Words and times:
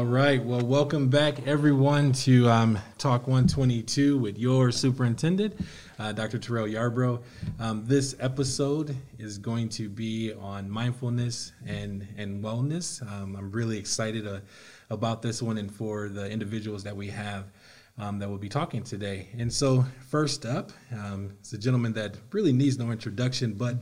All 0.00 0.06
right. 0.06 0.42
Well, 0.42 0.62
welcome 0.62 1.08
back, 1.08 1.46
everyone, 1.46 2.12
to 2.12 2.48
um, 2.48 2.78
Talk 2.96 3.26
122 3.26 4.16
with 4.16 4.38
your 4.38 4.72
superintendent, 4.72 5.60
uh, 5.98 6.12
Dr. 6.12 6.38
Terrell 6.38 6.66
Yarbrough. 6.66 7.20
Um, 7.58 7.84
this 7.84 8.16
episode 8.18 8.96
is 9.18 9.36
going 9.36 9.68
to 9.68 9.90
be 9.90 10.32
on 10.32 10.70
mindfulness 10.70 11.52
and, 11.66 12.08
and 12.16 12.42
wellness. 12.42 13.06
Um, 13.12 13.36
I'm 13.36 13.50
really 13.50 13.76
excited 13.76 14.26
uh, 14.26 14.40
about 14.88 15.20
this 15.20 15.42
one 15.42 15.58
and 15.58 15.70
for 15.70 16.08
the 16.08 16.30
individuals 16.30 16.82
that 16.84 16.96
we 16.96 17.08
have 17.08 17.50
um, 17.98 18.18
that 18.20 18.30
will 18.30 18.38
be 18.38 18.48
talking 18.48 18.82
today. 18.82 19.28
And 19.36 19.52
so, 19.52 19.84
first 20.08 20.46
up, 20.46 20.72
um, 20.94 21.34
it's 21.40 21.52
a 21.52 21.58
gentleman 21.58 21.92
that 21.92 22.16
really 22.32 22.54
needs 22.54 22.78
no 22.78 22.90
introduction, 22.90 23.52
but 23.52 23.76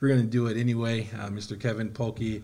we're 0.00 0.08
going 0.08 0.20
to 0.20 0.26
do 0.26 0.48
it 0.48 0.58
anyway. 0.58 1.08
Uh, 1.18 1.28
Mr. 1.28 1.58
Kevin 1.58 1.88
Polky, 1.88 2.42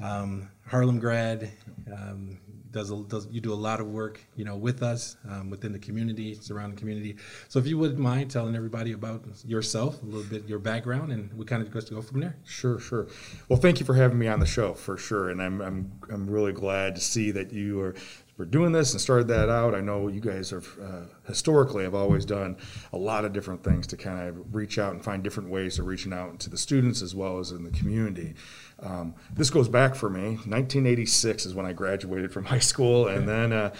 um, 0.00 0.48
Harlem 0.64 1.00
grad. 1.00 1.50
Um, 1.92 2.38
does, 2.70 2.90
a, 2.90 2.96
does 3.04 3.26
you 3.30 3.40
do 3.40 3.52
a 3.52 3.54
lot 3.54 3.80
of 3.80 3.86
work, 3.88 4.20
you 4.36 4.44
know, 4.44 4.56
with 4.56 4.82
us 4.82 5.16
um, 5.28 5.50
within 5.50 5.72
the 5.72 5.78
community, 5.78 6.34
surrounding 6.34 6.78
community. 6.78 7.16
So 7.48 7.58
if 7.58 7.66
you 7.66 7.78
wouldn't 7.78 7.98
mind 7.98 8.30
telling 8.30 8.54
everybody 8.54 8.92
about 8.92 9.24
yourself, 9.44 10.02
a 10.02 10.06
little 10.06 10.22
bit 10.22 10.48
your 10.48 10.58
background, 10.58 11.12
and 11.12 11.32
we 11.34 11.44
kind 11.44 11.62
of 11.62 11.72
just 11.72 11.90
go 11.90 12.02
from 12.02 12.20
there. 12.20 12.36
Sure, 12.44 12.78
sure. 12.78 13.08
Well, 13.48 13.58
thank 13.58 13.80
you 13.80 13.86
for 13.86 13.94
having 13.94 14.18
me 14.18 14.28
on 14.28 14.40
the 14.40 14.46
show 14.46 14.74
for 14.74 14.96
sure, 14.96 15.30
and 15.30 15.42
I'm 15.42 15.60
I'm 15.60 15.92
I'm 16.10 16.28
really 16.28 16.52
glad 16.52 16.94
to 16.96 17.00
see 17.00 17.30
that 17.32 17.52
you 17.52 17.80
are 17.80 17.94
we're 18.38 18.44
doing 18.44 18.70
this 18.70 18.92
and 18.92 19.00
started 19.00 19.26
that 19.28 19.48
out. 19.50 19.74
I 19.74 19.80
know 19.80 20.06
you 20.06 20.20
guys 20.20 20.50
have 20.50 20.68
uh, 20.80 21.02
historically 21.26 21.82
have 21.82 21.94
always 21.94 22.24
done 22.24 22.56
a 22.92 22.96
lot 22.96 23.24
of 23.24 23.32
different 23.32 23.64
things 23.64 23.84
to 23.88 23.96
kind 23.96 24.28
of 24.28 24.54
reach 24.54 24.78
out 24.78 24.92
and 24.92 25.02
find 25.02 25.24
different 25.24 25.50
ways 25.50 25.80
of 25.80 25.86
reaching 25.86 26.12
out 26.12 26.38
to 26.40 26.50
the 26.50 26.56
students 26.56 27.02
as 27.02 27.16
well 27.16 27.40
as 27.40 27.50
in 27.50 27.64
the 27.64 27.70
community. 27.70 28.34
Um, 28.80 29.14
this 29.34 29.50
goes 29.50 29.68
back 29.68 29.94
for 29.94 30.08
me. 30.08 30.36
1986 30.46 31.46
is 31.46 31.54
when 31.54 31.66
I 31.66 31.72
graduated 31.72 32.32
from 32.32 32.44
high 32.44 32.58
school, 32.60 33.08
and 33.08 33.28
then 33.28 33.52
uh, 33.52 33.74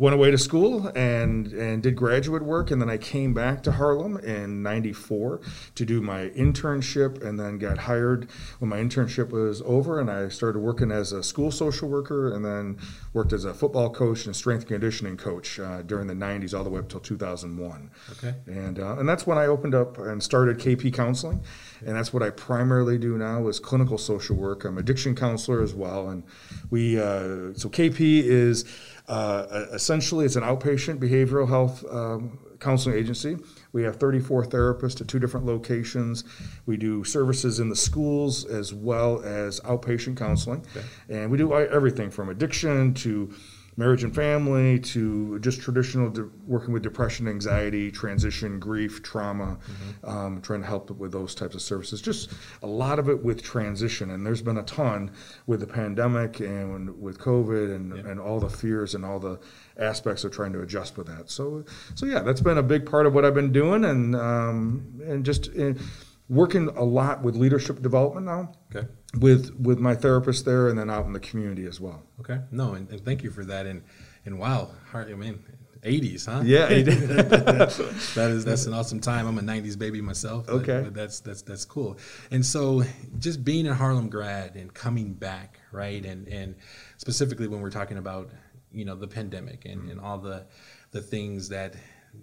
went 0.00 0.14
away 0.14 0.30
to 0.30 0.38
school 0.38 0.90
and 0.96 1.48
and 1.52 1.82
did 1.82 1.94
graduate 1.94 2.42
work 2.42 2.70
and 2.70 2.80
then 2.80 2.88
I 2.88 2.96
came 2.96 3.34
back 3.34 3.62
to 3.64 3.72
Harlem 3.72 4.16
in 4.16 4.62
94 4.62 5.42
to 5.74 5.84
do 5.84 6.00
my 6.00 6.30
internship 6.30 7.22
and 7.22 7.38
then 7.38 7.58
got 7.58 7.76
hired 7.76 8.30
when 8.60 8.70
my 8.70 8.78
internship 8.78 9.28
was 9.28 9.60
over 9.66 10.00
and 10.00 10.10
I 10.10 10.30
started 10.30 10.60
working 10.60 10.90
as 10.90 11.12
a 11.12 11.22
school 11.22 11.50
social 11.50 11.86
worker 11.90 12.32
and 12.32 12.42
then 12.42 12.78
worked 13.12 13.34
as 13.34 13.44
a 13.44 13.52
football 13.52 13.90
coach 13.90 14.24
and 14.24 14.34
strength 14.34 14.66
conditioning 14.66 15.18
coach 15.18 15.60
uh, 15.60 15.82
during 15.82 16.06
the 16.06 16.14
90s 16.14 16.56
all 16.56 16.64
the 16.64 16.70
way 16.70 16.78
up 16.78 16.88
till 16.88 17.00
2001 17.00 17.90
okay. 18.12 18.34
And 18.46 18.78
uh, 18.78 18.96
and 18.96 19.06
that's 19.06 19.26
when 19.26 19.36
I 19.36 19.46
opened 19.46 19.74
up 19.74 19.98
and 19.98 20.22
started 20.22 20.58
KP 20.58 20.94
counseling 20.94 21.42
and 21.84 21.94
that's 21.94 22.10
what 22.10 22.22
I 22.22 22.30
primarily 22.30 22.96
do 22.96 23.18
now 23.18 23.48
is 23.48 23.60
clinical 23.60 23.98
social 23.98 24.36
work. 24.36 24.64
I'm 24.64 24.78
addiction 24.78 25.14
counselor 25.14 25.60
as 25.60 25.74
well 25.74 26.08
and 26.08 26.22
we 26.70 26.98
uh, 26.98 27.52
so 27.52 27.68
KP 27.68 28.22
is 28.22 28.64
uh, 29.10 29.66
essentially, 29.72 30.24
it's 30.24 30.36
an 30.36 30.44
outpatient 30.44 30.98
behavioral 30.98 31.48
health 31.48 31.84
um, 31.90 32.38
counseling 32.60 32.96
agency. 32.96 33.36
We 33.72 33.82
have 33.82 33.96
34 33.96 34.44
therapists 34.44 35.00
at 35.00 35.08
two 35.08 35.18
different 35.18 35.46
locations. 35.46 36.22
We 36.66 36.76
do 36.76 37.02
services 37.02 37.58
in 37.58 37.68
the 37.68 37.74
schools 37.74 38.44
as 38.44 38.72
well 38.72 39.20
as 39.24 39.58
outpatient 39.60 40.16
counseling. 40.16 40.64
Okay. 40.76 40.86
And 41.08 41.28
we 41.28 41.38
do 41.38 41.52
everything 41.52 42.08
from 42.08 42.28
addiction 42.28 42.94
to 42.94 43.34
marriage 43.80 44.04
and 44.04 44.14
family 44.14 44.78
to 44.78 45.38
just 45.40 45.60
traditional 45.62 46.10
de- 46.10 46.28
working 46.46 46.72
with 46.74 46.82
depression, 46.82 47.26
anxiety, 47.26 47.90
transition, 47.90 48.60
grief, 48.60 49.02
trauma, 49.02 49.56
mm-hmm. 49.56 50.08
um, 50.08 50.42
trying 50.42 50.60
to 50.60 50.66
help 50.66 50.90
with 50.90 51.10
those 51.10 51.34
types 51.34 51.54
of 51.54 51.62
services. 51.62 52.02
Just 52.02 52.30
a 52.62 52.66
lot 52.66 52.98
of 52.98 53.08
it 53.08 53.24
with 53.24 53.42
transition, 53.42 54.10
and 54.10 54.24
there's 54.24 54.42
been 54.42 54.58
a 54.58 54.62
ton 54.64 55.10
with 55.46 55.60
the 55.60 55.66
pandemic 55.66 56.40
and 56.40 57.00
with 57.00 57.18
COVID 57.18 57.74
and, 57.74 57.96
yeah. 57.96 58.10
and 58.10 58.20
all 58.20 58.38
the 58.38 58.50
fears 58.50 58.94
and 58.94 59.02
all 59.02 59.18
the 59.18 59.40
aspects 59.78 60.24
of 60.24 60.30
trying 60.30 60.52
to 60.52 60.60
adjust 60.60 60.98
with 60.98 61.06
that. 61.06 61.30
So, 61.30 61.64
so 61.94 62.04
yeah, 62.04 62.20
that's 62.20 62.42
been 62.42 62.58
a 62.58 62.62
big 62.62 62.84
part 62.84 63.06
of 63.06 63.14
what 63.14 63.24
I've 63.24 63.34
been 63.34 63.52
doing, 63.52 63.84
and 63.86 64.14
um, 64.14 65.00
and 65.02 65.24
just. 65.24 65.48
In, 65.48 65.78
uh, 65.78 65.82
working 66.30 66.68
a 66.68 66.84
lot 66.84 67.22
with 67.22 67.34
leadership 67.34 67.82
development 67.82 68.24
now. 68.24 68.52
Okay. 68.74 68.86
With 69.18 69.58
with 69.58 69.80
my 69.80 69.94
therapist 69.94 70.44
there, 70.44 70.68
and 70.68 70.78
then 70.78 70.88
out 70.88 71.04
in 71.06 71.12
the 71.12 71.20
community 71.20 71.66
as 71.66 71.80
well. 71.80 72.02
Okay. 72.20 72.38
No, 72.52 72.74
and, 72.74 72.88
and 72.90 73.04
thank 73.04 73.24
you 73.24 73.30
for 73.30 73.44
that. 73.44 73.66
And 73.66 73.82
and 74.24 74.38
wow, 74.38 74.70
I 74.94 75.04
mean, 75.04 75.42
80s, 75.82 76.26
huh? 76.26 76.42
Yeah, 76.44 76.68
that 76.68 78.30
is 78.30 78.44
that's 78.44 78.66
an 78.66 78.74
awesome 78.74 79.00
time. 79.00 79.26
I'm 79.26 79.38
a 79.38 79.42
90s 79.42 79.78
baby 79.78 80.00
myself. 80.00 80.46
But, 80.46 80.54
okay, 80.56 80.82
but 80.84 80.94
that's 80.94 81.20
that's 81.20 81.42
that's 81.42 81.64
cool. 81.64 81.98
And 82.30 82.44
so, 82.44 82.82
just 83.18 83.44
being 83.44 83.66
a 83.66 83.74
Harlem 83.74 84.08
grad 84.08 84.56
and 84.56 84.72
coming 84.72 85.14
back, 85.14 85.58
right? 85.72 86.04
And 86.04 86.28
and 86.28 86.54
specifically 86.98 87.48
when 87.48 87.60
we're 87.60 87.70
talking 87.70 87.96
about 87.96 88.30
you 88.72 88.84
know 88.84 88.94
the 88.94 89.08
pandemic 89.08 89.64
and, 89.64 89.82
mm-hmm. 89.82 89.90
and 89.92 90.00
all 90.00 90.18
the 90.18 90.46
the 90.90 91.00
things 91.00 91.48
that 91.48 91.74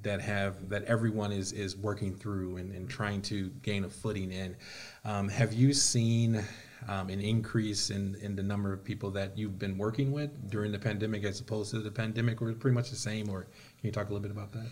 that 0.03 0.21
have 0.21 0.69
that 0.69 0.83
everyone 0.83 1.31
is 1.31 1.51
is 1.51 1.75
working 1.75 2.15
through 2.15 2.57
and, 2.57 2.71
and 2.73 2.89
trying 2.89 3.21
to 3.23 3.49
gain 3.61 3.85
a 3.85 3.89
footing 3.89 4.31
in. 4.31 4.55
Um, 5.03 5.29
have 5.29 5.53
you 5.53 5.73
seen 5.73 6.43
um, 6.87 7.09
an 7.09 7.19
increase 7.19 7.89
in, 7.89 8.15
in 8.21 8.35
the 8.35 8.43
number 8.43 8.71
of 8.71 8.83
people 8.83 9.11
that 9.11 9.37
you've 9.37 9.59
been 9.59 9.77
working 9.77 10.11
with 10.11 10.49
during 10.49 10.71
the 10.71 10.79
pandemic 10.79 11.23
as 11.23 11.39
opposed 11.39 11.71
to 11.71 11.79
the 11.79 11.91
pandemic, 11.91 12.41
or 12.41 12.53
pretty 12.53 12.75
much 12.75 12.89
the 12.89 12.95
same? 12.95 13.29
Or 13.29 13.43
can 13.43 13.83
you 13.83 13.91
talk 13.91 14.09
a 14.09 14.13
little 14.13 14.21
bit 14.21 14.31
about 14.31 14.51
that? 14.53 14.67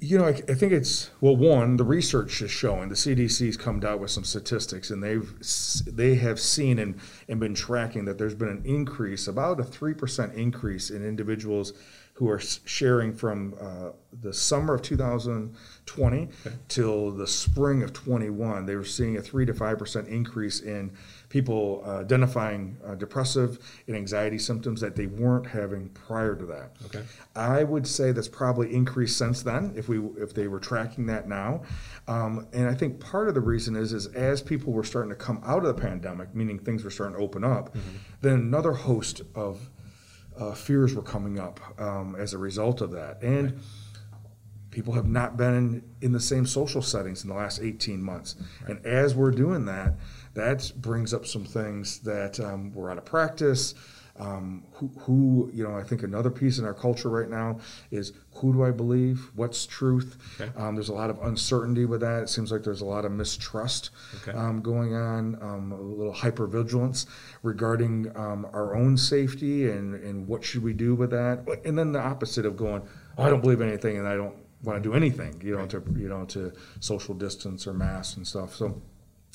You 0.00 0.18
know, 0.18 0.24
I, 0.26 0.30
I 0.30 0.54
think 0.54 0.72
it's 0.72 1.10
well, 1.20 1.36
one, 1.36 1.76
the 1.76 1.84
research 1.84 2.42
is 2.42 2.50
showing 2.50 2.88
the 2.88 2.94
CDC's 2.94 3.56
come 3.56 3.84
out 3.84 4.00
with 4.00 4.10
some 4.10 4.24
statistics, 4.24 4.90
and 4.90 5.02
they've 5.02 5.32
they 5.86 6.16
have 6.16 6.38
seen 6.38 6.78
and, 6.78 6.98
and 7.28 7.40
been 7.40 7.54
tracking 7.54 8.04
that 8.04 8.18
there's 8.18 8.34
been 8.34 8.48
an 8.48 8.62
increase, 8.64 9.26
about 9.26 9.60
a 9.60 9.64
three 9.64 9.94
percent 9.94 10.34
increase 10.34 10.90
in 10.90 11.06
individuals 11.06 11.72
who 12.14 12.28
are 12.30 12.38
sharing 12.38 13.12
from 13.12 13.54
uh, 13.60 13.90
the 14.20 14.32
summer 14.32 14.74
of 14.74 14.82
2020 14.82 16.28
okay. 16.46 16.56
till 16.68 17.10
the 17.10 17.26
spring 17.26 17.82
of 17.82 17.92
21. 17.92 18.66
They 18.66 18.76
were 18.76 18.84
seeing 18.84 19.16
a 19.16 19.22
3 19.22 19.46
to 19.46 19.52
5% 19.52 20.06
increase 20.06 20.60
in 20.60 20.92
people 21.34 21.82
uh, 21.84 21.98
identifying 21.98 22.76
uh, 22.86 22.94
depressive 22.94 23.58
and 23.88 23.96
anxiety 23.96 24.38
symptoms 24.38 24.80
that 24.80 24.94
they 24.94 25.06
weren't 25.06 25.44
having 25.44 25.88
prior 25.88 26.36
to 26.36 26.46
that. 26.46 26.76
Okay. 26.84 27.02
I 27.34 27.64
would 27.64 27.88
say 27.88 28.12
that's 28.12 28.28
probably 28.28 28.72
increased 28.72 29.18
since 29.18 29.42
then 29.42 29.72
if 29.74 29.88
we 29.88 29.98
if 30.16 30.32
they 30.32 30.46
were 30.46 30.60
tracking 30.60 31.06
that 31.06 31.28
now. 31.28 31.62
Um, 32.06 32.46
and 32.52 32.68
I 32.68 32.74
think 32.74 33.00
part 33.00 33.26
of 33.26 33.34
the 33.34 33.40
reason 33.40 33.74
is 33.74 33.92
is 33.92 34.06
as 34.14 34.42
people 34.42 34.72
were 34.72 34.84
starting 34.84 35.10
to 35.10 35.16
come 35.16 35.42
out 35.44 35.66
of 35.66 35.74
the 35.74 35.82
pandemic, 35.82 36.32
meaning 36.36 36.60
things 36.60 36.84
were 36.84 36.90
starting 36.90 37.16
to 37.16 37.22
open 37.24 37.42
up, 37.42 37.74
mm-hmm. 37.74 37.96
then 38.20 38.34
another 38.34 38.72
host 38.72 39.22
of 39.34 39.70
uh, 40.38 40.52
fears 40.52 40.94
were 40.94 41.02
coming 41.02 41.40
up 41.40 41.58
um, 41.80 42.14
as 42.16 42.32
a 42.32 42.38
result 42.38 42.80
of 42.80 42.92
that. 42.92 43.20
And 43.24 43.50
right. 43.50 43.60
People 44.74 44.92
have 44.92 45.06
not 45.06 45.36
been 45.36 45.54
in, 45.54 45.82
in, 46.02 46.12
the 46.12 46.20
same 46.20 46.44
social 46.44 46.82
settings 46.82 47.22
in 47.22 47.30
the 47.30 47.34
last 47.34 47.60
18 47.62 48.02
months. 48.02 48.34
Right. 48.60 48.70
And 48.70 48.84
as 48.84 49.14
we're 49.14 49.30
doing 49.30 49.64
that, 49.66 49.94
that 50.34 50.72
brings 50.76 51.14
up 51.14 51.26
some 51.26 51.44
things 51.44 52.00
that 52.00 52.40
um, 52.40 52.72
we're 52.74 52.90
out 52.90 52.98
of 52.98 53.04
practice. 53.04 53.74
Um, 54.16 54.62
who, 54.74 54.92
who, 55.00 55.50
you 55.52 55.64
know, 55.64 55.76
I 55.76 55.82
think 55.82 56.04
another 56.04 56.30
piece 56.30 56.58
in 56.58 56.64
our 56.64 56.74
culture 56.74 57.08
right 57.08 57.28
now 57.28 57.58
is 57.90 58.12
who 58.34 58.52
do 58.52 58.64
I 58.64 58.70
believe? 58.70 59.30
What's 59.34 59.66
truth? 59.66 60.16
Okay. 60.40 60.52
Um, 60.56 60.76
there's 60.76 60.88
a 60.88 60.94
lot 60.94 61.10
of 61.10 61.20
uncertainty 61.22 61.84
with 61.84 62.00
that. 62.02 62.22
It 62.22 62.28
seems 62.28 62.52
like 62.52 62.62
there's 62.62 62.80
a 62.80 62.84
lot 62.84 63.04
of 63.04 63.10
mistrust 63.10 63.90
okay. 64.22 64.36
um, 64.38 64.60
going 64.60 64.94
on, 64.94 65.36
um, 65.42 65.72
a 65.72 65.80
little 65.80 66.14
hypervigilance 66.14 67.06
regarding 67.42 68.16
um, 68.16 68.46
our 68.52 68.76
own 68.76 68.96
safety 68.96 69.68
and, 69.68 69.96
and 69.96 70.28
what 70.28 70.44
should 70.44 70.62
we 70.62 70.74
do 70.74 70.94
with 70.94 71.10
that. 71.10 71.44
And 71.64 71.76
then 71.76 71.90
the 71.90 72.00
opposite 72.00 72.46
of 72.46 72.56
going, 72.56 72.82
oh, 73.18 73.22
I 73.24 73.30
don't 73.30 73.40
believe 73.40 73.60
anything 73.60 73.98
and 73.98 74.06
I 74.06 74.14
don't 74.14 74.43
want 74.64 74.82
to 74.82 74.88
do 74.88 74.94
anything, 74.94 75.40
you 75.42 75.52
know, 75.52 75.58
right. 75.58 75.70
to 75.70 75.82
you 75.96 76.08
know 76.08 76.24
to 76.26 76.52
social 76.80 77.14
distance 77.14 77.66
or 77.66 77.74
mask 77.74 78.16
and 78.16 78.26
stuff. 78.26 78.54
So 78.54 78.82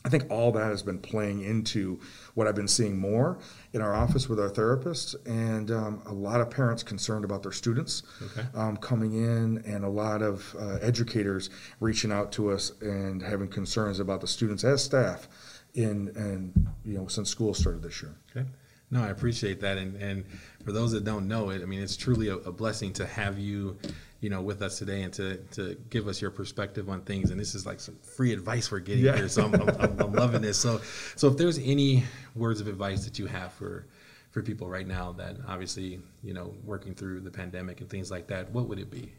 I 0.06 0.10
think 0.10 0.28
all 0.30 0.52
that 0.54 0.68
has 0.68 0.82
been 0.82 1.00
playing 1.00 1.42
into 1.42 2.00
what 2.34 2.48
I've 2.48 2.56
been 2.56 2.70
seeing 2.70 2.98
more 2.98 3.40
in 3.74 3.82
our 3.82 3.94
office 3.94 4.30
with 4.30 4.40
our 4.40 4.50
therapists, 4.50 5.14
and 5.26 5.72
um, 5.72 6.02
a 6.06 6.14
lot 6.14 6.40
of 6.40 6.50
parents 6.50 6.84
concerned 6.84 7.26
about 7.26 7.44
their 7.44 7.52
students 7.52 8.04
okay. 8.22 8.48
um, 8.56 8.78
coming 8.78 9.14
in, 9.14 9.58
and 9.66 9.84
a 9.84 9.90
lot 9.90 10.22
of 10.22 10.56
uh, 10.58 10.78
educators 10.82 11.50
reaching 11.82 12.14
out 12.14 12.32
to 12.34 12.50
us 12.50 12.72
and 12.82 13.22
having 13.22 13.50
concerns 13.50 14.00
about 14.00 14.22
the 14.22 14.28
students 14.28 14.64
as 14.64 14.82
staff 14.82 15.28
in 15.76 16.12
and 16.16 16.68
you 16.86 16.98
know 16.98 17.08
since 17.08 17.30
school 17.30 17.54
started 17.54 17.84
this 17.84 18.02
year. 18.02 18.16
Okay. 18.32 18.48
No, 18.92 19.04
I 19.04 19.10
appreciate 19.10 19.60
that, 19.62 19.78
and 19.78 19.96
and 20.02 20.26
for 20.64 20.72
those 20.72 20.92
that 20.92 21.04
don't 21.04 21.28
know 21.28 21.50
it, 21.50 21.62
I 21.62 21.66
mean 21.66 21.82
it's 21.82 21.98
truly 21.98 22.30
a, 22.30 22.36
a 22.36 22.52
blessing 22.52 22.94
to 22.94 23.06
have 23.06 23.40
you 23.40 23.78
you 24.22 24.30
know, 24.30 24.42
with 24.42 24.62
us 24.62 24.78
today 24.78 25.04
and 25.04 25.14
to, 25.14 25.38
to 25.52 25.78
give 25.90 26.08
us 26.08 26.22
your 26.22 26.32
perspective 26.32 26.90
on 26.90 27.02
things. 27.02 27.32
And 27.32 27.40
this 27.40 27.56
is 27.56 27.66
like 27.66 27.80
some 27.80 27.96
free 28.02 28.34
advice 28.34 28.72
we're 28.72 28.80
getting 28.80 29.06
yeah. 29.06 29.16
here. 29.16 29.30
So 29.30 29.46
I'm, 29.46 29.56
I'm, 29.56 30.00
I'm, 30.02 30.14
loving 30.14 30.42
this. 30.42 30.58
So, 30.58 30.82
so 31.16 31.30
if 31.30 31.38
there's 31.38 31.58
any 31.60 32.04
words 32.36 32.60
of 32.60 32.68
advice 32.68 33.06
that 33.06 33.18
you 33.18 33.28
have 33.28 33.54
for, 33.54 33.86
for 34.32 34.42
people 34.42 34.68
right 34.68 34.86
now 34.86 35.14
that 35.14 35.38
obviously, 35.48 36.02
you 36.22 36.34
know, 36.34 36.54
working 36.66 36.94
through 36.94 37.22
the 37.22 37.32
pandemic 37.32 37.80
and 37.80 37.90
things 37.90 38.12
like 38.12 38.28
that, 38.28 38.52
what 38.52 38.68
would 38.68 38.80
it 38.80 38.92
be? 38.92 39.14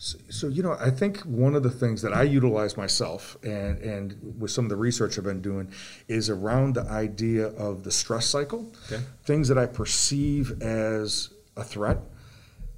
So, 0.00 0.18
so, 0.30 0.46
you 0.46 0.62
know, 0.62 0.76
I 0.78 0.90
think 0.90 1.18
one 1.22 1.56
of 1.56 1.64
the 1.64 1.70
things 1.70 2.02
that 2.02 2.12
I 2.12 2.22
utilize 2.22 2.76
myself 2.76 3.36
and, 3.42 3.78
and 3.78 4.34
with 4.38 4.52
some 4.52 4.64
of 4.64 4.68
the 4.68 4.76
research 4.76 5.18
I've 5.18 5.24
been 5.24 5.42
doing 5.42 5.72
is 6.06 6.30
around 6.30 6.76
the 6.76 6.84
idea 6.84 7.48
of 7.48 7.82
the 7.82 7.90
stress 7.90 8.26
cycle. 8.26 8.72
Okay. 8.86 9.02
Things 9.24 9.48
that 9.48 9.58
I 9.58 9.66
perceive 9.66 10.62
as 10.62 11.30
a 11.56 11.64
threat 11.64 11.98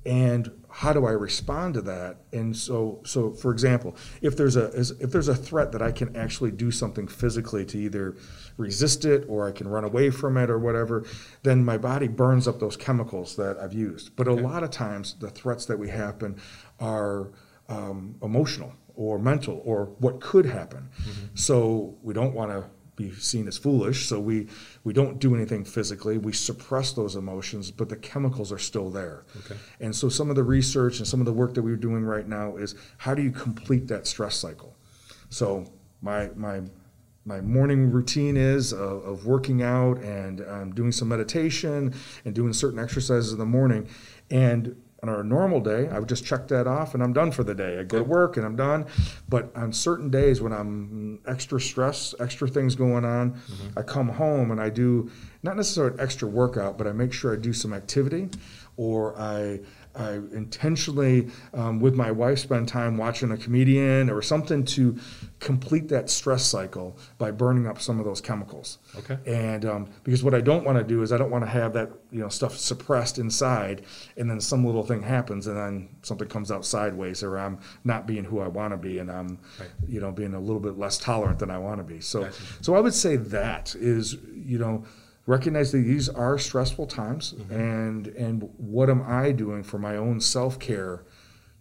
and 0.07 0.51
how 0.71 0.93
do 0.93 1.05
I 1.05 1.11
respond 1.11 1.75
to 1.75 1.83
that? 1.83 2.19
And 2.33 2.57
so, 2.57 3.01
so 3.05 3.33
for 3.33 3.51
example, 3.51 3.97
if 4.23 4.37
there's 4.37 4.57
a 4.57 4.67
if 4.77 5.11
there's 5.11 5.29
a 5.29 5.35
threat 5.35 5.73
that 5.73 5.83
I 5.83 5.93
can 5.93 6.17
actually 6.17 6.53
do 6.53 6.71
something 6.71 7.07
physically 7.07 7.67
to 7.67 7.79
either 7.79 8.17
resist 8.57 9.05
it 9.05 9.25
or 9.29 9.47
I 9.47 9.53
can 9.53 9.69
run 9.69 9.85
away 9.85 10.11
from 10.11 10.37
it 10.37 10.49
or 10.49 10.59
whatever, 10.59 11.05
then 11.43 11.65
my 11.65 11.77
body 11.77 12.09
burns 12.09 12.49
up 12.49 12.61
those 12.61 12.77
chemicals 12.77 13.37
that 13.37 13.59
I've 13.59 13.75
used. 13.75 14.17
But 14.17 14.29
okay. 14.29 14.41
a 14.41 14.47
lot 14.47 14.63
of 14.63 14.71
times, 14.71 15.17
the 15.19 15.29
threats 15.29 15.67
that 15.67 15.79
we 15.79 15.89
happen 15.89 16.41
are 16.81 17.31
um, 17.69 18.17
emotional 18.23 18.73
or 18.97 19.19
mental 19.19 19.63
or 19.65 19.87
what 19.99 20.21
could 20.21 20.47
happen. 20.47 20.89
Mm-hmm. 21.01 21.27
So 21.35 21.97
we 22.03 22.13
don't 22.13 22.35
want 22.35 22.51
to 22.51 22.65
be 22.97 23.13
seen 23.15 23.49
as 23.49 23.57
foolish. 23.57 24.07
So 24.07 24.21
we, 24.21 24.49
we 24.85 24.93
don't 24.93 25.19
do 25.19 25.35
anything 25.35 25.65
physically. 25.65 26.19
We 26.19 26.33
suppress 26.33 26.93
those 26.93 27.17
emotions, 27.17 27.71
but 27.71 27.89
the 27.89 27.97
chemicals 27.97 28.53
are 28.53 28.59
still 28.59 28.91
there. 28.91 29.25
Okay. 29.39 29.57
And 29.81 29.95
so 29.95 30.09
some 30.09 30.29
of 30.29 30.37
the 30.37 30.43
research 30.43 30.99
and 30.99 31.09
some 31.09 31.21
of 31.21 31.27
the 31.27 31.33
work 31.33 31.55
that 31.55 31.63
we're 31.63 31.77
doing 31.77 32.05
right 32.05 32.29
now 32.29 32.57
is 32.57 32.75
how 32.99 33.15
do 33.15 33.23
you 33.23 33.31
complete 33.31 33.89
that 33.89 34.07
stress 34.07 34.37
cycle? 34.37 34.77
So 35.31 35.65
my 36.03 36.31
my 36.35 36.63
my 37.27 37.41
morning 37.41 37.91
routine 37.91 38.37
is 38.37 38.73
of, 38.73 39.05
of 39.05 39.27
working 39.27 39.63
out 39.63 39.99
and 39.99 40.41
um, 40.49 40.75
doing 40.75 40.91
some 40.91 41.09
meditation 41.09 41.95
and 42.25 42.35
doing 42.35 42.53
certain 42.53 42.79
exercises 42.79 43.33
in 43.33 43.39
the 43.39 43.47
morning. 43.47 43.87
And 44.31 44.75
on 45.03 45.09
a 45.09 45.23
normal 45.23 45.61
day, 45.61 45.89
I 45.89 45.99
would 45.99 46.09
just 46.09 46.25
check 46.25 46.49
that 46.49 46.67
off 46.67 46.95
and 46.95 47.03
I'm 47.03 47.13
done 47.13 47.31
for 47.31 47.43
the 47.43 47.55
day. 47.55 47.79
I 47.79 47.85
go 47.85 47.99
to 47.99 48.05
work 48.05 48.37
and 48.37 48.45
I'm 48.45 48.57
done. 48.57 48.87
But 49.29 49.51
on 49.57 49.73
certain 49.73 50.11
days 50.11 50.41
when 50.41 50.53
I'm 50.53 51.21
extra 51.27 51.61
stress, 51.61 52.15
extra 52.21 52.49
things 52.49 52.75
going 52.75 53.05
on, 53.05 53.33
mm-hmm. 53.33 53.79
I 53.79 53.83
come 53.83 54.09
home 54.09 54.51
and 54.51 54.61
I 54.61 54.69
do 54.69 55.11
not 55.43 55.57
necessarily 55.57 55.95
an 55.95 56.01
extra 56.01 56.29
workout, 56.29 56.77
but 56.77 56.87
I 56.87 56.93
make 56.93 57.13
sure 57.13 57.33
I 57.33 57.37
do 57.37 57.53
some 57.53 57.73
activity 57.73 58.29
or 58.77 59.19
I 59.19 59.61
I 60.01 60.15
intentionally, 60.33 61.29
um, 61.53 61.81
with 61.81 61.95
my 61.95 62.11
wife, 62.11 62.39
spend 62.39 62.69
time 62.69 62.97
watching 62.97 63.31
a 63.31 63.37
comedian 63.37 64.09
or 64.09 64.23
something 64.23 64.65
to 64.67 64.99
complete 65.41 65.89
that 65.89 66.09
stress 66.09 66.45
cycle 66.45 66.99
by 67.19 67.31
burning 67.31 67.67
up 67.67 67.81
some 67.81 67.99
of 67.99 68.05
those 68.05 68.21
chemicals. 68.21 68.79
Okay. 68.97 69.19
And 69.27 69.65
um, 69.65 69.91
because 70.05 70.25
what 70.25 70.35
I 70.35 70.41
don't 70.41 70.65
want 70.65 70.79
to 70.79 70.85
do 70.85 71.03
is 71.03 71.13
I 71.13 71.19
don't 71.19 71.31
want 71.31 71.45
to 71.45 71.51
have 71.51 71.73
that 71.75 71.91
you 72.11 72.21
know 72.21 72.29
stuff 72.29 72.57
suppressed 72.57 73.19
inside, 73.19 73.85
and 74.17 74.31
then 74.31 74.41
some 74.41 74.65
little 74.65 74.85
thing 74.85 75.03
happens, 75.03 75.47
and 75.47 75.57
then 75.57 75.89
something 76.03 76.29
comes 76.29 76.51
out 76.51 76.65
sideways, 76.65 77.23
or 77.23 77.39
I'm 77.39 77.59
not 77.85 78.07
being 78.07 78.25
who 78.25 78.41
I 78.41 78.49
want 78.49 78.73
to 78.73 78.77
be, 78.77 78.99
and 78.99 79.11
I'm 79.11 79.39
right. 79.59 79.69
you 79.87 80.01
know 80.01 80.13
being 80.13 80.35
a 80.35 80.41
little 80.41 80.61
bit 80.61 80.79
less 80.79 80.99
tolerant 80.99 81.39
than 81.39 81.51
I 81.51 81.59
want 81.59 81.79
to 81.79 81.85
be. 81.85 82.01
So, 82.01 82.25
gotcha. 82.25 82.43
so 82.63 82.75
I 82.75 82.81
would 82.81 82.95
say 82.95 83.17
that 83.17 83.75
is 83.75 84.17
you 84.35 84.59
know 84.59 84.85
recognize 85.31 85.71
that 85.71 85.79
these 85.79 86.09
are 86.09 86.39
stressful 86.39 86.87
times 86.87 87.35
mm-hmm. 87.35 87.55
and 87.55 88.07
and 88.09 88.51
what 88.57 88.91
am 88.91 89.03
i 89.03 89.31
doing 89.31 89.63
for 89.63 89.79
my 89.79 89.97
own 89.97 90.21
self-care 90.21 91.05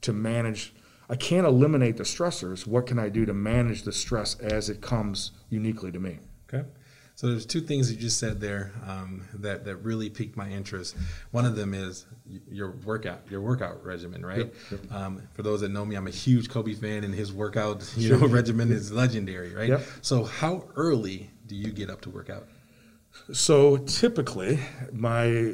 to 0.01 0.11
manage 0.11 0.73
i 1.09 1.15
can't 1.15 1.45
eliminate 1.45 1.97
the 1.97 2.03
stressors 2.03 2.65
what 2.65 2.87
can 2.87 2.97
i 2.97 3.07
do 3.07 3.25
to 3.25 3.33
manage 3.33 3.83
the 3.83 3.91
stress 3.91 4.39
as 4.39 4.69
it 4.69 4.81
comes 4.81 5.31
uniquely 5.49 5.91
to 5.91 5.99
me 5.99 6.17
okay 6.51 6.67
so 7.19 7.27
there's 7.27 7.45
two 7.45 7.59
things 7.59 7.91
you 7.91 7.97
just 7.97 8.17
said 8.17 8.39
there 8.39 8.71
um, 8.87 9.27
that, 9.33 9.65
that 9.65 9.75
really 9.83 10.09
piqued 10.09 10.37
my 10.37 10.47
interest. 10.47 10.95
One 11.31 11.43
of 11.45 11.57
them 11.57 11.73
is 11.73 12.05
your 12.49 12.71
workout, 12.85 13.23
your 13.29 13.41
workout 13.41 13.85
regimen, 13.85 14.25
right? 14.25 14.37
Yep, 14.37 14.53
yep. 14.71 14.91
Um, 14.93 15.23
for 15.33 15.43
those 15.43 15.59
that 15.59 15.67
know 15.67 15.83
me, 15.83 15.97
I'm 15.97 16.07
a 16.07 16.11
huge 16.11 16.49
Kobe 16.49 16.73
fan, 16.73 17.03
and 17.03 17.13
his 17.13 17.33
workout, 17.33 17.93
you 17.97 18.17
know, 18.17 18.25
regimen 18.25 18.71
is 18.71 18.93
legendary, 18.93 19.53
right? 19.53 19.67
Yep. 19.67 19.81
So 20.01 20.23
how 20.23 20.69
early 20.77 21.29
do 21.45 21.55
you 21.55 21.73
get 21.73 21.89
up 21.89 21.99
to 22.03 22.09
work 22.09 22.29
out? 22.29 22.47
So 23.31 23.77
typically, 23.77 24.59
my 24.91 25.53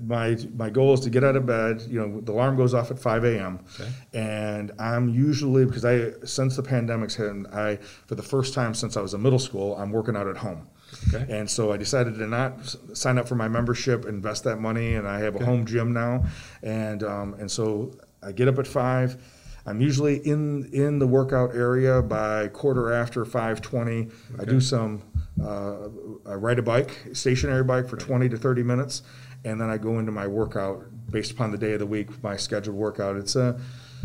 my 0.00 0.36
my 0.56 0.70
goal 0.70 0.94
is 0.94 1.00
to 1.00 1.10
get 1.10 1.24
out 1.24 1.36
of 1.36 1.46
bed. 1.46 1.82
You 1.88 2.00
know, 2.00 2.20
the 2.20 2.32
alarm 2.32 2.56
goes 2.56 2.74
off 2.74 2.90
at 2.90 2.98
5 2.98 3.24
a.m. 3.24 3.60
Okay. 3.78 3.90
and 4.14 4.72
I'm 4.78 5.08
usually 5.08 5.64
because 5.64 5.84
I 5.84 6.12
since 6.24 6.56
the 6.56 6.62
pandemic's 6.62 7.14
hit, 7.14 7.32
I 7.52 7.76
for 8.06 8.14
the 8.14 8.22
first 8.22 8.54
time 8.54 8.74
since 8.74 8.96
I 8.96 9.00
was 9.00 9.14
in 9.14 9.22
middle 9.22 9.38
school, 9.38 9.76
I'm 9.76 9.90
working 9.90 10.16
out 10.16 10.26
at 10.26 10.38
home. 10.38 10.68
Okay. 11.14 11.26
And 11.32 11.48
so 11.48 11.72
I 11.72 11.76
decided 11.76 12.14
to 12.18 12.26
not 12.26 12.76
sign 12.94 13.18
up 13.18 13.28
for 13.28 13.36
my 13.36 13.46
membership, 13.48 14.06
invest 14.06 14.44
that 14.44 14.56
money, 14.56 14.94
and 14.94 15.06
I 15.06 15.20
have 15.20 15.34
a 15.34 15.38
okay. 15.38 15.44
home 15.44 15.64
gym 15.64 15.92
now. 15.92 16.24
And 16.62 17.02
um, 17.02 17.34
and 17.34 17.50
so 17.50 17.92
I 18.22 18.32
get 18.32 18.48
up 18.48 18.58
at 18.58 18.66
five 18.66 19.22
I'm 19.70 19.80
usually 19.80 20.16
in 20.16 20.68
in 20.72 20.98
the 20.98 21.06
workout 21.06 21.54
area 21.54 22.02
by 22.02 22.48
quarter 22.48 22.92
after 22.92 23.24
5:20. 23.24 24.10
Okay. 24.34 24.42
I 24.42 24.44
do 24.44 24.60
some. 24.60 25.02
Uh, 25.42 25.88
I 26.26 26.34
ride 26.34 26.58
a 26.58 26.62
bike, 26.62 27.08
stationary 27.12 27.64
bike, 27.64 27.88
for 27.88 27.96
20 27.96 28.28
to 28.28 28.36
30 28.36 28.62
minutes, 28.62 29.02
and 29.44 29.60
then 29.60 29.70
I 29.70 29.78
go 29.78 29.98
into 29.98 30.12
my 30.12 30.26
workout 30.26 30.84
based 31.10 31.30
upon 31.30 31.50
the 31.50 31.56
day 31.56 31.72
of 31.72 31.78
the 31.78 31.86
week, 31.86 32.22
my 32.22 32.36
scheduled 32.36 32.76
workout. 32.76 33.16
It's 33.16 33.36
a 33.36 33.58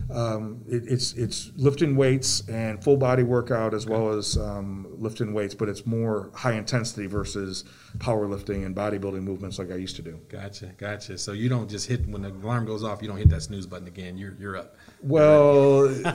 um, 0.09 0.63
it, 0.67 0.83
it's 0.87 1.13
it's 1.13 1.51
lifting 1.55 1.95
weights 1.95 2.47
and 2.47 2.83
full 2.83 2.97
body 2.97 3.23
workout 3.23 3.73
as 3.73 3.87
well 3.87 4.09
as 4.09 4.37
um, 4.37 4.87
lifting 4.97 5.33
weights, 5.33 5.55
but 5.55 5.67
it's 5.67 5.85
more 5.85 6.31
high 6.35 6.53
intensity 6.53 7.07
versus 7.07 7.63
powerlifting 7.97 8.65
and 8.65 8.75
bodybuilding 8.75 9.23
movements 9.23 9.57
like 9.57 9.71
I 9.71 9.75
used 9.75 9.95
to 9.95 10.01
do. 10.03 10.19
Gotcha, 10.29 10.67
gotcha. 10.77 11.17
So 11.17 11.31
you 11.31 11.49
don't 11.49 11.69
just 11.69 11.87
hit 11.87 12.07
when 12.07 12.21
the 12.21 12.29
alarm 12.29 12.65
goes 12.65 12.83
off, 12.83 13.01
you 13.01 13.07
don't 13.07 13.17
hit 13.17 13.29
that 13.29 13.41
snooze 13.41 13.65
button 13.65 13.87
again. 13.87 14.15
You're 14.17 14.35
you're 14.39 14.57
up. 14.57 14.75
Well, 15.01 15.87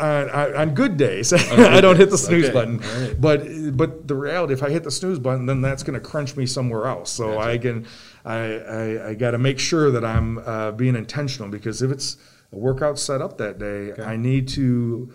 on, 0.00 0.30
on, 0.30 0.74
good 0.74 0.96
days, 0.96 1.32
I 1.52 1.80
don't 1.82 1.96
hit 1.96 2.10
the 2.10 2.18
snooze 2.18 2.46
okay. 2.46 2.54
button. 2.54 2.78
Right. 2.78 3.20
But 3.20 3.76
but 3.76 4.08
the 4.08 4.14
reality, 4.14 4.54
if 4.54 4.62
I 4.62 4.70
hit 4.70 4.84
the 4.84 4.90
snooze 4.90 5.18
button, 5.18 5.44
then 5.44 5.60
that's 5.60 5.82
going 5.82 6.00
to 6.00 6.06
crunch 6.06 6.34
me 6.36 6.46
somewhere 6.46 6.86
else. 6.86 7.10
So 7.10 7.34
gotcha. 7.34 7.50
I 7.50 7.58
can 7.58 7.86
I 8.24 8.36
I, 8.36 9.08
I 9.10 9.14
got 9.14 9.32
to 9.32 9.38
make 9.38 9.58
sure 9.58 9.90
that 9.90 10.04
I'm 10.04 10.38
uh, 10.38 10.72
being 10.72 10.96
intentional 10.96 11.50
because 11.50 11.82
if 11.82 11.90
it's 11.90 12.16
a 12.52 12.56
workout 12.56 12.98
set 12.98 13.20
up 13.20 13.38
that 13.38 13.58
day, 13.58 13.92
okay. 13.92 14.02
I 14.02 14.16
need 14.16 14.48
to 14.48 15.12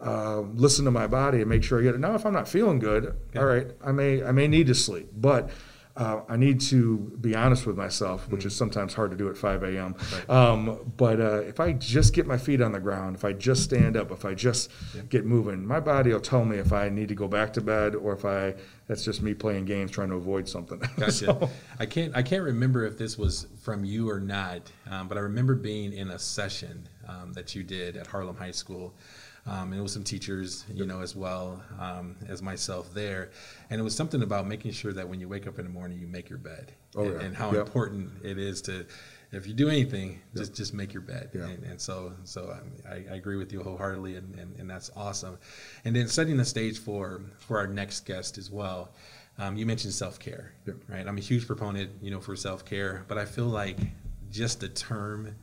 uh, 0.00 0.40
listen 0.40 0.84
to 0.84 0.90
my 0.90 1.06
body 1.06 1.40
and 1.40 1.48
make 1.48 1.62
sure 1.62 1.78
I 1.78 1.82
get 1.82 1.94
it. 1.94 2.00
Now, 2.00 2.14
if 2.14 2.26
I'm 2.26 2.32
not 2.32 2.48
feeling 2.48 2.78
good, 2.78 3.06
okay. 3.06 3.38
all 3.38 3.46
right, 3.46 3.68
I 3.84 3.92
may 3.92 4.22
I 4.22 4.32
may 4.32 4.48
need 4.48 4.66
to 4.66 4.74
sleep, 4.74 5.08
but 5.14 5.50
uh, 5.96 6.22
I 6.28 6.36
need 6.36 6.60
to 6.62 6.96
be 7.20 7.34
honest 7.34 7.66
with 7.66 7.76
myself, 7.76 8.28
which 8.30 8.42
mm 8.42 8.46
is 8.46 8.56
sometimes 8.56 8.94
hard 8.94 9.12
to 9.12 9.16
do 9.16 9.28
at 9.28 9.36
5 9.36 9.62
a.m. 9.62 9.94
Right. 10.12 10.30
Um, 10.30 10.92
but 10.96 11.20
uh, 11.20 11.42
if 11.42 11.60
I 11.60 11.72
just 11.72 12.12
get 12.12 12.26
my 12.26 12.36
feet 12.36 12.60
on 12.60 12.72
the 12.72 12.80
ground, 12.80 13.14
if 13.14 13.24
I 13.24 13.32
just 13.32 13.62
stand 13.62 13.96
up, 13.96 14.10
if 14.10 14.24
I 14.24 14.34
just 14.34 14.68
yeah. 14.96 15.02
get 15.02 15.24
moving, 15.24 15.64
my 15.64 15.78
body 15.78 16.12
will 16.12 16.20
tell 16.20 16.44
me 16.44 16.56
if 16.56 16.72
I 16.72 16.88
need 16.88 17.08
to 17.08 17.14
go 17.14 17.28
back 17.28 17.52
to 17.52 17.60
bed 17.60 17.94
or 17.94 18.14
if 18.14 18.24
I 18.24 18.54
that's 18.88 19.04
just 19.04 19.22
me 19.22 19.32
playing 19.32 19.64
games 19.64 19.90
trying 19.90 20.08
to 20.08 20.16
avoid 20.16 20.48
something. 20.48 20.78
Gotcha. 20.96 21.12
so, 21.12 21.50
I 21.78 21.86
can't 21.86 22.16
I 22.16 22.22
can't 22.22 22.42
remember 22.42 22.84
if 22.84 22.98
this 22.98 23.16
was 23.16 23.46
from 23.60 23.84
you 23.84 24.10
or 24.10 24.18
not, 24.18 24.72
um, 24.90 25.08
but 25.08 25.16
I 25.16 25.20
remember 25.20 25.54
being 25.54 25.92
in 25.92 26.10
a 26.10 26.18
session 26.18 26.88
um, 27.08 27.32
that 27.34 27.54
you 27.54 27.62
did 27.62 27.96
at 27.96 28.06
Harlem 28.06 28.36
High 28.36 28.50
School. 28.50 28.94
Um, 29.44 29.72
and 29.72 29.80
it 29.80 29.82
was 29.82 29.92
some 29.92 30.04
teachers, 30.04 30.64
you 30.72 30.86
know, 30.86 31.00
as 31.00 31.16
well 31.16 31.60
um, 31.80 32.16
as 32.28 32.40
myself 32.40 32.94
there. 32.94 33.30
And 33.70 33.80
it 33.80 33.82
was 33.82 33.94
something 33.94 34.22
about 34.22 34.46
making 34.46 34.70
sure 34.70 34.92
that 34.92 35.08
when 35.08 35.18
you 35.18 35.28
wake 35.28 35.48
up 35.48 35.58
in 35.58 35.64
the 35.64 35.70
morning, 35.70 35.98
you 35.98 36.06
make 36.06 36.28
your 36.28 36.38
bed, 36.38 36.72
oh, 36.94 37.02
and, 37.02 37.12
yeah. 37.12 37.26
and, 37.26 37.36
how 37.36 37.50
yep. 37.50 37.66
important 37.66 38.12
it 38.22 38.38
is 38.38 38.62
to, 38.62 38.86
if 39.32 39.46
you 39.48 39.52
do 39.52 39.68
anything, 39.68 40.10
yep. 40.10 40.20
just 40.36 40.54
just 40.54 40.74
make 40.74 40.92
your 40.92 41.02
bed. 41.02 41.30
Yep. 41.34 41.44
And, 41.44 41.64
and, 41.64 41.80
so, 41.80 42.12
so 42.22 42.56
I, 42.88 42.92
I, 43.10 43.16
agree 43.16 43.36
with 43.36 43.52
you 43.52 43.62
wholeheartedly, 43.62 44.14
and, 44.14 44.32
and, 44.38 44.54
and, 44.60 44.70
that's 44.70 44.90
awesome. 44.94 45.38
And 45.84 45.96
then 45.96 46.06
setting 46.06 46.36
the 46.36 46.44
stage 46.44 46.78
for 46.78 47.22
for 47.38 47.58
our 47.58 47.66
next 47.66 48.06
guest 48.06 48.38
as 48.38 48.50
well. 48.50 48.92
Um, 49.38 49.56
you 49.56 49.64
mentioned 49.66 49.94
self 49.94 50.18
care, 50.20 50.52
right? 50.88 51.08
I'm 51.08 51.16
a 51.16 51.22
huge 51.22 51.46
proponent, 51.46 51.90
you 52.00 52.10
know, 52.10 52.20
for 52.20 52.36
self 52.36 52.64
care, 52.64 53.04
but 53.08 53.18
I 53.18 53.24
feel 53.24 53.46
like 53.46 53.78
just 54.30 54.60
the 54.60 54.68
term 54.68 55.34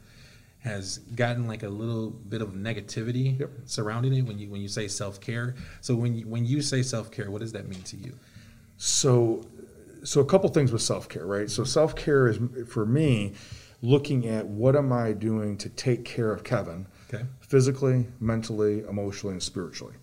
has 0.60 0.98
gotten 1.16 1.48
like 1.48 1.64
a 1.64 1.70
little 1.70 2.10
bit 2.10 2.42
of 2.42 2.50
negativity 2.50 3.40
yep. 3.40 3.50
surrounding 3.66 4.14
it 4.14 4.22
when 4.24 4.38
you 4.38 4.50
when 4.50 4.62
you 4.62 4.68
say 4.68 4.88
self 4.88 5.22
care. 5.22 5.56
So 5.82 5.96
when 5.96 6.16
you, 6.16 6.28
when 6.28 6.46
you 6.46 6.62
say 6.62 6.84
self 6.84 7.12
care, 7.12 7.32
what 7.32 7.42
does 7.42 7.54
that 7.54 7.68
mean 7.68 7.82
to 7.84 7.98
you? 7.98 8.18
So, 8.78 9.46
so 10.04 10.22
a 10.22 10.26
couple 10.26 10.50
things 10.50 10.72
with 10.72 10.82
self 10.82 11.08
care, 11.08 11.26
right? 11.26 11.50
So 11.50 11.64
self 11.64 11.96
care 11.96 12.28
is 12.28 12.40
for 12.68 12.86
me 12.86 13.34
looking 13.82 14.28
at 14.28 14.46
what 14.46 14.76
am 14.76 14.92
I 14.92 15.14
doing 15.14 15.58
to 15.58 15.70
take 15.70 16.04
care 16.04 16.32
of 16.32 16.44
Kevin, 16.44 16.86
okay. 17.14 17.24
physically, 17.40 18.08
mentally, 18.20 18.82
emotionally, 18.82 19.34
and 19.34 19.44
spiritually, 19.44 19.96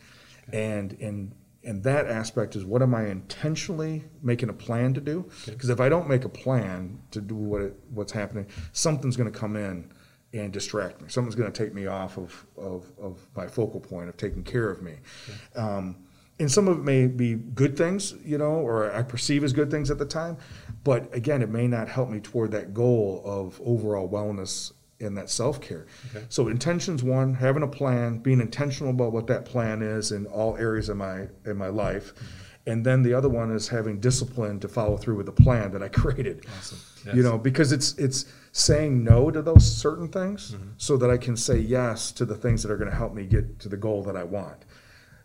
okay. 0.49 0.73
and 0.73 0.97
and 1.01 1.33
and 1.65 1.83
that 1.83 2.07
aspect 2.07 2.57
is 2.57 2.65
what 2.65 2.81
am 2.81 2.95
I 2.95 3.09
intentionally 3.09 4.05
making 4.23 4.49
a 4.49 4.55
plan 4.55 4.95
to 4.95 5.03
do? 5.03 5.29
Because 5.45 5.69
okay. 5.69 5.75
if 5.75 5.81
I 5.81 5.91
don't 5.91 6.09
make 6.09 6.25
a 6.25 6.31
plan 6.31 6.99
to 7.11 7.21
do 7.21 7.35
what 7.35 7.61
it, 7.61 7.79
what's 7.91 8.13
happening, 8.13 8.47
something's 8.73 9.17
going 9.19 9.31
to 9.31 9.39
come 9.39 9.57
in 9.57 9.91
and 10.33 10.53
distract 10.53 11.01
me. 11.01 11.09
Someone's 11.09 11.35
going 11.35 11.51
to 11.51 11.65
take 11.65 11.75
me 11.75 11.87
off 11.87 12.19
of, 12.19 12.47
of, 12.57 12.93
of, 13.01 13.27
my 13.35 13.47
focal 13.47 13.81
point 13.81 14.09
of 14.09 14.17
taking 14.17 14.43
care 14.43 14.71
of 14.71 14.83
me. 14.83 14.95
Um, 15.55 15.97
and 16.39 16.51
some 16.51 16.69
of 16.69 16.79
it 16.79 16.83
may 16.83 17.07
be 17.07 17.35
good 17.35 17.79
things, 17.79 18.15
you 18.25 18.37
know, 18.37 18.53
or 18.53 18.93
I 18.93 19.03
perceive 19.03 19.43
as 19.43 19.53
good 19.53 19.71
things 19.71 19.91
at 19.91 19.99
the 19.99 20.05
time. 20.05 20.37
But 20.85 21.15
again, 21.15 21.43
it 21.43 21.49
may 21.49 21.67
not 21.67 21.89
help 21.89 22.11
me 22.11 22.21
toward 22.21 22.51
that 22.51 22.75
goal 22.75 23.23
of 23.25 23.61
overall 23.65 24.09
wellness 24.09 24.73
and 25.01 25.17
that 25.17 25.31
self 25.31 25.61
care. 25.61 25.87
Okay. 26.15 26.27
So 26.29 26.49
intentions 26.49 27.03
one, 27.03 27.35
having 27.35 27.63
a 27.63 27.69
plan, 27.69 28.19
being 28.19 28.41
intentional 28.41 28.91
about 28.91 29.13
what 29.13 29.27
that 29.29 29.47
plan 29.47 29.81
is 29.83 30.13
in 30.13 30.27
all 30.27 30.57
areas 30.57 30.89
of 30.89 30.99
my 30.99 31.29
in 31.45 31.57
my 31.57 31.69
life. 31.69 32.15
Mm-hmm 32.15 32.46
And 32.69 32.85
then 32.85 33.03
the 33.03 33.15
other 33.15 33.29
one 33.29 33.53
is 33.53 33.69
having 33.69 34.01
discipline 34.01 34.59
to 34.61 34.69
follow 34.69 34.97
through 34.97 35.17
with 35.17 35.27
the 35.27 35.33
plan 35.33 35.71
that 35.73 35.83
I 35.83 35.89
created. 36.03 36.45
Awesome. 36.59 36.79
You 37.17 37.23
know, 37.23 37.39
because 37.39 37.71
it's 37.71 37.95
it's 37.99 38.25
saying 38.53 39.05
no 39.05 39.31
to 39.31 39.41
those 39.43 39.65
certain 39.65 40.09
things 40.09 40.53
Mm-hmm. 40.53 40.71
so 40.77 40.97
that 40.97 41.11
I 41.11 41.17
can 41.19 41.37
say 41.37 41.59
yes 41.59 42.11
to 42.13 42.25
the 42.25 42.35
things 42.35 42.63
that 42.63 42.73
are 42.73 42.77
going 42.77 42.91
to 42.91 42.97
help 42.97 43.15
me 43.15 43.25
get 43.27 43.61
to 43.61 43.69
the 43.69 43.77
goal 43.77 44.03
that 44.05 44.17
I 44.17 44.25
want. 44.25 44.65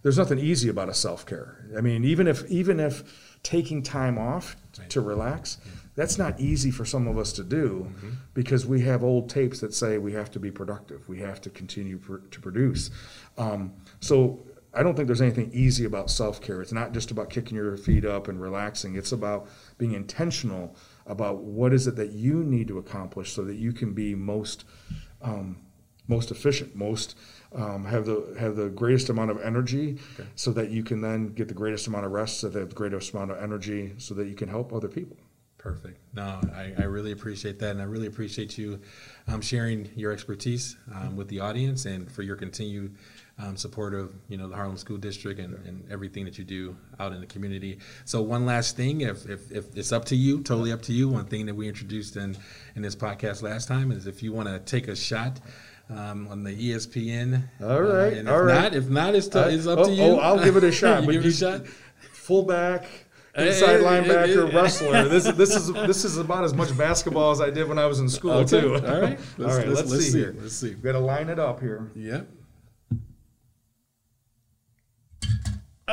There's 0.03 0.17
nothing 0.17 0.39
easy 0.39 0.69
about 0.69 0.89
a 0.89 0.93
self-care. 0.93 1.69
I 1.77 1.81
mean, 1.81 2.03
even 2.03 2.27
if 2.27 2.49
even 2.51 2.79
if 2.79 3.37
taking 3.43 3.81
time 3.83 4.17
off 4.17 4.55
Right. 4.79 4.89
to 4.91 5.01
relax, 5.01 5.57
that's 5.95 6.17
not 6.17 6.39
easy 6.39 6.71
for 6.71 6.85
some 6.85 7.05
of 7.07 7.17
us 7.17 7.33
to 7.33 7.43
do 7.43 7.87
Mm-hmm. 7.89 8.09
because 8.35 8.65
we 8.65 8.81
have 8.81 9.03
old 9.03 9.29
tapes 9.29 9.59
that 9.61 9.73
say 9.73 9.97
we 9.97 10.13
have 10.13 10.29
to 10.31 10.39
be 10.39 10.51
productive, 10.51 11.07
we 11.09 11.19
have 11.19 11.41
to 11.41 11.49
continue 11.49 11.97
pr- 11.97 12.17
to 12.29 12.39
produce. 12.39 12.89
Um, 13.37 13.73
so 13.99 14.39
I 14.73 14.83
don't 14.83 14.95
think 14.95 15.07
there's 15.07 15.21
anything 15.21 15.51
easy 15.53 15.83
about 15.85 16.09
self-care. 16.09 16.61
It's 16.61 16.71
not 16.71 16.93
just 16.93 17.11
about 17.11 17.29
kicking 17.29 17.57
your 17.57 17.75
feet 17.75 18.05
up 18.05 18.27
and 18.29 18.41
relaxing. 18.41 18.95
It's 18.95 19.11
about 19.11 19.49
being 19.77 19.91
intentional 19.93 20.75
about 21.05 21.43
what 21.43 21.73
is 21.73 21.87
it 21.87 21.95
that 21.97 22.11
you 22.11 22.43
need 22.43 22.67
to 22.69 22.77
accomplish 22.77 23.33
so 23.33 23.43
that 23.43 23.55
you 23.55 23.73
can 23.73 23.93
be 23.93 24.15
most 24.15 24.63
um, 25.21 25.57
most 26.07 26.31
efficient, 26.31 26.75
most 26.75 27.15
um, 27.53 27.85
have 27.85 28.05
the 28.05 28.35
have 28.39 28.55
the 28.55 28.69
greatest 28.69 29.09
amount 29.09 29.29
of 29.31 29.41
energy, 29.41 29.97
Okay. 30.19 30.27
so 30.35 30.51
that 30.51 30.69
you 30.69 30.83
can 30.83 30.99
then 31.01 31.27
get 31.33 31.47
the 31.47 31.53
greatest 31.53 31.87
amount 31.87 32.05
of 32.05 32.11
rest, 32.11 32.39
so 32.39 32.49
that 32.49 32.69
the 32.69 32.75
greatest 32.75 33.13
amount 33.13 33.31
of 33.31 33.37
energy, 33.41 33.93
so 33.97 34.13
that 34.15 34.27
you 34.27 34.35
can 34.35 34.49
help 34.49 34.73
other 34.73 34.87
people. 34.87 35.15
Perfect. 35.61 35.99
No, 36.15 36.41
I, 36.55 36.73
I 36.79 36.85
really 36.85 37.11
appreciate 37.11 37.59
that, 37.59 37.69
and 37.69 37.81
I 37.81 37.83
really 37.83 38.07
appreciate 38.07 38.57
you 38.57 38.79
um, 39.27 39.41
sharing 39.41 39.91
your 39.95 40.11
expertise 40.11 40.75
um, 40.95 41.15
with 41.15 41.27
the 41.27 41.39
audience 41.39 41.85
and 41.85 42.11
for 42.11 42.23
your 42.23 42.35
continued 42.35 42.95
um, 43.37 43.55
support 43.55 43.93
of 43.93 44.11
you 44.27 44.37
know 44.37 44.47
the 44.47 44.55
Harlem 44.55 44.77
School 44.77 44.97
District 44.97 45.39
and, 45.39 45.53
and 45.67 45.83
everything 45.91 46.25
that 46.25 46.39
you 46.39 46.43
do 46.43 46.75
out 46.99 47.13
in 47.13 47.19
the 47.19 47.27
community. 47.27 47.77
So 48.05 48.23
one 48.23 48.47
last 48.47 48.75
thing, 48.75 49.01
if, 49.01 49.29
if, 49.29 49.51
if 49.51 49.77
it's 49.77 49.91
up 49.91 50.05
to 50.05 50.15
you, 50.15 50.41
totally 50.41 50.71
up 50.71 50.81
to 50.83 50.93
you. 50.93 51.07
One 51.09 51.25
thing 51.25 51.45
that 51.45 51.55
we 51.55 51.67
introduced 51.67 52.15
in 52.15 52.35
in 52.75 52.81
this 52.81 52.95
podcast 52.95 53.43
last 53.43 53.67
time 53.67 53.91
is 53.91 54.07
if 54.07 54.23
you 54.23 54.33
want 54.33 54.47
to 54.47 54.59
take 54.59 54.87
a 54.87 54.95
shot. 54.95 55.39
Um, 55.89 56.29
on 56.29 56.43
the 56.43 56.51
ESPN. 56.51 57.43
All 57.61 57.81
right, 57.81 58.13
and 58.13 58.29
if 58.29 58.33
all 58.33 58.41
right. 58.43 58.61
not, 58.61 58.73
if 58.75 58.87
not, 58.87 59.13
it's, 59.13 59.27
to, 59.29 59.43
Uh, 59.43 59.49
it's 59.49 59.67
up 59.67 59.79
oh, 59.79 59.85
to 59.87 59.91
you. 59.91 60.03
oh, 60.03 60.19
I'll 60.19 60.41
give 60.41 60.55
it 60.55 60.63
a 60.63 60.71
shot, 60.81 61.05
give 61.05 61.25
it 61.25 61.25
a 61.25 61.31
shot. 61.33 61.67
Fullback, 62.13 62.85
inside 63.35 63.77
hey, 63.79 63.83
linebacker, 63.83 64.25
hey, 64.27 64.33
hey. 64.49 64.55
wrestler. 64.55 65.07
This 65.09 65.23
this 65.35 65.55
is 65.55 65.71
this 65.73 66.03
is 66.05 66.17
about 66.17 66.43
as 66.43 66.53
much 66.53 66.75
basketball 66.77 67.31
as 67.31 67.41
I 67.41 67.49
did 67.49 67.67
when 67.67 67.77
I 67.79 67.85
was 67.85 67.99
in 67.99 68.09
school 68.09 68.31
Okay, 68.31 68.61
too. 68.61 68.75
all 68.75 68.81
right. 69.01 69.19
Let's- 69.37 69.57
right. 69.57 69.67
let's- 69.67 69.79
Let's, 69.81 69.91
let's 69.91 70.05
see 70.05 70.11
see 70.11 70.19
here. 70.19 70.35
Let's 70.39 70.55
see. 70.55 70.69
We 70.75 70.81
got 70.81 70.93
to 70.93 70.99
line 70.99 71.29
it 71.29 71.39
up 71.39 71.59
here. 71.59 71.89
Yep. 71.95 72.27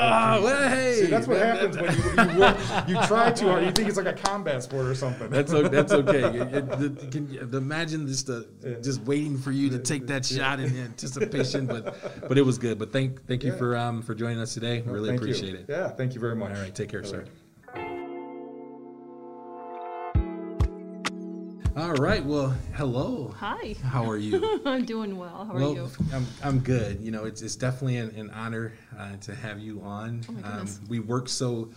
Oh, 0.00 0.68
hey. 0.68 0.94
See, 1.00 1.06
that's 1.06 1.26
what 1.26 1.38
happens 1.38 1.76
when 1.76 2.28
you, 2.28 2.32
you, 2.34 2.40
work, 2.40 2.56
you 2.88 2.94
try 3.06 3.30
too 3.32 3.48
hard. 3.48 3.64
You 3.64 3.72
think 3.72 3.88
it's 3.88 3.96
like 3.96 4.06
a 4.06 4.12
combat 4.12 4.62
sport 4.62 4.86
or 4.86 4.94
something. 4.94 5.28
That's 5.30 5.52
o- 5.52 5.68
that's 5.68 5.92
okay. 6.00 6.22
It- 6.24 6.54
it- 6.54 6.70
the- 6.78 7.06
can 7.10 7.28
you 7.30 7.40
imagine 7.40 8.06
just 8.06 8.30
uh, 8.30 8.42
just 8.82 9.02
waiting 9.02 9.36
for 9.38 9.50
you 9.52 9.70
to 9.70 9.78
take 9.78 10.06
that 10.08 10.24
shot 10.24 10.60
in 10.60 10.76
anticipation, 10.84 11.66
but 11.66 11.96
but 12.28 12.38
it 12.38 12.42
was 12.42 12.58
good. 12.58 12.78
But 12.78 12.92
thank 12.92 13.26
thank 13.26 13.42
you 13.42 13.52
Yeah. 13.52 13.58
for 13.58 13.76
um 13.76 14.02
for 14.02 14.14
joining 14.14 14.38
us 14.40 14.54
today. 14.54 14.82
really 14.86 15.08
Thank 15.10 15.20
you. 15.22 15.26
appreciate 15.28 15.54
it. 15.54 15.66
Yeah, 15.68 15.88
thank 15.88 16.14
you 16.14 16.20
very 16.20 16.36
much. 16.36 16.52
All 16.56 16.62
right, 16.62 16.74
take 16.74 16.88
care, 16.90 17.04
sir. 17.04 17.24
All 21.78 21.92
right. 21.92 22.24
Well, 22.24 22.56
hello. 22.74 23.32
Hi. 23.38 23.76
How 23.84 24.10
are 24.10 24.16
you? 24.16 24.60
I'm 24.66 24.84
doing 24.84 25.16
well. 25.16 25.44
How 25.44 25.54
are 25.54 25.60
you? 25.60 25.88
I'm, 26.12 26.26
I'm 26.42 26.58
good. 26.58 27.00
You 27.00 27.12
know, 27.12 27.24
it's, 27.24 27.40
it's 27.40 27.54
definitely 27.54 27.98
an, 27.98 28.10
an 28.16 28.30
honor 28.30 28.72
uh, 28.98 29.16
to 29.20 29.32
have 29.32 29.60
you 29.60 29.80
on. 29.82 30.22
Oh 30.28 30.32
goodness. 30.32 30.80
we 30.88 30.98
work 30.98 31.28
so 31.28 31.70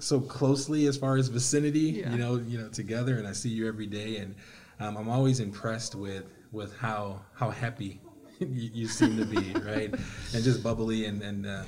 so 0.00 0.18
closely 0.18 0.86
as 0.86 0.96
far 0.96 1.16
as 1.16 1.28
vicinity, 1.28 1.78
Yeah. 1.78 2.10
you 2.10 2.18
know, 2.18 2.38
you 2.38 2.58
know, 2.58 2.68
together, 2.70 3.18
and 3.18 3.28
I 3.28 3.32
see 3.34 3.48
you 3.48 3.68
every 3.68 3.86
day, 3.86 4.16
and 4.16 4.34
um, 4.80 4.96
I'm 4.96 5.08
always 5.08 5.38
impressed 5.38 5.94
with 5.94 6.24
with 6.50 6.76
how 6.78 7.20
how 7.32 7.50
happy 7.50 8.00
you, 8.40 8.48
you 8.50 8.88
seem 8.88 9.16
to 9.16 9.24
be, 9.24 9.52
right, 9.60 9.94
and 10.34 10.42
just 10.42 10.60
bubbly, 10.60 11.04
and 11.04 11.22
and 11.22 11.46
uh, 11.46 11.62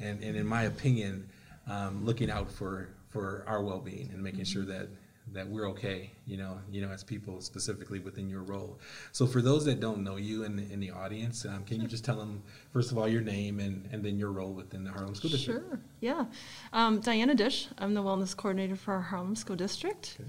and, 0.00 0.22
and 0.22 0.36
in 0.36 0.46
my 0.46 0.64
opinion, 0.64 1.26
um, 1.66 2.04
looking 2.04 2.30
out 2.30 2.52
for 2.52 2.90
for 3.08 3.42
our 3.46 3.62
well 3.62 3.80
being 3.80 4.10
and 4.12 4.22
making 4.22 4.44
sure 4.44 4.66
that 4.66 4.88
that 5.32 5.48
we're 5.48 5.68
okay, 5.70 6.10
you 6.26 6.36
know, 6.36 6.58
you 6.70 6.80
know, 6.82 6.90
as 6.90 7.02
people 7.02 7.40
specifically 7.40 7.98
within 7.98 8.28
your 8.28 8.42
role. 8.42 8.78
So 9.12 9.26
for 9.26 9.42
those 9.42 9.64
that 9.64 9.80
don't 9.80 10.02
know 10.04 10.16
you 10.16 10.44
in 10.44 10.56
the, 10.56 10.70
in 10.72 10.80
the 10.80 10.90
audience, 10.90 11.44
um, 11.44 11.64
can 11.64 11.80
you 11.80 11.88
just 11.88 12.04
tell 12.04 12.16
them 12.16 12.42
first 12.72 12.92
of 12.92 12.98
all 12.98 13.08
your 13.08 13.22
name 13.22 13.60
and, 13.60 13.88
and 13.92 14.04
then 14.04 14.18
your 14.18 14.30
role 14.32 14.52
within 14.52 14.84
the 14.84 14.90
Harlem 14.90 15.14
School 15.14 15.30
District? 15.30 15.66
Sure. 15.68 15.80
Yeah. 16.00 16.26
Um, 16.72 17.00
Diana 17.00 17.34
Disch. 17.34 17.68
I'm 17.78 17.94
the 17.94 18.02
wellness 18.02 18.36
coordinator 18.36 18.76
for 18.76 18.94
our 18.94 19.00
Harlem 19.00 19.36
School 19.36 19.56
District. 19.56 20.16
Okay. 20.20 20.28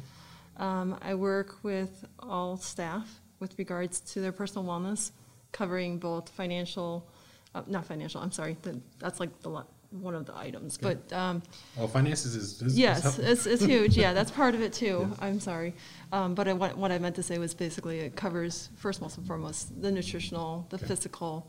Um, 0.58 0.98
I 1.02 1.16
work 1.16 1.58
with 1.64 2.06
all 2.20 2.58
staff 2.58 3.22
with 3.40 3.58
regards 3.58 4.00
to 4.00 4.22
their 4.22 4.32
personal 4.32 4.66
wellness, 4.66 5.12
covering 5.52 5.98
both 5.98 6.30
financial, 6.30 7.10
uh, 7.56 7.64
not 7.68 7.86
financial. 7.86 8.22
I'm 8.22 8.32
sorry. 8.32 8.58
That, 8.62 8.76
that's 9.00 9.20
like 9.20 9.42
the 9.42 9.50
one 9.94 10.16
of 10.16 10.26
the 10.26 10.36
items, 10.36 10.78
Okay. 10.82 11.00
but 11.10 11.16
um, 11.16 11.44
Well, 11.78 11.88
finances 11.88 12.36
is, 12.36 12.54
is 12.62 12.62
is 12.62 12.80
Yes, 12.80 13.04
helpful. 13.04 13.26
it's, 13.26 13.46
it's 13.46 13.64
huge. 13.64 13.96
Yeah, 13.98 14.14
that's 14.14 14.32
part 14.32 14.56
of 14.56 14.62
it 14.62 14.74
too. 14.74 15.08
Yeah. 15.20 15.26
I'm 15.28 15.40
sorry. 15.40 15.74
Um, 16.12 16.34
but 16.36 16.48
I, 16.48 16.54
what, 16.54 16.78
what 16.78 16.92
I 16.92 16.98
meant 17.00 17.16
to 17.16 17.24
say 17.24 17.38
was 17.38 17.54
basically 17.54 18.00
it 18.00 18.16
covers, 18.16 18.70
first, 18.76 19.02
most 19.02 19.18
and 19.18 19.28
foremost, 19.28 19.82
the 19.82 19.92
nutritional, 19.92 20.66
the 20.70 20.78
Okay. 20.78 20.86
physical, 20.88 21.48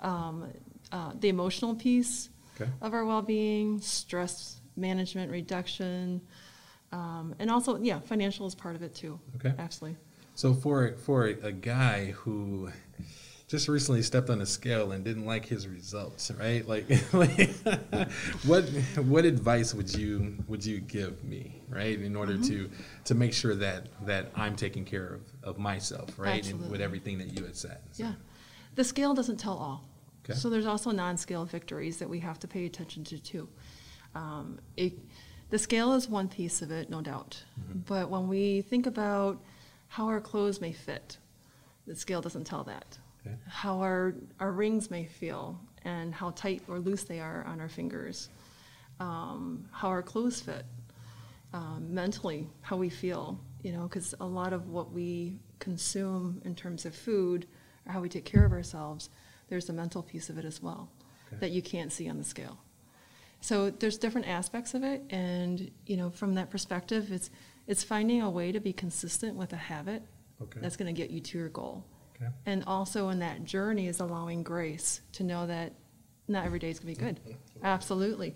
um, 0.00 0.52
uh, 0.92 1.12
the 1.20 1.28
emotional 1.28 1.74
piece 1.74 2.28
Okay. 2.60 2.70
of 2.80 2.94
our 2.94 3.04
well 3.04 3.22
being, 3.22 3.80
stress 3.80 4.60
management 4.76 5.30
reduction, 5.30 6.20
um, 6.92 7.34
and 7.38 7.50
also, 7.50 7.76
yeah, 7.78 7.98
financial 8.00 8.46
is 8.46 8.54
part 8.54 8.76
of 8.76 8.82
it 8.82 8.94
too. 8.94 9.18
Okay. 9.36 9.52
Absolutely. 9.58 9.98
So 10.34 10.52
for 10.54 10.92
for 10.98 11.26
a 11.26 11.52
guy 11.52 12.12
who 12.12 12.70
just 13.48 13.68
recently 13.68 14.02
stepped 14.02 14.28
on 14.28 14.40
a 14.40 14.46
scale 14.46 14.90
and 14.92 15.04
didn't 15.04 15.24
like 15.24 15.46
his 15.46 15.68
results, 15.68 16.32
right? 16.32 16.66
Like, 16.66 16.88
like 17.12 17.50
what 18.46 18.64
what 19.04 19.24
advice 19.24 19.72
would 19.72 19.94
you 19.94 20.36
would 20.48 20.64
you 20.64 20.80
give 20.80 21.22
me, 21.22 21.62
right, 21.68 22.00
in 22.00 22.16
order 22.16 22.38
to 22.38 22.70
to 23.04 23.14
make 23.14 23.32
sure 23.32 23.54
that 23.54 23.86
that 24.06 24.30
I'm 24.34 24.56
taking 24.56 24.84
care 24.84 25.06
of, 25.14 25.20
of 25.44 25.58
myself, 25.58 26.18
right, 26.18 26.48
and 26.50 26.70
with 26.70 26.80
everything 26.80 27.18
that 27.18 27.38
you 27.38 27.44
had 27.44 27.56
said. 27.56 27.78
So, 27.92 28.04
Yeah. 28.04 28.12
The 28.74 28.84
scale 28.84 29.14
doesn't 29.14 29.38
tell 29.38 29.56
all. 29.56 29.88
Okay. 30.24 30.38
So 30.38 30.50
there's 30.50 30.66
also 30.66 30.90
non-scale 30.90 31.46
victories 31.46 31.98
that 31.98 32.10
we 32.10 32.20
have 32.20 32.38
to 32.40 32.48
pay 32.48 32.66
attention 32.66 33.04
to 33.04 33.18
too. 33.18 33.48
Um, 34.14 34.58
it, 34.76 34.98
the 35.50 35.58
scale 35.58 35.92
is 35.94 36.08
one 36.08 36.28
piece 36.28 36.62
of 36.62 36.70
it, 36.70 36.90
no 36.90 37.00
doubt. 37.00 37.42
Mm-hmm. 37.58 37.80
But 37.86 38.10
when 38.10 38.28
we 38.28 38.62
think 38.62 38.86
about 38.86 39.40
how 39.88 40.06
our 40.08 40.20
clothes 40.20 40.60
may 40.60 40.72
fit, 40.72 41.16
the 41.86 41.94
scale 41.94 42.20
doesn't 42.20 42.44
tell 42.44 42.64
that. 42.64 42.98
Okay. 43.26 43.36
How 43.48 43.80
our, 43.80 44.14
our 44.40 44.52
rings 44.52 44.90
may 44.90 45.04
feel 45.06 45.60
and 45.84 46.14
how 46.14 46.30
tight 46.30 46.62
or 46.68 46.78
loose 46.78 47.04
they 47.04 47.20
are 47.20 47.44
on 47.46 47.60
our 47.60 47.68
fingers. 47.68 48.28
Um, 49.00 49.66
how 49.72 49.88
our 49.88 50.02
clothes 50.02 50.40
fit. 50.40 50.64
Um, 51.52 51.94
mentally, 51.94 52.48
how 52.60 52.76
we 52.76 52.88
feel, 52.90 53.38
you 53.62 53.72
know, 53.72 53.82
because 53.84 54.14
a 54.20 54.26
lot 54.26 54.52
of 54.52 54.68
what 54.68 54.92
we 54.92 55.38
consume 55.58 56.42
in 56.44 56.54
terms 56.54 56.84
of 56.84 56.94
food 56.94 57.46
or 57.86 57.92
how 57.92 58.00
we 58.00 58.08
take 58.08 58.24
care 58.24 58.44
of 58.44 58.52
ourselves, 58.52 59.10
there's 59.48 59.68
a 59.68 59.72
mental 59.72 60.02
piece 60.02 60.28
of 60.28 60.38
it 60.38 60.44
as 60.44 60.60
well 60.62 60.90
Okay. 61.28 61.36
that 61.40 61.50
you 61.50 61.62
can't 61.62 61.92
see 61.92 62.08
on 62.08 62.18
the 62.18 62.24
scale. 62.24 62.58
So 63.40 63.70
there's 63.70 63.96
different 63.96 64.28
aspects 64.28 64.74
of 64.74 64.82
it, 64.82 65.02
and 65.10 65.70
you 65.86 65.96
know, 65.96 66.10
from 66.10 66.34
that 66.34 66.50
perspective, 66.50 67.12
it's 67.12 67.30
it's 67.66 67.84
finding 67.84 68.22
a 68.22 68.30
way 68.30 68.50
to 68.52 68.60
be 68.60 68.72
consistent 68.72 69.36
with 69.36 69.52
a 69.52 69.56
habit 69.56 70.02
Okay. 70.42 70.60
that's 70.60 70.76
going 70.76 70.92
to 70.92 71.00
get 71.00 71.10
you 71.10 71.20
to 71.20 71.38
your 71.38 71.48
goal, 71.48 71.84
Okay. 72.16 72.30
and 72.46 72.64
also 72.66 73.10
in 73.10 73.18
that 73.20 73.44
journey 73.44 73.86
is 73.88 74.00
allowing 74.00 74.42
grace 74.42 75.00
to 75.12 75.22
know 75.24 75.46
that 75.46 75.74
not 76.28 76.44
every 76.46 76.58
day 76.58 76.70
is 76.70 76.78
going 76.80 76.94
to 76.94 77.00
be 77.00 77.06
good. 77.06 77.20
Absolutely, 77.62 78.34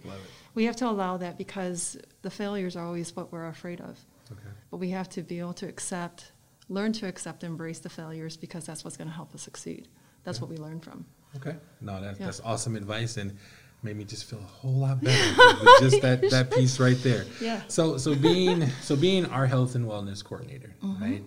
we 0.54 0.64
have 0.64 0.76
to 0.76 0.86
allow 0.88 1.16
that 1.16 1.38
because 1.38 1.96
the 2.22 2.30
failures 2.30 2.76
are 2.76 2.84
always 2.84 3.14
what 3.16 3.32
we're 3.32 3.46
afraid 3.48 3.80
of. 3.80 3.98
Okay. 4.30 4.40
But 4.70 4.76
we 4.78 4.90
have 4.90 5.08
to 5.10 5.22
be 5.22 5.40
able 5.40 5.54
to 5.54 5.66
accept, 5.66 6.32
learn 6.68 6.92
to 6.94 7.06
accept, 7.08 7.42
and 7.42 7.50
embrace 7.52 7.80
the 7.80 7.88
failures 7.88 8.36
because 8.36 8.64
that's 8.64 8.84
what's 8.84 8.96
going 8.96 9.08
to 9.08 9.14
help 9.14 9.34
us 9.34 9.42
succeed. 9.42 9.88
That's 10.24 10.40
what 10.40 10.48
we 10.50 10.56
learn 10.56 10.78
from. 10.80 11.04
Okay. 11.36 11.56
No, 11.80 12.00
that, 12.00 12.18
Yeah. 12.20 12.26
that's 12.26 12.40
awesome 12.40 12.76
advice 12.76 13.16
and 13.16 13.36
made 13.82 13.96
me 13.96 14.04
just 14.04 14.24
feel 14.28 14.38
a 14.38 14.42
whole 14.42 14.74
lot 14.74 15.00
better 15.02 15.34
with 15.60 15.80
just 15.80 16.02
that, 16.02 16.20
that 16.30 16.50
piece 16.52 16.78
right 16.78 16.98
there. 17.02 17.24
Yeah. 17.40 17.62
So 17.68 17.96
so 17.96 18.14
being 18.14 18.68
so 18.82 18.94
being 18.94 19.24
our 19.26 19.46
health 19.46 19.74
and 19.74 19.86
wellness 19.86 20.22
coordinator, 20.22 20.74
Mm-hmm. 20.82 21.02
right? 21.02 21.22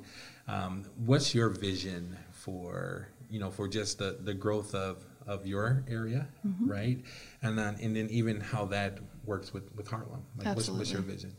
Um, 0.48 0.84
what's 1.06 1.34
your 1.34 1.50
vision 1.50 2.18
for 2.44 3.08
you 3.30 3.40
know 3.40 3.50
for 3.50 3.68
just 3.68 4.00
the, 4.00 4.18
the 4.20 4.34
growth 4.34 4.76
of, 4.76 5.06
of 5.26 5.48
your 5.48 5.84
area, 5.88 6.28
Mm-hmm. 6.46 6.70
right? 6.70 6.98
And 7.42 7.58
then 7.58 7.78
and 7.82 7.96
then 7.96 8.10
even 8.10 8.42
how 8.42 8.66
that 8.66 9.00
works 9.26 9.54
with, 9.54 9.74
with 9.76 9.88
Harlem. 9.88 10.24
Like 10.38 10.56
what's, 10.56 10.70
what's 10.70 10.92
your 10.92 11.02
vision? 11.02 11.34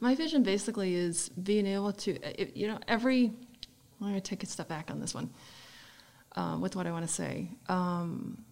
My 0.00 0.14
vision 0.14 0.42
basically 0.42 0.94
is 0.94 1.28
being 1.28 1.66
able 1.66 1.92
to, 1.92 2.18
you 2.58 2.68
know, 2.68 2.78
every, 2.86 3.26
I'm 3.26 3.32
going 4.00 4.14
to 4.14 4.20
take 4.20 4.42
a 4.42 4.46
step 4.46 4.68
back 4.68 4.90
on 4.90 5.00
this 5.00 5.14
one 5.14 5.30
um, 6.36 6.60
with 6.60 6.76
what 6.76 6.86
I 6.86 6.92
want 6.92 7.06
to 7.06 7.12
say. 7.12 7.50
Um, 7.68 8.44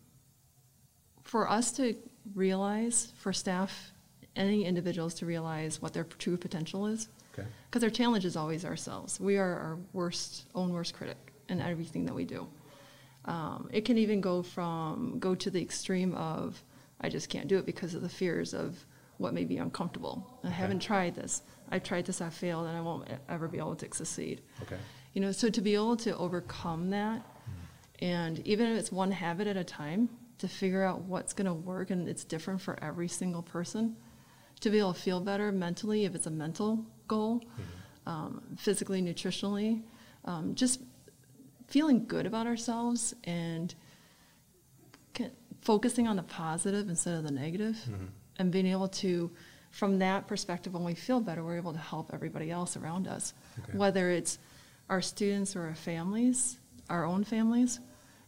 for 1.22 1.48
us 1.48 1.72
to 1.72 1.96
realize, 2.34 3.12
for 3.16 3.32
staff 3.32 3.92
any 4.34 4.64
individuals 4.64 5.14
to 5.14 5.26
realize 5.26 5.80
what 5.80 5.92
their 5.92 6.04
true 6.04 6.36
potential 6.36 6.86
is. 6.86 7.08
Okay. 7.32 7.48
Because 7.70 7.82
our 7.82 7.90
challenge 7.90 8.24
is 8.24 8.36
always 8.36 8.64
ourselves. 8.64 9.18
We 9.18 9.36
are 9.36 9.58
our 9.58 9.78
worst, 9.92 10.44
own 10.54 10.72
worst 10.72 10.94
critic 10.94 11.25
in 11.48 11.60
everything 11.60 12.04
that 12.06 12.14
we 12.14 12.24
do. 12.24 12.46
Um, 13.24 13.68
it 13.72 13.84
can 13.84 13.98
even 13.98 14.20
go 14.20 14.42
from 14.42 15.18
go 15.18 15.34
to 15.34 15.50
the 15.50 15.60
extreme 15.60 16.14
of 16.14 16.62
I 17.00 17.08
just 17.08 17.28
can't 17.28 17.48
do 17.48 17.58
it 17.58 17.66
because 17.66 17.94
of 17.94 18.02
the 18.02 18.08
fears 18.08 18.54
of 18.54 18.84
what 19.18 19.34
may 19.34 19.44
be 19.44 19.58
uncomfortable. 19.58 20.26
I 20.44 20.48
Okay. 20.48 20.56
haven't 20.56 20.80
tried 20.80 21.14
this. 21.14 21.42
I've 21.70 21.82
tried 21.82 22.06
this. 22.06 22.20
I 22.20 22.30
failed, 22.30 22.66
and 22.66 22.76
I 22.76 22.80
won't 22.80 23.08
ever 23.28 23.48
be 23.48 23.58
able 23.58 23.74
to 23.76 23.86
succeed. 23.92 24.42
Okay. 24.62 24.76
You 25.14 25.20
know, 25.20 25.32
so 25.32 25.48
to 25.50 25.60
be 25.60 25.74
able 25.74 25.96
to 25.98 26.16
overcome 26.16 26.90
that, 26.90 27.22
and 28.00 28.46
even 28.46 28.66
if 28.70 28.78
it's 28.78 28.92
one 28.92 29.10
habit 29.10 29.46
at 29.46 29.56
a 29.56 29.64
time, 29.64 30.08
to 30.38 30.48
figure 30.48 30.84
out 30.84 31.00
what's 31.02 31.32
going 31.32 31.46
to 31.46 31.54
work, 31.54 31.90
and 31.90 32.08
it's 32.08 32.24
different 32.24 32.60
for 32.60 32.78
every 32.82 33.08
single 33.08 33.42
person, 33.42 33.96
to 34.60 34.70
be 34.70 34.78
able 34.78 34.92
to 34.94 35.00
feel 35.00 35.20
better 35.20 35.50
mentally, 35.50 36.04
if 36.04 36.14
it's 36.14 36.26
a 36.26 36.30
mental 36.30 36.84
goal, 37.08 37.42
um, 38.06 38.42
physically, 38.58 39.00
nutritionally, 39.02 39.82
um, 40.26 40.54
just 40.54 40.80
feeling 41.68 42.06
good 42.06 42.26
about 42.26 42.46
ourselves 42.46 43.14
and 43.24 43.74
focusing 45.62 46.06
on 46.06 46.16
the 46.16 46.22
positive 46.22 46.88
instead 46.88 47.14
of 47.16 47.24
the 47.24 47.30
negative, 47.30 47.74
mm-hmm. 47.90 48.06
and 48.38 48.52
being 48.52 48.66
able 48.66 48.88
to 48.88 49.30
from 49.70 49.98
that 49.98 50.26
perspective 50.26 50.72
when 50.72 50.84
we 50.84 50.94
feel 50.94 51.20
better 51.20 51.42
we're 51.44 51.56
able 51.56 51.72
to 51.72 51.78
help 51.78 52.10
everybody 52.14 52.50
else 52.50 52.76
around 52.76 53.06
us 53.08 53.34
Okay. 53.58 53.76
whether 53.76 54.08
it's 54.10 54.38
our 54.88 55.02
students 55.02 55.54
or 55.56 55.62
our 55.64 55.74
families 55.74 56.58
our 56.88 57.04
own 57.04 57.24
families 57.24 57.80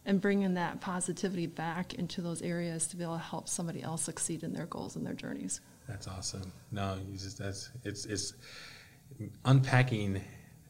and 0.05 0.21
bringing 0.21 0.53
that 0.55 0.79
positivity 0.81 1.47
back 1.47 1.93
into 1.95 2.21
those 2.21 2.41
areas 2.41 2.87
to 2.87 2.97
be 2.97 3.03
able 3.03 3.15
to 3.15 3.23
help 3.23 3.47
somebody 3.47 3.81
else 3.81 4.03
succeed 4.03 4.43
in 4.43 4.53
their 4.53 4.65
goals 4.67 4.95
and 4.95 5.05
their 5.05 5.13
journeys 5.15 5.61
That's 5.87 6.07
awesome. 6.07 6.51
No, 6.71 6.97
you 7.09 7.17
just 7.17 7.39
that's 7.39 7.71
it's 7.83 8.05
it's 8.05 8.33
unpacking 9.45 10.21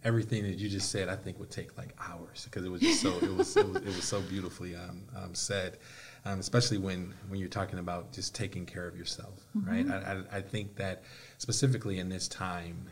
everything 0.04 0.44
that 0.44 0.58
you 0.58 0.70
just 0.70 0.92
said. 0.92 1.10
I 1.10 1.16
think 1.16 1.40
would 1.40 1.52
take 1.52 1.78
like 1.78 1.96
hours 2.00 2.46
because 2.46 2.66
it 2.66 2.70
was 2.72 2.82
just 2.82 3.02
so 3.02 3.10
it 3.18 3.34
was 3.36 3.56
it 3.56 3.68
was, 3.68 3.76
it 3.78 3.86
was 3.86 4.04
so 4.04 4.22
beautifully 4.22 4.76
um, 4.76 5.04
um, 5.16 5.36
said. 5.36 5.78
Um, 6.26 6.40
especially 6.40 6.78
when 6.78 7.14
when 7.30 7.40
you're 7.40 7.50
talking 7.50 7.80
about 7.80 8.12
just 8.12 8.36
taking 8.36 8.66
care 8.66 8.88
of 8.88 8.98
yourself, 8.98 9.40
right? 9.56 9.90
I, 9.90 9.96
I 10.32 10.38
I 10.38 10.42
think 10.42 10.76
that 10.76 11.04
specifically 11.38 12.00
in 12.00 12.10
this 12.10 12.28
time, 12.28 12.88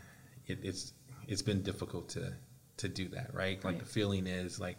it, 0.46 0.58
it's 0.62 0.92
it's 1.26 1.42
been 1.42 1.62
difficult 1.62 2.08
to 2.10 2.32
to 2.78 2.88
do 2.88 3.08
that, 3.08 3.34
right? 3.34 3.62
Like 3.64 3.74
Right. 3.74 3.78
the 3.80 3.84
feeling 3.84 4.26
is 4.26 4.58
like 4.58 4.78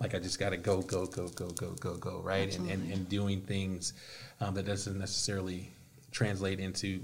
like 0.00 0.14
I 0.14 0.20
just 0.20 0.38
got 0.38 0.50
to 0.50 0.56
go 0.56 0.80
go 0.82 1.06
go 1.06 1.28
go 1.28 1.48
go 1.50 1.72
go 1.72 1.96
go, 1.96 2.20
right? 2.20 2.54
And, 2.56 2.70
and 2.70 2.92
and 2.92 3.08
doing 3.08 3.40
things 3.42 3.94
um, 4.40 4.54
that 4.54 4.64
doesn't 4.66 4.98
necessarily 4.98 5.72
translate 6.12 6.60
into 6.60 7.00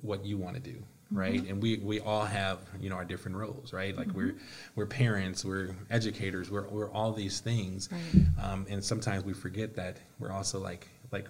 what 0.00 0.24
you 0.24 0.38
want 0.38 0.54
to 0.54 0.60
do 0.62 0.82
right? 1.10 1.48
And 1.48 1.62
we 1.62 1.78
we 1.78 2.00
all 2.00 2.24
have 2.24 2.58
you 2.80 2.90
know 2.90 2.96
our 2.96 3.04
different 3.04 3.36
roles 3.36 3.72
right? 3.72 3.96
Like 3.96 4.08
we're 4.12 4.34
we're 4.74 4.86
parents 4.86 5.44
we're 5.44 5.74
educators 5.90 6.50
we're, 6.50 6.68
we're 6.68 6.90
all 6.90 7.12
these 7.12 7.40
things. 7.40 7.88
Right. 7.92 8.26
um, 8.42 8.66
and 8.68 8.84
sometimes 8.84 9.24
we 9.24 9.32
forget 9.32 9.76
that 9.76 9.98
we're 10.18 10.32
also 10.32 10.58
like 10.58 10.88
like 11.12 11.28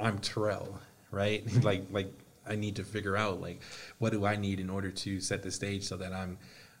i'm 0.00 0.18
terrell 0.18 0.80
right. 1.10 1.44
Like 1.62 1.86
like 1.90 2.12
i 2.46 2.56
need 2.56 2.76
to 2.76 2.84
figure 2.84 3.16
out 3.16 3.40
like 3.40 3.62
what 3.98 4.10
do 4.10 4.26
i 4.26 4.34
need 4.34 4.58
in 4.58 4.68
order 4.68 4.90
to 4.90 5.20
set 5.20 5.42
the 5.44 5.50
stage 5.52 5.84
so 5.84 5.96
that 5.98 6.12
i'm 6.12 6.38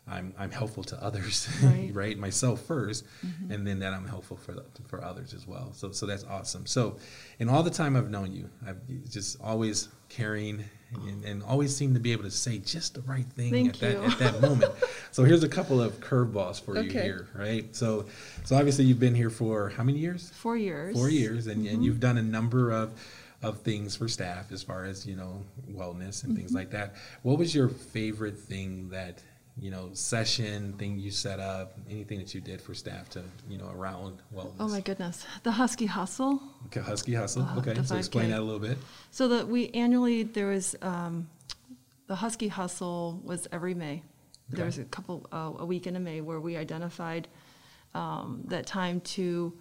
i'm 0.08 0.34
i'm 0.38 0.50
helpful 0.50 0.82
to 0.82 1.02
others 1.02 1.48
Right. 1.62 1.90
right? 1.92 2.18
Myself 2.18 2.66
1st 2.66 3.04
mm-hmm. 3.24 3.52
and 3.52 3.66
then 3.66 3.78
that 3.80 3.92
i'm 3.92 4.06
helpful 4.06 4.36
for 4.36 4.52
the, 4.52 4.64
for 4.86 5.02
others 5.02 5.34
as 5.34 5.46
well. 5.46 5.72
So 5.74 5.92
so 5.92 6.06
that's 6.06 6.24
awesome. 6.24 6.66
So 6.66 6.96
in 7.38 7.48
all 7.48 7.62
the 7.62 7.70
time 7.70 7.96
i've 7.96 8.10
known 8.10 8.32
you 8.32 8.48
i've 8.66 8.80
just 9.08 9.40
always 9.40 9.88
caring 10.08 10.64
and, 10.94 11.24
and 11.24 11.42
always 11.44 11.74
seem 11.74 11.94
to 11.94 12.00
be 12.00 12.12
able 12.12 12.24
to 12.24 12.30
say 12.30 12.58
just 12.58 12.94
the 12.94 13.00
right 13.02 13.24
thing 13.24 13.50
Thank 13.50 13.68
at 13.74 13.80
that 13.80 13.96
at 13.96 14.18
that 14.18 14.40
moment. 14.40 14.72
So 15.12 15.24
here's 15.24 15.44
a 15.44 15.48
couple 15.48 15.78
of 15.82 16.00
curveballs 16.00 16.58
for 16.58 16.78
you 16.78 16.90
here 16.90 17.28
right? 17.34 17.74
So 17.76 18.06
so 18.44 18.56
obviously 18.56 18.86
you've 18.86 19.00
been 19.00 19.14
here 19.14 19.30
for 19.30 19.68
how 19.70 19.84
many 19.84 19.98
years? 19.98 20.30
Four 20.30 20.56
years. 20.56 20.96
Four 20.96 21.10
years 21.10 21.46
and, 21.46 21.66
and 21.66 21.76
mm-hmm. 21.76 21.82
you've 21.82 22.00
done 22.00 22.18
a 22.18 22.22
number 22.22 22.70
of 22.70 22.92
of 23.42 23.58
things 23.58 23.96
for 23.96 24.08
staff 24.08 24.52
as 24.52 24.62
far 24.62 24.84
as 24.84 25.04
you 25.04 25.16
know 25.16 25.42
wellness 25.70 26.24
and 26.24 26.36
things 26.36 26.50
mm-hmm. 26.50 26.58
like 26.58 26.70
that. 26.70 26.94
What 27.22 27.38
was 27.38 27.54
your 27.54 27.68
favorite 27.68 28.38
thing 28.38 28.90
that 28.90 29.22
you 29.58 29.70
know 29.70 29.90
session 29.92 30.72
thing 30.74 30.98
you 30.98 31.10
set 31.10 31.38
up 31.38 31.78
anything 31.90 32.18
that 32.18 32.34
you 32.34 32.40
did 32.40 32.60
for 32.60 32.74
staff 32.74 33.08
to 33.10 33.22
you 33.48 33.58
know 33.58 33.70
around 33.74 34.18
wellness. 34.34 34.54
Oh 34.58 34.68
my 34.68 34.80
goodness. 34.80 35.26
The 35.42 35.50
husky 35.50 35.86
hustle. 35.86 36.40
Okay, 36.66 36.80
husky 36.80 37.14
hustle. 37.14 37.42
Uh, 37.42 37.58
okay 37.58 37.82
so 37.82 37.96
explain 37.96 38.30
that 38.30 38.40
a 38.40 38.42
little 38.42 38.60
bit. 38.60 38.78
So 39.10 39.28
that 39.28 39.48
we 39.48 39.68
annually 39.70 40.22
there 40.22 40.48
was 40.48 40.74
um, 40.82 41.28
the 42.06 42.16
Husky 42.16 42.48
Hustle 42.48 43.20
was 43.24 43.48
every 43.52 43.74
May. 43.74 44.02
There 44.50 44.66
was 44.66 44.76
a 44.76 44.84
couple 44.84 45.26
uh, 45.32 45.52
a 45.58 45.64
week 45.64 45.86
in 45.86 46.02
May 46.04 46.20
where 46.20 46.40
we 46.40 46.58
identified 46.58 47.26
um, 47.94 48.42
that 48.48 48.66
time 48.66 49.00
to 49.00 49.52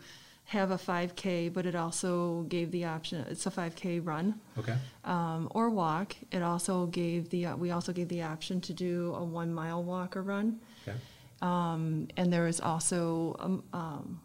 have 0.52 0.70
a 0.72 0.78
5K, 0.78 1.54
but 1.54 1.66
it 1.66 1.76
also 1.76 2.42
gave 2.50 2.72
the 2.72 2.84
option. 2.84 3.26
It's 3.30 3.46
a 3.46 3.52
5K 3.52 4.06
run 4.06 4.40
okay 4.58 4.76
um, 5.06 5.48
or 5.52 5.70
walk. 5.70 6.16
It 6.30 6.42
also 6.42 6.88
gave 6.88 7.30
the 7.30 7.46
uh, 7.48 7.56
we 7.56 7.72
also 7.72 7.94
gave 7.94 8.10
the 8.10 8.24
option 8.24 8.60
to 8.62 8.74
do 8.74 9.16
a 9.16 9.24
one 9.24 9.54
mile 9.54 9.82
walk 9.82 10.18
or 10.18 10.24
run. 10.24 10.60
okay 10.86 10.98
Um, 11.42 12.08
and 12.18 12.32
there 12.34 12.48
is 12.48 12.60
also, 12.60 13.36
um, 13.40 13.64
um, 13.74 14.20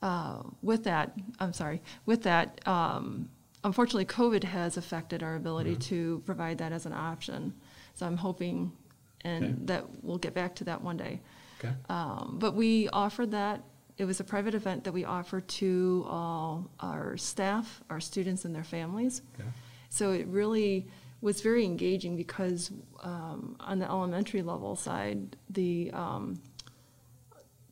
uh, 0.00 0.42
with 0.62 0.84
that, 0.84 1.12
I'm 1.38 1.52
sorry, 1.52 1.80
with 2.06 2.22
that, 2.24 2.66
um, 2.66 3.28
unfortunately, 3.62 4.06
COVID 4.06 4.44
has 4.44 4.76
affected 4.76 5.22
our 5.22 5.36
ability 5.36 5.76
to 5.90 6.22
provide 6.24 6.56
that 6.58 6.72
as 6.72 6.86
an 6.86 6.92
option. 6.92 7.52
So 7.94 8.06
I'm 8.06 8.16
hoping, 8.16 8.72
and 9.20 9.44
Okay. 9.44 9.54
that 9.66 9.84
we'll 10.02 10.18
get 10.18 10.34
back 10.34 10.54
to 10.56 10.64
that 10.64 10.80
one 10.82 10.96
day. 10.96 11.20
okay 11.58 11.74
Um, 11.88 12.38
but 12.40 12.54
we 12.54 12.88
offered 12.88 13.30
that. 13.32 13.62
It 14.02 14.06
was 14.06 14.18
a 14.18 14.24
private 14.24 14.54
event 14.56 14.82
that 14.82 14.92
we 14.92 15.04
offered 15.04 15.46
to 15.62 16.04
all 16.08 16.68
our 16.80 17.16
staff, 17.16 17.80
our 17.88 18.00
students, 18.00 18.44
and 18.44 18.52
their 18.52 18.64
families. 18.64 19.22
okay 19.38 19.48
So 19.90 20.10
it 20.10 20.26
really 20.26 20.88
was 21.20 21.40
very 21.40 21.64
engaging 21.64 22.16
because 22.16 22.72
um, 23.04 23.54
on 23.60 23.78
the 23.78 23.86
elementary 23.86 24.42
level 24.42 24.74
side, 24.74 25.36
the 25.50 25.92
um, 25.92 26.40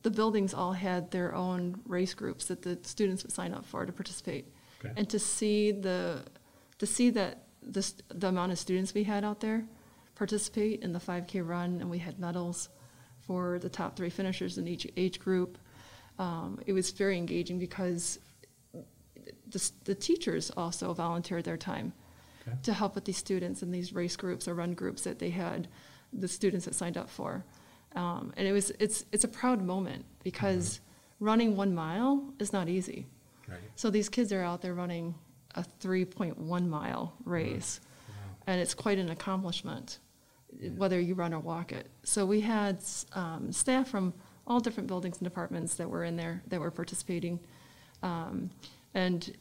the 0.03 0.09
buildings 0.09 0.53
all 0.53 0.71
had 0.71 1.11
their 1.11 1.35
own 1.35 1.81
race 1.85 2.13
groups 2.13 2.45
that 2.45 2.61
the 2.61 2.79
students 2.83 3.23
would 3.23 3.33
sign 3.33 3.53
up 3.53 3.65
for 3.65 3.85
to 3.85 3.91
participate, 3.91 4.45
Okay. 4.79 4.93
and 4.95 5.09
to 5.09 5.19
see 5.19 5.73
the 5.73 6.23
to 6.77 6.85
see 6.85 7.09
that 7.09 7.43
the 7.61 7.81
st- 7.81 8.03
the 8.21 8.27
amount 8.29 8.53
of 8.53 8.57
students 8.57 8.93
we 8.93 9.03
had 9.03 9.25
out 9.25 9.41
there 9.41 9.65
participate 10.15 10.81
in 10.81 10.93
the 10.93 10.99
5K 10.99 11.45
run, 11.45 11.81
and 11.81 11.89
we 11.89 11.97
had 11.99 12.19
medals 12.19 12.69
for 13.27 13.59
the 13.59 13.69
top 13.69 13.97
three 13.97 14.09
finishers 14.09 14.57
in 14.57 14.65
each 14.65 14.87
age 14.95 15.19
group. 15.19 15.57
Um, 16.19 16.59
it 16.65 16.73
was 16.73 16.91
very 16.91 17.17
engaging 17.17 17.57
because 17.59 18.19
the, 19.49 19.71
the 19.85 19.95
teachers 19.95 20.51
also 20.55 20.93
volunteered 20.93 21.43
their 21.43 21.57
time 21.57 21.93
Okay. 22.47 22.57
to 22.63 22.73
help 22.73 22.95
with 22.95 23.05
these 23.05 23.17
students 23.17 23.61
in 23.61 23.69
these 23.71 23.93
race 23.93 24.15
groups 24.15 24.47
or 24.47 24.55
run 24.55 24.73
groups 24.73 25.03
that 25.03 25.19
they 25.19 25.29
had 25.29 25.67
the 26.11 26.27
students 26.27 26.65
that 26.65 26.73
signed 26.73 26.97
up 26.97 27.07
for. 27.07 27.45
Um, 27.95 28.33
and 28.35 28.47
it 28.47 28.51
was 28.51 28.71
it's 28.79 29.05
it's 29.11 29.23
a 29.23 29.27
proud 29.27 29.61
moment 29.61 30.05
because 30.23 30.79
running 31.19 31.55
one 31.55 31.75
mile 31.75 32.33
is 32.39 32.51
not 32.51 32.67
easy. 32.67 33.05
Right. 33.47 33.59
So 33.75 33.91
these 33.91 34.09
kids 34.09 34.33
are 34.33 34.41
out 34.41 34.63
there 34.63 34.73
running 34.73 35.13
a 35.53 35.63
3.1 35.81 36.67
mile 36.67 37.13
race 37.25 37.79
and 38.47 38.59
it's 38.59 38.73
quite 38.73 38.97
an 38.97 39.09
accomplishment 39.11 39.99
whether 40.77 40.99
you 40.99 41.13
run 41.13 41.33
or 41.35 41.39
walk 41.39 41.71
it. 41.71 41.87
So 42.03 42.25
we 42.25 42.41
had 42.41 42.79
um, 43.13 43.51
staff 43.51 43.87
from 43.87 44.13
all 44.51 44.59
different 44.59 44.87
buildings 44.87 45.17
and 45.17 45.25
departments 45.25 45.75
that 45.75 45.89
were 45.89 46.03
in 46.03 46.17
there 46.17 46.43
that 46.47 46.59
were 46.59 46.71
participating 46.71 47.39
um, 48.03 48.49
and 48.93 49.35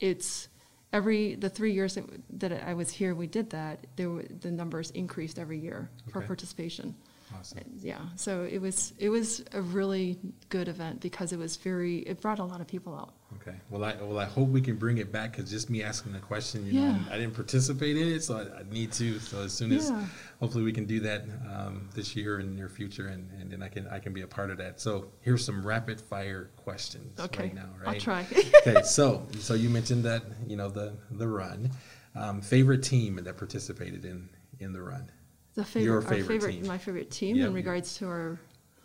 it's 0.00 0.48
every 0.92 1.34
the 1.34 1.48
three 1.48 1.72
years 1.72 1.94
that, 1.94 2.04
that 2.38 2.52
I 2.66 2.74
was 2.74 2.90
here, 2.90 3.14
we 3.14 3.26
did 3.26 3.50
that. 3.50 3.86
There 3.96 4.10
were, 4.10 4.24
the 4.40 4.50
numbers 4.50 4.90
increased 4.92 5.38
every 5.38 5.58
year 5.58 5.90
for 6.10 6.20
participation. 6.22 6.94
Awesome 7.38 7.58
Yeah, 7.78 7.98
so 8.16 8.42
it 8.50 8.58
was 8.60 8.92
it 8.98 9.08
was 9.08 9.44
a 9.52 9.60
really 9.60 10.18
good 10.48 10.68
event 10.68 11.00
because 11.00 11.32
it 11.32 11.38
was 11.38 11.56
very 11.56 11.98
it 12.00 12.20
brought 12.20 12.38
a 12.38 12.44
lot 12.44 12.60
of 12.60 12.66
people 12.66 12.94
out. 12.94 13.14
Okay. 13.40 13.56
Well, 13.70 13.84
I 13.84 13.94
well 14.02 14.18
I 14.18 14.24
hope 14.24 14.48
we 14.48 14.60
can 14.60 14.76
bring 14.76 14.98
it 14.98 15.12
back 15.12 15.32
because 15.36 15.50
just 15.50 15.70
me 15.70 15.82
asking 15.82 16.12
the 16.12 16.18
question, 16.18 16.66
you 16.66 16.72
know, 16.80 16.96
I 17.10 17.16
didn't 17.16 17.34
participate 17.34 17.96
in 17.96 18.08
it, 18.08 18.24
so 18.24 18.36
I, 18.38 18.60
I 18.60 18.62
need 18.70 18.92
to. 18.92 19.18
So 19.20 19.42
as 19.42 19.52
soon 19.52 19.72
as 19.72 19.88
Yeah. 19.90 20.04
hopefully 20.40 20.64
we 20.64 20.72
can 20.72 20.84
do 20.84 21.00
that 21.00 21.24
um, 21.48 21.88
this 21.94 22.16
year 22.16 22.38
and 22.38 22.54
near 22.56 22.68
future, 22.68 23.06
and, 23.06 23.30
and 23.40 23.50
then 23.50 23.62
I 23.62 23.68
can 23.68 23.86
I 23.88 23.98
can 24.00 24.12
be 24.12 24.22
a 24.22 24.26
part 24.26 24.50
of 24.50 24.58
that. 24.58 24.80
So 24.80 25.12
here's 25.20 25.44
some 25.44 25.64
rapid 25.64 26.00
fire 26.00 26.50
questions 26.56 27.18
Okay, 27.20 27.44
right 27.44 27.54
now. 27.54 27.68
Right. 27.80 27.94
I'll 27.94 28.00
try. 28.00 28.26
okay. 28.66 28.82
So 28.82 29.26
so 29.38 29.54
you 29.54 29.70
mentioned 29.70 30.04
that 30.04 30.22
you 30.46 30.56
know 30.56 30.68
the 30.68 30.94
the 31.12 31.28
run. 31.28 31.70
Um, 32.16 32.40
favorite 32.40 32.82
team 32.82 33.20
that 33.22 33.36
participated 33.36 34.04
in 34.04 34.28
in 34.58 34.72
the 34.72 34.82
run. 34.82 35.08
The 35.54 35.64
favorite, 35.64 35.84
Your 35.84 36.00
favorite 36.02 36.26
favorite, 36.26 36.52
team. 36.52 36.66
my 36.66 36.78
favorite 36.78 37.10
team 37.10 37.36
Yep. 37.36 37.46
in 37.48 37.54
regards 37.54 37.96
to 37.98 38.06
our 38.06 38.38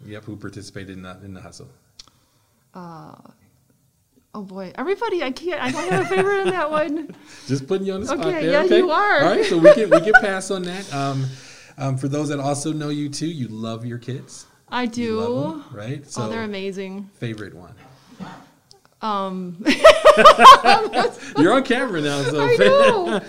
Yep. 0.06 0.26
Who 0.26 0.36
participated 0.36 0.98
in 0.98 1.04
the 1.04 1.18
in 1.24 1.34
the 1.34 1.42
hustle? 1.42 1.70
Uh, 2.74 3.16
Oh 4.38 4.42
boy, 4.42 4.74
everybody! 4.76 5.24
I 5.24 5.32
can't. 5.32 5.62
I 5.62 5.72
don't 5.72 5.90
have 5.90 6.04
a 6.12 6.14
favorite 6.14 6.42
in 6.42 6.50
that 6.50 6.70
one. 6.70 7.16
Just 7.48 7.68
putting 7.68 7.88
you 7.88 7.94
on 7.94 8.02
the 8.02 8.08
spot 8.08 8.20
Okay, 8.20 8.46
there. 8.48 8.66
yeah, 8.66 8.76
you 8.76 8.92
are. 8.92 9.22
All 9.24 9.30
right, 9.30 9.46
so 9.46 9.58
we 9.58 9.74
can 9.74 9.90
we 9.90 10.02
can 10.02 10.12
pass 10.22 10.52
on 10.52 10.64
that. 10.64 10.94
Um, 10.94 11.26
um, 11.78 11.96
for 11.98 12.10
those 12.10 12.28
that 12.28 12.42
also 12.42 12.74
know 12.74 12.90
you 12.90 13.08
too, 13.08 13.28
you 13.28 13.48
love 13.48 13.86
your 13.86 13.98
kids. 13.98 14.46
I 14.68 14.88
do. 14.88 15.22
love 15.22 15.52
them, 15.52 15.64
right? 15.78 16.06
So 16.06 16.24
oh, 16.24 16.30
they're 16.30 16.44
amazing. 16.44 17.10
favorite 17.14 17.54
one. 17.56 17.76
Um, 19.02 19.64
You're 21.38 21.54
on 21.54 21.64
camera 21.64 22.02
now, 22.02 22.22
so 22.24 22.42
I 22.42 22.56
know. 22.58 23.22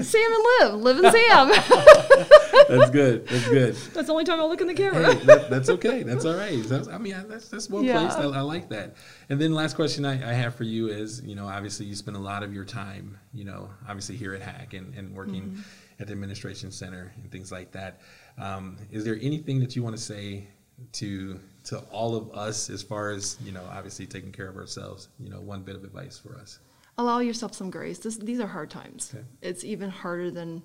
Sam 0.00 0.30
and 0.32 0.44
Liv, 0.60 0.80
Liv 0.82 1.04
and 1.04 1.12
Sam. 1.12 1.48
that's 2.68 2.90
good. 2.90 3.26
That's 3.28 3.48
good. 3.48 3.74
That's 3.94 4.06
the 4.06 4.12
only 4.12 4.24
time 4.24 4.40
I 4.40 4.44
look 4.44 4.60
in 4.60 4.66
the 4.66 4.74
camera. 4.74 5.14
Hey, 5.14 5.24
that, 5.26 5.50
that's 5.50 5.68
okay. 5.70 6.02
That's 6.02 6.24
all 6.24 6.34
right. 6.36 6.62
That's, 6.64 6.88
I 6.88 6.98
mean, 6.98 7.14
that's 7.28 7.48
that's 7.48 7.70
well 7.70 7.82
Yeah. 7.82 8.00
placed. 8.00 8.18
I, 8.18 8.24
I 8.24 8.40
like 8.40 8.68
that. 8.70 8.96
And 9.28 9.40
then 9.40 9.52
last 9.54 9.74
question 9.76 10.04
I, 10.04 10.12
I 10.30 10.32
have 10.32 10.54
for 10.54 10.64
you 10.64 10.88
is, 10.88 11.22
you 11.24 11.34
know, 11.34 11.46
obviously 11.46 11.86
you 11.86 11.94
spend 11.94 12.16
a 12.16 12.20
lot 12.20 12.42
of 12.42 12.52
your 12.54 12.64
time, 12.64 13.18
you 13.32 13.44
know, 13.44 13.70
obviously 13.88 14.16
here 14.16 14.34
at 14.34 14.42
Hack 14.42 14.74
and, 14.74 14.94
and 14.94 15.14
working 15.14 15.42
Mm-hmm. 15.42 15.60
at 16.00 16.06
the 16.08 16.12
administration 16.12 16.70
center 16.70 17.12
and 17.22 17.30
things 17.30 17.50
like 17.52 17.70
that. 17.72 18.00
Um, 18.38 18.76
is 18.90 19.04
there 19.04 19.18
anything 19.22 19.60
that 19.60 19.74
you 19.76 19.82
want 19.82 19.96
to 19.96 20.02
say 20.02 20.48
to 20.92 21.38
to 21.64 21.78
all 21.92 22.14
of 22.16 22.32
us 22.36 22.68
as 22.68 22.82
far 22.82 23.10
as 23.10 23.36
you 23.44 23.52
know, 23.52 23.62
obviously 23.72 24.06
taking 24.06 24.32
care 24.32 24.48
of 24.48 24.56
ourselves? 24.56 25.08
You 25.20 25.30
know, 25.30 25.40
one 25.40 25.62
bit 25.62 25.76
of 25.76 25.84
advice 25.84 26.18
for 26.18 26.34
us. 26.36 26.58
Allow 26.96 27.18
yourself 27.20 27.54
some 27.54 27.70
grace. 27.70 27.98
This, 27.98 28.16
these 28.16 28.40
are 28.40 28.46
hard 28.46 28.70
times. 28.70 29.12
Okay. 29.14 29.24
It's 29.42 29.64
even 29.64 29.90
harder 29.90 30.30
than 30.30 30.62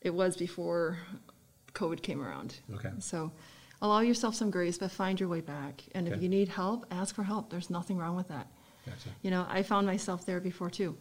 it 0.00 0.10
was 0.14 0.36
before 0.36 0.98
COVID 1.74 2.02
came 2.02 2.22
around. 2.22 2.60
Okay. 2.74 2.90
So 3.00 3.32
allow 3.82 4.00
yourself 4.00 4.34
some 4.34 4.50
grace, 4.50 4.78
but 4.78 4.90
find 4.92 5.18
your 5.18 5.28
way 5.28 5.40
back. 5.40 5.82
And 5.94 6.06
if 6.06 6.22
you 6.22 6.28
need 6.28 6.48
help, 6.48 6.86
ask 6.90 7.14
for 7.14 7.24
help. 7.24 7.50
There's 7.50 7.68
nothing 7.70 7.98
wrong 7.98 8.14
with 8.16 8.28
that. 8.28 8.46
Gotcha. 8.86 9.08
You 9.22 9.30
know, 9.32 9.44
I 9.48 9.62
found 9.64 9.86
myself 9.86 10.24
there 10.24 10.38
before 10.40 10.70
too. 10.70 10.96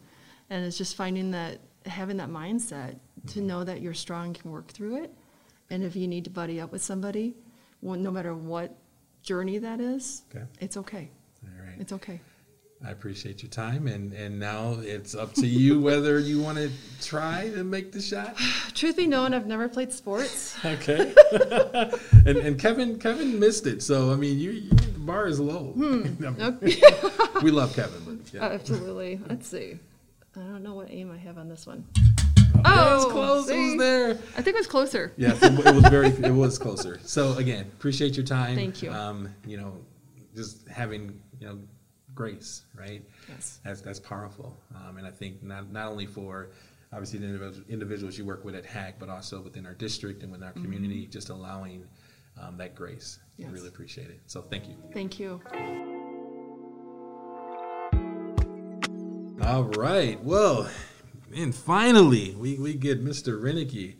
And 0.49 0.65
it's 0.65 0.77
just 0.77 0.95
finding 0.95 1.31
that, 1.31 1.59
having 1.85 2.17
that 2.17 2.29
mindset 2.29 2.91
to 3.27 3.39
Mm-hmm. 3.39 3.47
know 3.47 3.63
that 3.63 3.81
you're 3.81 3.93
strong, 3.93 4.33
can 4.33 4.51
work 4.51 4.67
through 4.67 5.03
it. 5.03 5.13
And 5.69 5.83
if 5.83 5.95
you 5.95 6.07
need 6.07 6.23
to 6.25 6.29
buddy 6.29 6.59
up 6.61 6.71
with 6.71 6.83
somebody, 6.83 7.35
well, 7.81 7.97
no 7.99 8.11
matter 8.11 8.33
what 8.35 8.75
journey 9.23 9.57
that 9.59 9.79
is, 9.79 10.23
Okay. 10.35 10.45
it's 10.59 10.77
okay. 10.77 11.09
All 11.43 11.65
right. 11.65 11.75
It's 11.79 11.91
okay. 11.93 12.19
I 12.83 12.91
appreciate 12.91 13.41
your 13.41 13.49
time, 13.49 13.87
and 13.87 14.11
and 14.13 14.39
now 14.39 14.77
it's 14.81 15.15
up 15.15 15.33
to 15.35 15.47
you 15.47 15.79
whether 15.89 16.19
you 16.19 16.41
want 16.41 16.57
to 16.57 16.69
try 17.01 17.49
to 17.55 17.63
make 17.63 17.91
the 17.91 18.01
shot. 18.01 18.35
Truth 18.73 18.97
be 18.97 19.07
known, 19.07 19.33
I've 19.33 19.47
never 19.47 19.67
played 19.69 19.91
sports. 19.93 20.57
Okay. 20.63 21.13
and 22.25 22.37
and 22.37 22.59
Kevin 22.59 22.99
Kevin 22.99 23.39
missed 23.39 23.65
it, 23.65 23.81
so 23.81 24.11
I 24.11 24.15
mean, 24.15 24.37
you, 24.37 24.51
you 24.51 24.69
the 24.69 24.99
bar 24.99 25.27
is 25.27 25.39
low. 25.39 25.73
Okay. 26.25 26.81
we 27.41 27.51
love 27.51 27.73
Kevin, 27.75 28.01
but 28.05 28.33
yeah. 28.33 28.43
Absolutely. 28.43 29.19
Let's 29.29 29.47
see. 29.47 29.79
I 30.35 30.39
don't 30.39 30.63
know 30.63 30.73
what 30.75 30.89
aim 30.91 31.11
I 31.11 31.17
have 31.17 31.37
on 31.37 31.47
this 31.47 31.65
one. 31.65 31.85
Yeah, 31.95 32.95
it's 32.95 33.05
Oh, 33.05 33.09
close. 33.11 33.45
It 33.45 33.53
see? 33.53 33.69
was 33.71 33.77
there. 33.79 34.09
I 34.37 34.41
think 34.41 34.47
it 34.47 34.55
was 34.55 34.67
closer. 34.67 35.13
Yes, 35.17 35.41
it, 35.41 35.53
it 35.53 35.75
was 35.75 35.87
very. 35.87 36.07
It 36.07 36.33
was 36.33 36.57
closer. 36.57 36.99
So 37.03 37.33
again, 37.37 37.61
appreciate 37.61 38.15
your 38.17 38.25
time. 38.25 38.55
Thank 38.55 38.81
you. 38.83 38.91
Um, 38.91 39.29
you 39.45 39.57
know, 39.57 39.77
just 40.35 40.67
having 40.67 41.19
you 41.39 41.47
know 41.47 41.59
grace, 42.15 42.63
right? 42.77 43.03
Yes. 43.29 43.59
That's 43.63 43.81
that's 43.81 43.99
powerful, 43.99 44.57
um, 44.75 44.97
and 44.97 45.05
I 45.05 45.11
think 45.11 45.43
not 45.43 45.71
not 45.71 45.91
only 45.91 46.07
for 46.07 46.49
obviously 46.91 47.19
the 47.19 47.63
individuals, 47.69 48.17
you 48.17 48.25
work 48.25 48.45
with 48.45 48.55
at 48.55 48.65
Hack, 48.65 48.95
but 48.99 49.09
also 49.09 49.41
within 49.41 49.65
our 49.65 49.73
district 49.73 50.23
and 50.23 50.31
within 50.31 50.47
our 50.47 50.53
community, 50.53 51.05
just 51.07 51.29
allowing 51.29 51.85
um, 52.41 52.57
that 52.57 52.73
grace. 52.73 53.19
I 53.39 53.49
really 53.49 53.67
appreciate 53.67 54.07
it. 54.09 54.21
So 54.27 54.41
thank 54.41 54.67
you. 54.67 54.75
Thank 54.93 55.19
you. 55.19 55.41
All 59.43 59.63
right. 59.63 60.21
Well, 60.23 60.69
and 61.35 61.53
finally, 61.53 62.33
we, 62.35 62.57
we 62.57 62.73
get 62.73 63.03
Mr. 63.03 63.41
Reinecke 63.41 63.95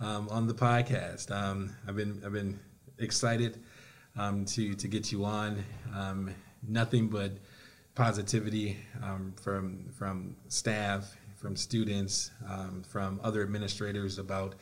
um, 0.00 0.28
on 0.30 0.46
the 0.46 0.54
podcast. 0.54 1.30
Um, 1.30 1.76
I've 1.86 1.96
been 1.96 2.22
I've 2.24 2.32
been 2.32 2.58
excited 2.98 3.62
um, 4.16 4.44
to 4.46 4.74
to 4.74 4.88
get 4.88 5.12
you 5.12 5.24
on. 5.24 5.64
Um, 5.94 6.34
nothing 6.66 7.08
but 7.08 7.32
positivity 7.98 8.78
um, 9.02 9.34
from 9.42 9.90
from 9.92 10.36
staff, 10.46 11.16
from 11.34 11.56
students, 11.56 12.30
um, 12.48 12.84
from 12.88 13.20
other 13.24 13.42
administrators 13.42 14.18
about 14.18 14.54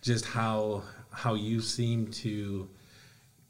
just 0.00 0.24
how 0.24 0.84
how 1.10 1.34
you 1.34 1.60
seem 1.60 2.06
to 2.06 2.68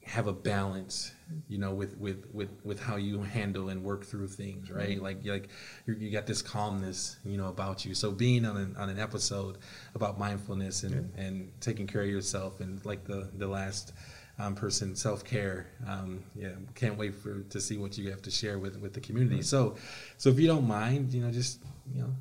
have 0.06 0.26
a 0.26 0.32
balance 0.32 1.14
you 1.48 1.56
know 1.56 1.72
with 1.72 1.96
with 1.96 2.26
with 2.32 2.50
with 2.62 2.78
how 2.78 2.96
you 2.96 3.22
handle 3.22 3.70
and 3.70 3.82
work 3.82 4.04
through 4.04 4.28
things 4.28 4.70
right? 4.70 5.00
Like 5.00 5.18
like 5.26 5.48
you're, 5.86 5.96
you 5.96 6.10
got 6.10 6.26
this 6.26 6.40
calmness 6.40 7.18
you 7.22 7.36
know 7.36 7.48
about 7.48 7.84
you. 7.84 7.94
So 7.94 8.12
being 8.12 8.46
on 8.46 8.56
an 8.56 8.74
on 8.78 8.88
an 8.88 8.98
episode 8.98 9.58
about 9.94 10.18
mindfulness 10.18 10.84
and 10.84 11.12
and 11.18 11.52
taking 11.60 11.86
care 11.86 12.02
of 12.02 12.08
yourself 12.08 12.60
and 12.60 12.82
like 12.86 13.04
the 13.04 13.28
the 13.36 13.46
last 13.46 13.92
um, 14.38 14.54
person 14.54 14.96
self-care 14.96 15.66
um, 15.88 16.22
yeah 16.34 16.50
can't 16.74 16.98
wait 16.98 17.14
for 17.14 17.40
to 17.42 17.60
see 17.60 17.76
what 17.76 17.96
you 17.96 18.10
have 18.10 18.22
to 18.22 18.30
share 18.30 18.58
with 18.58 18.76
with 18.78 18.92
the 18.92 19.00
community 19.00 19.42
so 19.42 19.76
so 20.16 20.28
if 20.28 20.38
you 20.38 20.46
don't 20.46 20.66
mind 20.66 21.12
you 21.12 21.22
know 21.22 21.30
just 21.30 21.60
you 21.94 22.00
know 22.00 22.12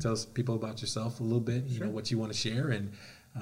tell 0.00 0.12
us 0.12 0.24
people 0.24 0.54
about 0.54 0.80
yourself 0.80 1.20
a 1.20 1.22
little 1.22 1.40
bit 1.40 1.64
you 1.64 1.80
know 1.80 1.90
what 1.90 2.10
you 2.10 2.18
want 2.18 2.32
to 2.32 2.38
share 2.38 2.70
and 2.70 2.92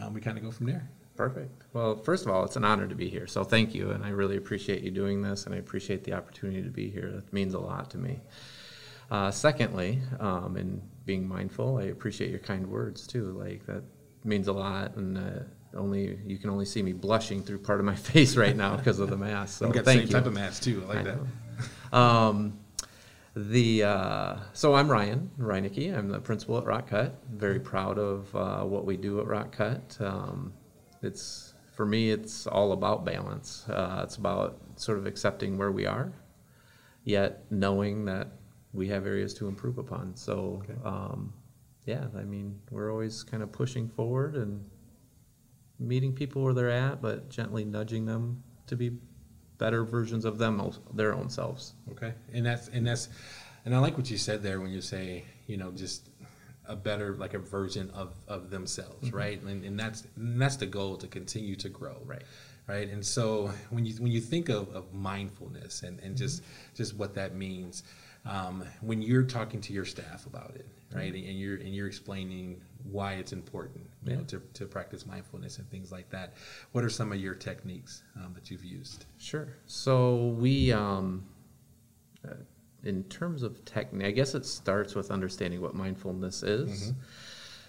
um, 0.00 0.12
we 0.12 0.20
kind 0.20 0.36
of 0.36 0.44
go 0.44 0.50
from 0.50 0.66
there 0.66 0.88
Perfect. 1.16 1.64
Well, 1.72 1.96
first 1.96 2.26
of 2.26 2.30
all, 2.30 2.44
it's 2.44 2.56
an 2.56 2.64
honor 2.64 2.86
to 2.86 2.94
be 2.94 3.08
here. 3.08 3.26
So 3.26 3.42
thank 3.42 3.74
you, 3.74 3.90
and 3.90 4.04
I 4.04 4.10
really 4.10 4.36
appreciate 4.36 4.82
you 4.82 4.90
doing 4.90 5.22
this, 5.22 5.46
and 5.46 5.54
I 5.54 5.58
appreciate 5.58 6.04
the 6.04 6.12
opportunity 6.12 6.62
to 6.62 6.70
be 6.70 6.90
here. 6.90 7.10
That 7.10 7.32
means 7.32 7.54
a 7.54 7.58
lot 7.58 7.90
to 7.90 7.98
me. 7.98 8.20
Uh, 9.10 9.30
secondly, 9.30 10.00
um, 10.20 10.56
in 10.56 10.82
being 11.06 11.26
mindful, 11.26 11.78
I 11.78 11.84
appreciate 11.84 12.30
your 12.30 12.40
kind 12.40 12.66
words 12.66 13.06
too. 13.06 13.32
Like 13.32 13.64
that 13.66 13.82
means 14.24 14.48
a 14.48 14.52
lot, 14.52 14.96
and 14.96 15.16
uh, 15.16 15.44
only 15.76 16.18
you 16.26 16.38
can 16.38 16.50
only 16.50 16.64
see 16.64 16.82
me 16.82 16.92
blushing 16.92 17.42
through 17.42 17.58
part 17.58 17.80
of 17.80 17.86
my 17.86 17.94
face 18.10 18.36
right 18.36 18.56
now 18.56 18.76
because 18.76 18.98
of 18.98 19.10
the 19.10 19.16
mask. 19.16 19.58
So 19.58 19.66
I've 19.68 19.72
got 19.72 19.84
the 19.84 19.92
same 19.92 20.02
you. 20.02 20.06
type 20.08 20.26
of 20.26 20.34
mask 20.34 20.62
too. 20.62 20.82
I 20.84 20.94
like 20.94 20.98
I 20.98 21.02
that. 21.92 21.96
Um, 21.96 22.58
the 23.34 23.84
uh, 23.84 24.36
so 24.52 24.74
I'm 24.74 24.90
Ryan 24.90 25.30
Reinecke. 25.38 25.96
I'm 25.96 26.08
the 26.08 26.20
principal 26.20 26.58
at 26.58 26.64
Rock 26.64 26.88
Cut. 26.88 27.20
Very 27.30 27.60
proud 27.60 27.98
of 27.98 28.34
uh, 28.34 28.64
what 28.64 28.84
we 28.86 28.96
do 28.96 29.20
at 29.20 29.26
Rock 29.26 29.52
Cut. 29.52 29.96
Um, 30.00 30.52
it's 31.02 31.54
for 31.72 31.84
me, 31.84 32.10
it's 32.10 32.46
all 32.46 32.72
about 32.72 33.04
balance. 33.04 33.66
Uh, 33.68 34.00
it's 34.02 34.16
about 34.16 34.58
sort 34.76 34.96
of 34.96 35.06
accepting 35.06 35.58
where 35.58 35.70
we 35.70 35.84
are, 35.84 36.10
yet 37.04 37.44
knowing 37.50 38.06
that 38.06 38.28
we 38.72 38.88
have 38.88 39.06
areas 39.06 39.34
to 39.34 39.48
improve 39.48 39.76
upon. 39.76 40.16
So, 40.16 40.62
Okay. 40.64 40.74
um, 40.84 41.34
yeah, 41.84 42.06
I 42.16 42.22
mean, 42.24 42.58
we're 42.70 42.90
always 42.90 43.22
kind 43.22 43.42
of 43.42 43.52
pushing 43.52 43.88
forward 43.88 44.36
and 44.36 44.64
meeting 45.78 46.12
people 46.12 46.42
where 46.42 46.54
they're 46.54 46.70
at, 46.70 47.02
but 47.02 47.28
gently 47.28 47.64
nudging 47.64 48.06
them 48.06 48.42
to 48.66 48.76
be 48.76 48.92
better 49.58 49.84
versions 49.84 50.24
of 50.24 50.38
them, 50.38 50.70
their 50.94 51.14
own 51.14 51.30
selves. 51.30 51.74
Okay, 51.92 52.12
and 52.32 52.44
that's 52.44 52.68
and 52.68 52.86
that's, 52.86 53.08
and 53.64 53.74
I 53.74 53.78
like 53.78 53.96
what 53.96 54.10
you 54.10 54.18
said 54.18 54.42
there 54.42 54.60
when 54.60 54.70
you 54.70 54.80
say 54.80 55.24
you 55.46 55.56
know 55.56 55.70
just 55.70 56.08
a 56.68 56.76
better 56.76 57.14
like 57.16 57.34
a 57.34 57.38
version 57.38 57.90
of 57.90 58.14
of 58.28 58.50
themselves, 58.50 59.12
right? 59.12 59.40
And, 59.42 59.64
and 59.64 59.78
that's 59.78 60.06
and 60.16 60.40
that's 60.40 60.56
the 60.56 60.66
goal 60.66 60.96
to 60.96 61.06
continue 61.06 61.56
to 61.56 61.68
grow, 61.68 61.96
Right. 62.04 62.24
Right, 62.68 62.90
and 62.90 63.06
so 63.06 63.52
when 63.70 63.86
you 63.86 63.94
when 64.02 64.10
you 64.10 64.20
think 64.20 64.48
of, 64.48 64.74
of 64.74 64.92
mindfulness 64.92 65.84
and, 65.84 66.00
and 66.00 66.16
just 66.16 66.42
just 66.74 66.96
what 66.96 67.14
that 67.14 67.36
means, 67.36 67.84
um, 68.24 68.64
when 68.80 69.02
you're 69.02 69.22
talking 69.22 69.60
to 69.60 69.72
your 69.72 69.84
staff 69.84 70.26
about 70.26 70.56
it, 70.56 70.66
right, 70.92 71.12
and 71.12 71.38
you're 71.38 71.56
and 71.56 71.74
you're 71.74 71.86
explaining 71.86 72.60
why 72.90 73.14
it's 73.14 73.32
important, 73.32 73.84
you 74.04 74.16
know, 74.16 74.22
to, 74.24 74.40
to 74.54 74.66
practice 74.66 75.06
mindfulness 75.06 75.58
and 75.58 75.68
things 75.70 75.90
like 75.90 76.08
that. 76.10 76.34
What 76.72 76.84
are 76.84 76.90
some 76.90 77.12
of 77.12 77.18
your 77.18 77.34
techniques 77.34 78.02
um, 78.16 78.32
that 78.34 78.50
you've 78.50 78.64
used? 78.64 79.06
Sure. 79.18 79.48
So 79.66 80.28
we, 80.38 80.72
um, 80.72 81.26
uh, 82.26 82.34
in 82.84 83.02
terms 83.04 83.42
of 83.42 83.64
technique, 83.64 84.06
I 84.06 84.10
guess 84.12 84.34
it 84.34 84.46
starts 84.46 84.94
with 84.94 85.10
understanding 85.10 85.60
what 85.60 85.74
mindfulness 85.74 86.42
is. 86.42 86.92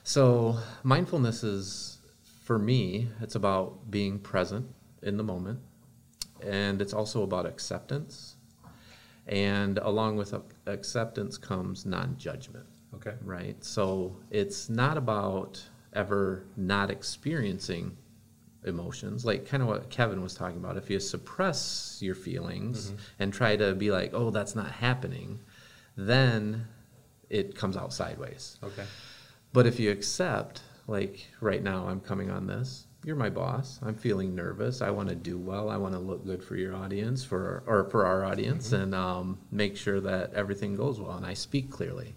So 0.03 0.58
mindfulness 0.84 1.43
is, 1.43 1.97
for 2.43 2.60
me, 2.60 3.10
it's 3.21 3.36
about 3.36 3.89
being 3.89 4.19
present 4.19 4.67
in 5.01 5.17
the 5.17 5.23
moment, 5.23 5.60
and 6.41 6.82
it's 6.82 6.93
also 6.93 7.23
about 7.23 7.45
acceptance. 7.45 8.36
And 9.25 9.80
along 9.80 10.15
with 10.15 10.34
acceptance 10.65 11.38
comes 11.38 11.86
non-judgment 11.86 12.65
Okay. 12.95 13.13
right? 13.21 13.63
So 13.63 14.17
it's 14.32 14.69
not 14.69 14.97
about 14.97 15.62
ever 15.93 16.45
not 16.56 16.89
experiencing 16.89 17.97
emotions, 18.65 19.26
like 19.26 19.47
kind 19.47 19.63
of 19.63 19.69
what 19.69 19.89
Kevin 19.89 20.21
was 20.21 20.34
talking 20.34 20.58
about. 20.58 20.78
If 20.78 20.89
you 20.89 21.00
suppress 21.00 22.00
your 22.02 22.15
feelings 22.15 22.93
and 23.19 23.34
try 23.34 23.56
to 23.56 23.73
be 23.76 23.91
like, 23.91 24.12
oh, 24.13 24.30
that's 24.30 24.56
not 24.56 24.71
happening, 24.71 25.39
then 25.95 26.67
it 27.30 27.56
comes 27.56 27.78
out 27.78 27.93
sideways. 27.93 28.58
Okay. 28.63 28.86
But 29.54 29.65
if 29.67 29.80
you 29.80 29.91
accept, 29.91 30.62
like 30.88 31.28
right 31.41 31.63
now, 31.63 31.88
I'm 31.88 32.00
coming 32.00 32.30
on 32.30 32.47
this, 32.47 32.86
you're 33.04 33.15
my 33.15 33.30
boss. 33.30 33.80
I'm 33.84 33.95
feeling 33.95 34.36
nervous. 34.36 34.82
I 34.82 34.89
want 34.89 35.10
to 35.10 35.15
do 35.15 35.38
well. 35.38 35.69
I 35.69 35.78
want 35.78 35.93
to 35.93 36.00
look 36.00 36.26
good 36.26 36.43
for 36.43 36.56
your 36.58 36.76
audience, 36.76 37.23
for 37.23 37.63
or 37.65 37.86
for 37.86 38.06
our 38.06 38.26
audience, 38.26 38.73
and 38.73 38.93
um, 38.93 39.38
make 39.52 39.78
sure 39.78 40.02
that 40.02 40.34
everything 40.34 40.76
goes 40.76 41.00
well. 41.00 41.15
And 41.15 41.26
I 41.26 41.34
speak 41.34 41.71
clearly. 41.71 42.15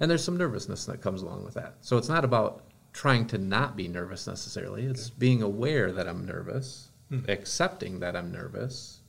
And 0.00 0.10
there's 0.10 0.24
some 0.24 0.36
nervousness 0.36 0.84
that 0.86 1.00
comes 1.00 1.22
along 1.22 1.44
with 1.44 1.54
that. 1.54 1.76
So 1.80 1.96
it's 1.96 2.08
not 2.08 2.24
about 2.24 2.64
trying 2.92 3.26
to 3.28 3.38
not 3.38 3.76
be 3.76 3.88
nervous 3.88 4.26
necessarily. 4.26 4.84
It's 4.84 5.10
being 5.10 5.42
aware 5.42 5.92
that 5.92 6.06
I'm 6.08 6.24
nervous, 6.26 6.88
accepting 7.28 8.00
that 8.00 8.16
I'm 8.16 8.32
nervous, 8.32 9.00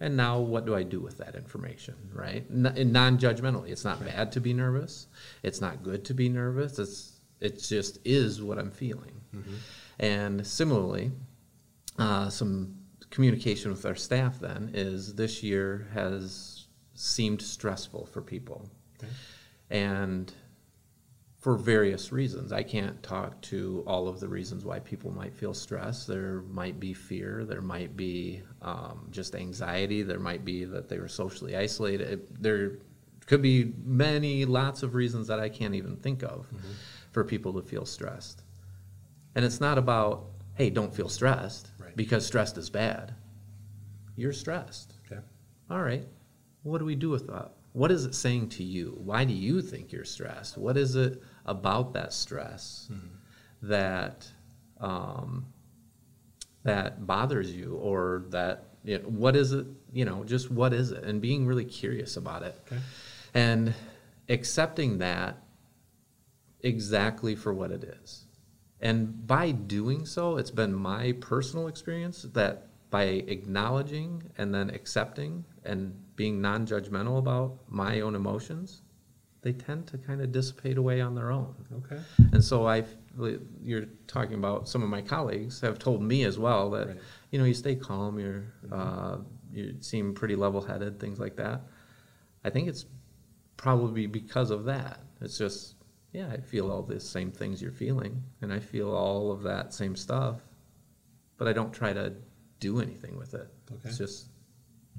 and 0.00 0.16
now 0.16 0.40
what 0.40 0.66
do 0.66 0.74
I 0.74 0.82
do 0.82 1.00
with 1.00 1.18
that 1.18 1.34
information, 1.36 1.94
right? 2.12 2.44
N- 2.50 2.90
non-judgmentally. 2.92 3.70
It's 3.70 3.84
not 3.84 4.04
bad 4.04 4.32
to 4.32 4.40
be 4.40 4.52
nervous. 4.52 5.06
It's 5.44 5.60
not 5.60 5.82
good 5.84 6.04
to 6.06 6.14
be 6.14 6.28
nervous. 6.28 6.78
It's 6.78 7.20
it 7.40 7.60
just 7.60 7.98
is 8.04 8.42
what 8.42 8.58
I'm 8.58 8.70
feeling. 8.70 9.20
And 9.98 10.46
similarly, 10.46 11.12
uh, 11.98 12.28
some 12.30 12.76
communication 13.10 13.70
with 13.70 13.84
our 13.86 13.94
staff 13.94 14.40
then 14.40 14.70
is 14.74 15.14
this 15.14 15.42
year 15.42 15.88
has 15.94 16.66
seemed 16.94 17.40
stressful 17.42 18.06
for 18.06 18.20
people. 18.22 18.68
And 19.72 20.32
for 21.40 21.56
various 21.56 22.12
reasons. 22.12 22.52
I 22.52 22.62
can't 22.62 23.02
talk 23.02 23.40
to 23.42 23.82
all 23.84 24.06
of 24.06 24.20
the 24.20 24.28
reasons 24.28 24.64
why 24.64 24.78
people 24.78 25.10
might 25.10 25.34
feel 25.34 25.52
stressed. 25.54 26.06
There 26.06 26.42
might 26.42 26.78
be 26.78 26.92
fear, 26.94 27.44
there 27.44 27.60
might 27.60 27.96
be 27.96 28.42
um, 28.62 29.08
just 29.10 29.34
anxiety, 29.34 30.02
there 30.04 30.20
might 30.20 30.44
be 30.44 30.64
that 30.66 30.88
they 30.88 30.98
were 31.00 31.08
socially 31.08 31.56
isolated. 31.56 32.08
It- 32.08 32.42
There 32.42 32.78
could 33.26 33.42
be 33.42 33.72
many, 33.84 34.44
lots 34.44 34.84
of 34.84 34.94
reasons 34.94 35.26
that 35.26 35.40
I 35.40 35.48
can't 35.48 35.74
even 35.74 35.96
think 35.96 36.22
of 36.22 36.46
for 37.10 37.24
people 37.24 37.52
to 37.54 37.62
feel 37.62 37.86
stressed. 37.86 38.44
And 39.34 39.44
it's 39.44 39.60
not 39.60 39.78
about, 39.78 40.26
hey, 40.54 40.70
don't 40.70 40.94
feel 40.94 41.08
stressed 41.08 41.72
Right. 41.80 41.96
because 41.96 42.24
stressed 42.24 42.56
is 42.56 42.70
bad. 42.70 43.14
You're 44.14 44.32
stressed. 44.32 44.94
Okay. 45.10 45.20
All 45.70 45.82
right. 45.82 46.06
What 46.62 46.78
do 46.78 46.84
we 46.84 46.94
do 46.94 47.10
with 47.10 47.26
that? 47.26 47.50
What 47.72 47.90
is 47.90 48.04
it 48.04 48.14
saying 48.14 48.50
to 48.50 48.62
you? 48.64 48.98
Why 49.02 49.24
do 49.24 49.32
you 49.32 49.62
think 49.62 49.92
you're 49.92 50.04
stressed? 50.04 50.58
What 50.58 50.76
is 50.76 50.94
it 50.94 51.22
about 51.46 51.94
that 51.94 52.12
stress 52.12 52.90
that 53.62 54.28
um, 54.80 55.46
that 56.64 57.06
bothers 57.06 57.50
you, 57.52 57.74
or 57.76 58.24
that 58.30 58.64
you 58.84 58.98
know, 58.98 59.04
what 59.04 59.36
is 59.36 59.52
it? 59.52 59.66
You 59.92 60.04
know, 60.04 60.24
just 60.24 60.50
what 60.50 60.72
is 60.72 60.90
it? 60.92 61.04
And 61.04 61.20
being 61.20 61.46
really 61.46 61.64
curious 61.64 62.16
about 62.16 62.42
it, 62.42 62.54
Okay. 62.66 62.80
and 63.34 63.74
accepting 64.28 64.98
that 64.98 65.38
exactly 66.60 67.34
for 67.34 67.52
what 67.52 67.70
it 67.70 67.84
is. 67.84 68.26
And 68.80 69.26
by 69.26 69.52
doing 69.52 70.06
so, 70.06 70.36
it's 70.36 70.50
been 70.50 70.74
my 70.74 71.12
personal 71.20 71.68
experience 71.68 72.22
that 72.34 72.66
by 72.90 73.04
acknowledging 73.04 74.24
and 74.36 74.52
then 74.54 74.70
accepting 74.70 75.44
and 75.64 76.01
being 76.16 76.40
non 76.40 76.66
judgmental 76.66 77.18
about 77.18 77.58
my 77.68 78.00
own 78.00 78.14
emotions, 78.14 78.82
they 79.42 79.52
tend 79.52 79.86
to 79.88 79.98
kind 79.98 80.20
of 80.20 80.30
dissipate 80.30 80.78
away 80.78 81.00
on 81.00 81.14
their 81.14 81.32
own. 81.32 81.54
Okay. 81.78 82.00
And 82.32 82.42
so 82.42 82.66
I, 82.66 82.84
you're 83.62 83.86
talking 84.06 84.34
about 84.34 84.68
some 84.68 84.82
of 84.82 84.88
my 84.88 85.02
colleagues 85.02 85.60
have 85.62 85.78
told 85.78 86.02
me 86.02 86.24
as 86.24 86.38
well 86.38 86.70
that, 86.70 86.86
Right. 86.88 86.98
you 87.30 87.38
know, 87.38 87.44
you 87.44 87.54
stay 87.54 87.74
calm, 87.74 88.18
you're, 88.20 88.44
uh, 88.70 89.18
you 89.52 89.76
seem 89.80 90.14
pretty 90.14 90.36
level 90.36 90.60
headed, 90.60 91.00
things 91.00 91.18
like 91.18 91.36
that. 91.36 91.62
I 92.44 92.50
think 92.50 92.68
it's 92.68 92.86
probably 93.56 94.06
because 94.06 94.50
of 94.50 94.64
that. 94.66 95.00
It's 95.20 95.38
just, 95.38 95.74
yeah, 96.12 96.28
I 96.28 96.38
feel 96.40 96.70
all 96.70 96.82
the 96.82 97.00
same 97.00 97.30
things 97.32 97.60
you're 97.60 97.72
feeling, 97.72 98.22
and 98.42 98.52
I 98.52 98.60
feel 98.60 98.90
all 98.92 99.32
of 99.32 99.42
that 99.42 99.72
same 99.74 99.96
stuff, 99.96 100.40
but 101.36 101.48
I 101.48 101.52
don't 101.52 101.72
try 101.72 101.92
to 101.92 102.12
do 102.60 102.80
anything 102.80 103.16
with 103.16 103.34
it. 103.34 103.48
Okay. 103.72 103.88
It's 103.88 103.98
just 103.98 104.26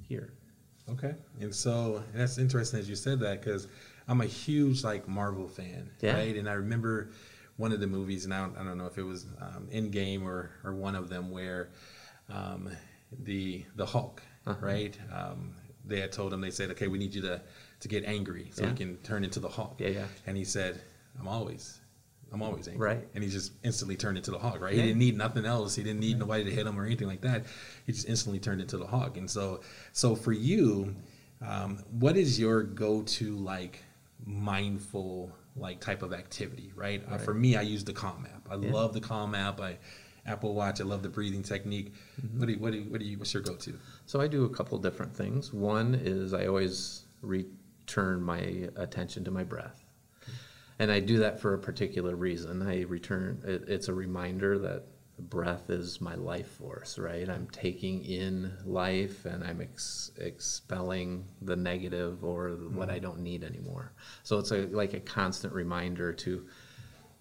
here. 0.02 0.34
Okay. 0.90 1.16
And 1.40 1.54
so 1.54 2.04
and 2.12 2.22
that's 2.22 2.38
interesting 2.38 2.80
as 2.80 2.90
you 2.90 2.96
said 2.96 3.20
that 3.22 3.42
because 3.42 3.68
I'm 4.08 4.22
a 4.22 4.26
huge 4.26 4.84
like 4.84 5.08
Marvel 5.08 5.48
fan, 5.48 5.90
Yeah. 6.02 6.14
right? 6.14 6.36
And 6.36 6.50
I 6.50 6.54
remember 6.54 7.12
one 7.58 7.72
of 7.72 7.80
the 7.80 7.88
movies, 7.88 8.26
and 8.26 8.34
I 8.34 8.40
don't, 8.42 8.58
I 8.58 8.64
don't 8.64 8.78
know 8.78 8.88
if 8.88 8.98
it 8.98 9.04
was 9.04 9.26
um, 9.40 9.68
Endgame 9.72 10.24
or 10.24 10.52
or 10.64 10.74
one 10.74 10.96
of 10.96 11.08
them 11.10 11.32
where 11.32 11.70
um, 12.30 12.70
the 13.24 13.64
the 13.76 13.86
Hulk, 13.86 14.22
Uh-huh. 14.46 14.66
right? 14.66 14.98
Um, 15.14 15.56
they 15.86 16.00
had 16.00 16.12
told 16.12 16.34
him 16.34 16.42
they 16.42 16.52
said, 16.52 16.72
okay, 16.72 16.88
we 16.88 16.98
need 16.98 17.14
you 17.14 17.22
to 17.22 17.42
to 17.82 17.88
get 17.88 18.04
angry 18.06 18.50
so 18.54 18.64
Yeah. 18.64 18.72
we 18.72 18.78
can 18.78 18.98
turn 18.98 19.24
into 19.24 19.40
the 19.40 19.50
Hulk. 19.50 19.76
Yeah, 19.80 19.90
yeah. 19.90 20.08
And 20.28 20.36
he 20.38 20.46
said, 20.46 20.82
I'm 21.20 21.28
always. 21.28 21.80
I'm 22.34 22.42
always 22.42 22.68
angry. 22.68 22.88
Right. 22.88 23.08
And 23.14 23.24
he 23.24 23.30
just 23.30 23.52
instantly 23.64 23.96
turned 23.96 24.18
into 24.18 24.32
the 24.32 24.40
hog, 24.40 24.60
right? 24.60 24.74
Yeah. 24.74 24.82
He 24.82 24.88
didn't 24.88 25.00
need 25.00 25.16
nothing 25.18 25.46
else. 25.46 25.76
He 25.76 25.84
didn't 25.84 26.00
need 26.00 26.18
nobody 26.18 26.44
to 26.44 26.52
hit 26.52 26.66
him 26.66 26.80
or 26.80 26.86
anything 26.86 27.08
like 27.08 27.22
that. 27.22 27.46
He 27.86 27.94
just 27.94 28.10
instantly 28.10 28.40
turned 28.40 28.60
into 28.60 28.78
the 28.78 28.88
hog. 28.88 29.18
And 29.18 29.30
so, 29.30 29.62
so 29.92 30.16
for 30.16 30.32
you, 30.32 30.96
um, 31.46 31.78
what 32.00 32.18
is 32.18 32.40
your 32.40 32.64
go-to 32.64 33.36
like 33.36 33.84
mindful 34.26 35.32
like 35.56 35.80
type 35.80 36.02
of 36.02 36.12
activity, 36.14 36.72
right? 36.76 37.04
Uh, 37.08 37.18
for 37.20 37.34
me, 37.34 37.56
I 37.56 37.62
use 37.62 37.84
the 37.84 37.94
Calm 37.94 38.26
app. 38.34 38.48
I 38.50 38.56
Yeah. 38.56 38.72
love 38.72 38.94
the 38.94 39.02
Calm 39.02 39.36
app. 39.36 39.62
I 39.62 39.78
Apple 40.26 40.56
Watch. 40.56 40.82
I 40.82 40.86
love 40.86 41.04
the 41.04 41.10
breathing 41.10 41.44
technique. 41.44 41.94
Mm-hmm. 42.20 42.40
What 42.40 42.46
do 42.48 42.54
you, 42.54 42.60
what 42.60 42.72
do 42.72 42.78
you, 42.80 42.84
what 42.90 43.00
do 43.00 43.06
you, 43.06 43.20
what's 43.20 43.34
your 43.34 43.44
go-to? 43.44 43.78
So 44.06 44.22
I 44.22 44.28
do 44.28 44.46
a 44.46 44.50
couple 44.50 44.78
different 44.80 45.16
things. 45.16 45.54
One 45.54 45.94
is 45.96 46.34
I 46.34 46.48
always 46.48 47.04
return 47.22 48.22
my 48.24 48.70
attention 48.76 49.24
to 49.26 49.32
my 49.32 49.44
breath. 49.44 49.84
And 50.80 50.92
I 50.92 51.00
do 51.00 51.20
that 51.20 51.40
for 51.40 51.54
a 51.54 51.60
particular 51.60 52.16
reason. 52.16 52.62
I 52.62 52.82
return, 52.82 53.42
it, 53.46 53.64
it's 53.68 53.88
a 53.88 53.94
reminder 53.94 54.58
that 54.60 54.84
breath 55.20 55.70
is 55.70 56.02
my 56.02 56.16
life 56.16 56.48
force, 56.48 56.98
right? 56.98 57.30
I'm 57.30 57.48
taking 57.52 58.04
in 58.04 58.52
life 58.66 59.26
and 59.26 59.44
I'm 59.44 59.62
ex- 59.62 60.12
expelling 60.18 61.26
the 61.42 61.56
negative 61.56 62.24
or 62.24 62.50
what 62.50 62.90
I 62.90 63.00
don't 63.00 63.20
need 63.20 63.44
anymore. 63.44 63.94
So 64.24 64.40
it's 64.40 64.52
a, 64.52 64.66
like 64.68 64.94
a 64.94 65.00
constant 65.00 65.54
reminder 65.54 66.14
to 66.14 66.46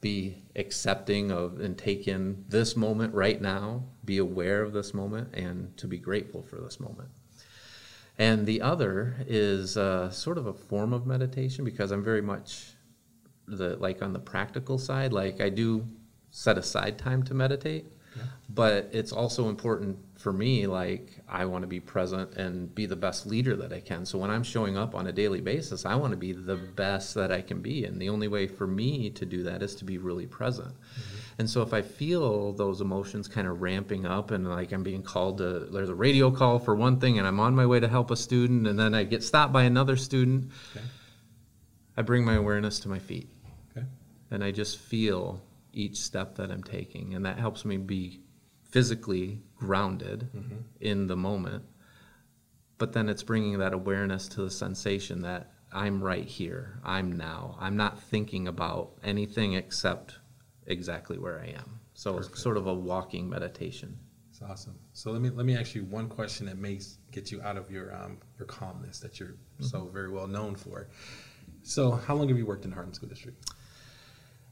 be 0.01 0.37
accepting 0.57 1.31
of 1.31 1.61
and 1.61 1.79
take 1.79 2.09
in 2.09 2.45
this 2.49 2.77
moment 2.77 3.15
right 3.15 3.41
now, 3.41 3.85
be 4.05 4.19
aware 4.19 4.63
of 4.63 4.73
this 4.73 4.93
moment, 4.93 5.33
and 5.35 5.77
to 5.77 5.87
be 5.87 5.99
grateful 5.99 6.43
for 6.43 6.57
this 6.57 6.81
moment. 6.81 7.09
And 8.19 8.45
the 8.45 8.61
other 8.61 9.17
is 9.27 9.77
uh, 9.77 10.11
sort 10.11 10.39
of 10.39 10.47
a 10.47 10.53
form 10.53 10.93
of 10.93 11.07
meditation 11.07 11.65
because 11.65 11.93
I'm 11.93 12.05
very 12.05 12.21
much 12.21 12.72
the 13.47 13.77
like 13.77 14.03
on 14.03 14.13
the 14.13 14.19
practical 14.19 14.79
side. 14.79 15.13
Like 15.13 15.41
I 15.41 15.49
do 15.49 15.87
set 16.31 16.57
aside 16.59 16.99
time 16.99 17.23
to 17.25 17.35
meditate, 17.35 17.87
but 18.49 18.89
it's 18.93 19.13
also 19.13 19.49
important 19.49 19.99
for 20.17 20.33
me. 20.33 20.67
Like 20.67 21.19
I 21.29 21.45
want 21.45 21.63
to 21.63 21.69
be 21.69 21.81
present 21.81 22.35
and 22.35 22.75
be 22.75 22.87
the 22.87 22.97
best 22.97 23.27
leader 23.27 23.57
that 23.57 23.73
I 23.73 23.81
can. 23.81 24.07
So 24.07 24.19
when 24.19 24.31
I'm 24.31 24.43
showing 24.43 24.77
up 24.77 24.95
on 24.95 25.07
a 25.07 25.13
daily 25.13 25.41
basis, 25.41 25.85
I 25.85 25.95
want 25.95 26.13
to 26.13 26.17
be 26.17 26.33
the 26.33 26.57
best 26.57 27.15
that 27.15 27.33
I 27.33 27.43
can 27.43 27.61
be, 27.61 27.85
and 27.85 28.01
the 28.01 28.09
only 28.09 28.29
way 28.29 28.47
for 28.47 28.67
me 28.67 29.11
to 29.11 29.27
do 29.27 29.43
that 29.45 29.63
is 29.63 29.75
to 29.77 29.85
be 29.85 29.99
really 29.99 30.27
present. 30.27 30.75
Mm-hmm. 30.75 31.19
And 31.39 31.49
so 31.49 31.63
if 31.63 31.73
I 31.73 31.83
feel 31.83 32.53
those 32.53 32.81
emotions 32.81 33.27
kind 33.27 33.49
of 33.49 33.63
ramping 33.63 34.07
up 34.07 34.31
and 34.31 34.49
like 34.49 34.73
I'm 34.73 34.83
being 34.83 35.03
called 35.03 35.39
to, 35.39 35.61
there's 35.73 35.89
a 35.89 35.95
radio 35.95 36.31
call 36.31 36.59
for 36.59 36.75
one 36.75 37.01
thing 37.01 37.19
and 37.19 37.27
I'm 37.27 37.41
on 37.41 37.55
my 37.55 37.67
way 37.67 37.81
to 37.81 37.89
help 37.89 38.11
a 38.11 38.17
student 38.17 38.67
and 38.67 38.79
then 38.79 38.95
I 38.95 39.05
get 39.05 39.25
stopped 39.25 39.53
by 39.53 39.65
another 39.65 39.97
student, 39.97 40.51
Okay. 40.77 40.85
I 41.97 42.03
bring 42.03 42.25
my 42.25 42.35
awareness 42.35 42.81
to 42.81 42.89
my 42.89 42.99
feet 42.99 43.29
Okay. 43.77 43.87
and 44.31 44.43
I 44.43 44.51
just 44.51 44.79
feel 44.79 45.43
each 45.73 45.97
step 45.99 46.37
that 46.37 46.51
I'm 46.51 46.63
taking. 46.63 47.15
And 47.15 47.25
that 47.27 47.39
helps 47.39 47.65
me 47.65 47.77
be 47.77 48.21
physically 48.71 49.41
grounded 49.57 50.29
in 50.81 51.07
the 51.07 51.17
moment. 51.17 51.65
But 52.79 52.93
then 52.93 53.09
it's 53.09 53.23
bringing 53.23 53.59
that 53.59 53.73
awareness 53.75 54.29
to 54.29 54.43
the 54.43 54.51
sensation 54.51 55.23
that 55.23 55.53
I'm 55.73 56.03
right 56.03 56.25
here, 56.27 56.79
I'm 56.85 57.13
now. 57.13 57.57
I'm 57.61 57.77
not 57.77 58.03
thinking 58.03 58.49
about 58.49 58.93
anything 59.03 59.55
except 59.55 60.17
exactly 60.67 61.19
where 61.19 61.41
I 61.41 61.49
am. 61.59 61.81
So 61.95 62.19
it's 62.19 62.41
sort 62.43 62.57
of 62.57 62.67
a 62.67 62.75
walking 62.75 63.29
meditation. 63.31 63.99
It's 64.31 64.43
awesome. 64.43 64.79
So 64.93 65.13
let 65.13 65.21
me 65.23 65.31
let 65.31 65.47
me 65.47 65.57
ask 65.57 65.75
you 65.75 65.85
one 65.85 66.09
question 66.09 66.47
that 66.47 66.59
may 66.59 66.81
get 67.11 67.31
you 67.31 67.41
out 67.43 67.57
of 67.57 67.71
your 67.71 67.95
um, 67.95 68.19
your 68.39 68.47
calmness 68.47 68.99
that 69.01 69.21
you're 69.21 69.37
so 69.61 69.89
very 69.93 70.11
well 70.11 70.27
known 70.27 70.57
for. 70.57 70.89
So 71.63 71.93
how 71.93 72.15
long 72.15 72.29
have 72.29 72.39
you 72.39 72.47
worked 72.47 72.65
in 72.65 72.73
Harlem 72.73 72.93
School 72.95 73.09
District? 73.09 73.51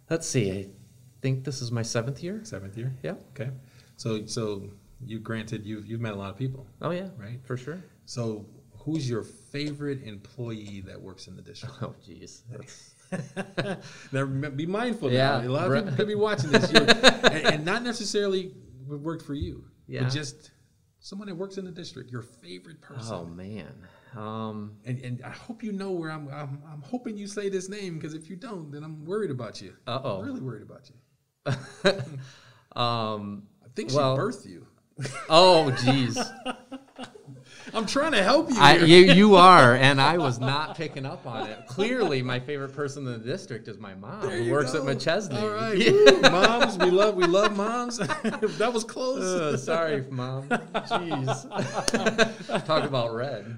Let's 0.08 0.26
see, 0.26 0.50
I 0.50 0.66
think 1.22 1.44
this 1.44 1.60
is 1.62 1.70
my 1.70 1.82
seventh 1.82 2.22
year. 2.22 2.40
Seventh 2.44 2.76
year. 2.76 2.92
Yeah. 3.02 3.14
Okay. 3.38 3.50
So 3.96 4.26
so 4.26 4.64
you 5.04 5.18
granted 5.18 5.64
you've 5.64 5.86
you've 5.86 6.00
met 6.00 6.12
a 6.12 6.16
lot 6.16 6.30
of 6.30 6.36
people. 6.36 6.66
Oh, 6.82 6.90
yeah. 6.90 7.08
Right. 7.16 7.40
For 7.44 7.56
sure. 7.56 7.82
So 8.06 8.46
who's 8.78 9.08
your 9.08 9.22
favorite 9.22 10.02
employee 10.04 10.82
that 10.86 11.00
works 11.00 11.26
in 11.28 11.36
the 11.36 11.42
district? 11.42 11.76
Oh, 11.82 11.94
geez. 12.04 12.42
Now 14.12 14.24
be 14.24 14.66
mindful. 14.66 15.10
Yeah, 15.10 15.40
now. 15.40 15.48
a 15.48 15.50
lot 15.50 15.72
of 15.72 15.84
people 15.84 15.96
could 15.96 16.06
be 16.06 16.14
watching 16.14 16.50
this, 16.50 16.70
and, 16.72 16.88
and 17.24 17.64
not 17.64 17.82
necessarily 17.82 18.52
what 18.86 19.00
worked 19.00 19.22
for 19.24 19.34
you, 19.34 19.64
Yeah. 19.88 20.04
but 20.04 20.12
just 20.12 20.52
someone 21.00 21.26
that 21.26 21.34
works 21.34 21.58
in 21.58 21.64
the 21.64 21.72
district. 21.72 22.12
Your 22.12 22.22
favorite 22.22 22.80
person. 22.80 23.12
oh, 23.14 23.24
man. 23.24 23.72
Um, 24.16 24.76
And, 24.84 24.98
and 25.00 25.22
I 25.24 25.30
hope 25.30 25.62
you 25.62 25.72
know 25.72 25.92
where 25.92 26.10
I'm. 26.10 26.28
I'm, 26.28 26.62
I'm 26.70 26.82
hoping 26.82 27.16
you 27.16 27.26
say 27.26 27.48
this 27.48 27.68
name 27.68 27.94
because 27.96 28.14
if 28.14 28.28
you 28.28 28.36
don't, 28.36 28.70
then 28.72 28.82
I'm 28.82 29.04
worried 29.04 29.30
about 29.30 29.60
you. 29.62 29.74
Uh-oh. 29.86 30.18
I'm 30.20 30.26
really 30.26 30.40
worried 30.40 30.62
about 30.62 30.90
you. 30.90 31.92
um, 32.80 33.44
I 33.64 33.68
think 33.74 33.92
Well- 33.92 34.16
she 34.16 34.20
birthed 34.20 34.46
you. 34.46 34.66
Oh, 35.30 35.70
geez. 35.70 36.18
I'm 37.74 37.86
trying 37.86 38.12
to 38.12 38.22
help 38.22 38.50
you. 38.50 38.56
I, 38.58 38.78
here. 38.78 38.86
you, 38.86 39.12
you 39.12 39.34
are, 39.36 39.74
and 39.74 40.00
I 40.00 40.18
was 40.18 40.38
not 40.38 40.76
picking 40.76 41.06
up 41.06 41.26
on 41.26 41.48
it. 41.48 41.66
Clearly, 41.66 42.22
my 42.22 42.40
favorite 42.40 42.74
person 42.74 43.06
in 43.06 43.12
the 43.12 43.18
district 43.18 43.68
is 43.68 43.78
my 43.78 43.94
mom, 43.94 44.28
who 44.28 44.50
works 44.50 44.72
go. 44.72 44.86
at 44.86 44.96
Machesney. 44.96 45.40
All 45.40 45.50
right, 45.50 45.76
Yeah. 45.76 45.90
Woo, 45.90 46.20
moms, 46.22 46.78
we 46.78 46.90
love 46.90 47.14
we 47.14 47.24
love 47.24 47.56
moms. 47.56 47.98
that 47.98 48.70
was 48.72 48.84
close. 48.84 49.22
Uh, 49.22 49.56
sorry, 49.56 50.04
mom. 50.10 50.48
Jeez. 50.48 51.46
Talk 52.66 52.84
about 52.84 53.14
red. 53.14 53.56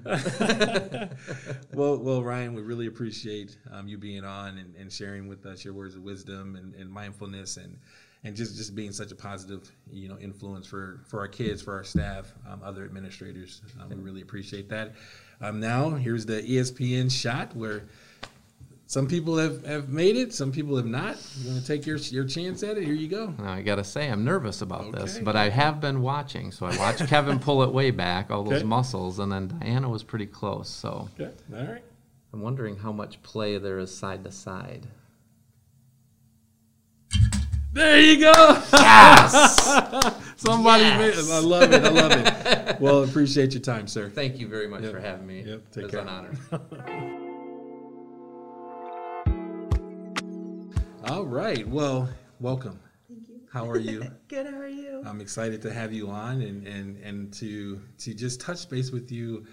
well, 1.73 1.97
well, 1.97 2.23
Ryan, 2.23 2.53
we 2.53 2.61
really 2.61 2.87
appreciate 2.87 3.57
um, 3.71 3.87
you 3.87 3.97
being 3.97 4.23
on 4.23 4.57
and, 4.57 4.75
and 4.75 4.91
sharing 4.91 5.27
with 5.27 5.45
us 5.45 5.63
your 5.65 5.73
words 5.73 5.95
of 5.95 6.03
wisdom 6.03 6.55
and, 6.55 6.73
and 6.75 6.89
mindfulness 6.89 7.57
and 7.57 7.77
and 8.23 8.35
just, 8.35 8.55
just 8.55 8.73
being 8.75 8.91
such 8.91 9.11
a 9.11 9.15
positive 9.15 9.69
you 9.91 10.07
know 10.07 10.17
influence 10.19 10.65
for, 10.67 11.01
for 11.07 11.19
our 11.19 11.27
kids, 11.27 11.61
for 11.61 11.73
our 11.73 11.83
staff, 11.83 12.31
um, 12.49 12.61
other 12.63 12.85
administrators. 12.85 13.61
Um, 13.81 13.89
we 13.89 13.95
really 13.95 14.21
appreciate 14.21 14.69
that. 14.69 14.93
Um, 15.41 15.59
now 15.59 15.89
here's 15.91 16.25
the 16.25 16.41
ESPN 16.41 17.11
shot 17.11 17.55
where 17.55 17.83
some 18.85 19.07
people 19.07 19.37
have, 19.37 19.65
have 19.65 19.89
made 19.89 20.15
it, 20.15 20.33
some 20.33 20.51
people 20.51 20.75
have 20.77 20.85
not. 20.85 21.17
You 21.41 21.49
want 21.49 21.61
to 21.61 21.67
take 21.67 21.85
your 21.85 21.97
your 21.97 22.25
chance 22.25 22.63
at 22.63 22.77
it? 22.77 22.83
Here 22.83 22.93
you 22.93 23.07
go. 23.07 23.33
Now, 23.39 23.53
I 23.53 23.61
gotta 23.61 23.83
say, 23.83 24.09
I'm 24.09 24.23
nervous 24.23 24.61
about 24.61 24.91
this, 24.91 25.17
but 25.19 25.35
I 25.35 25.49
have 25.49 25.81
been 25.81 26.01
watching. 26.01 26.51
So 26.51 26.65
I 26.67 26.77
watched 26.77 27.07
Kevin 27.07 27.39
pull 27.39 27.63
it 27.63 27.71
way 27.73 27.91
back, 27.91 28.29
all 28.29 28.43
those 28.43 28.59
Okay. 28.59 28.63
muscles, 28.63 29.19
and 29.19 29.31
then 29.31 29.47
Diana 29.59 29.89
was 29.89 30.03
pretty 30.03 30.27
close. 30.27 30.69
So 30.69 31.09
Okay, 31.19 31.31
all 31.55 31.65
right. 31.65 31.83
I'm 32.33 32.41
wondering 32.41 32.77
how 32.77 32.91
much 32.91 33.21
play 33.23 33.57
there 33.57 33.79
is 33.79 33.95
side 33.95 34.23
to 34.25 34.31
side. 34.31 34.87
There 37.73 37.99
you 37.99 38.19
go. 38.19 38.31
Yes! 38.73 40.15
Somebody 40.37 40.83
Yes. 40.83 41.27
made 41.27 41.33
I 41.33 41.39
love 41.39 41.73
it. 41.73 41.83
I 41.83 41.89
love 41.89 42.11
it. 42.11 42.79
Well, 42.79 43.03
appreciate 43.03 43.53
your 43.53 43.61
time, 43.61 43.87
sir. 43.87 44.09
Thank 44.09 44.39
you 44.39 44.47
very 44.47 44.67
much 44.67 44.83
Yep. 44.83 44.91
for 44.91 44.99
having 44.99 45.25
me. 45.25 45.41
Yep, 45.43 45.71
take 45.71 45.77
it 45.77 45.83
was 45.85 45.91
care. 45.91 46.01
an 46.01 46.09
honor. 46.09 46.31
All 51.09 51.25
right. 51.25 51.67
Well, 51.67 52.09
welcome. 52.39 52.79
Thank 53.09 53.27
you. 53.27 53.39
How 53.51 53.69
are 53.69 53.79
you? 53.79 54.03
Good. 54.27 54.45
How 54.47 54.57
are 54.57 54.67
you? 54.67 55.01
I'm 55.05 55.19
excited 55.21 55.61
to 55.63 55.73
have 55.73 55.91
you 55.91 56.09
on 56.09 56.41
and, 56.41 56.67
and, 56.67 56.97
and 57.03 57.33
to 57.35 57.81
to 57.99 58.13
just 58.13 58.39
touch 58.39 58.69
base 58.69 58.91
with 58.91 59.11
you 59.11 59.45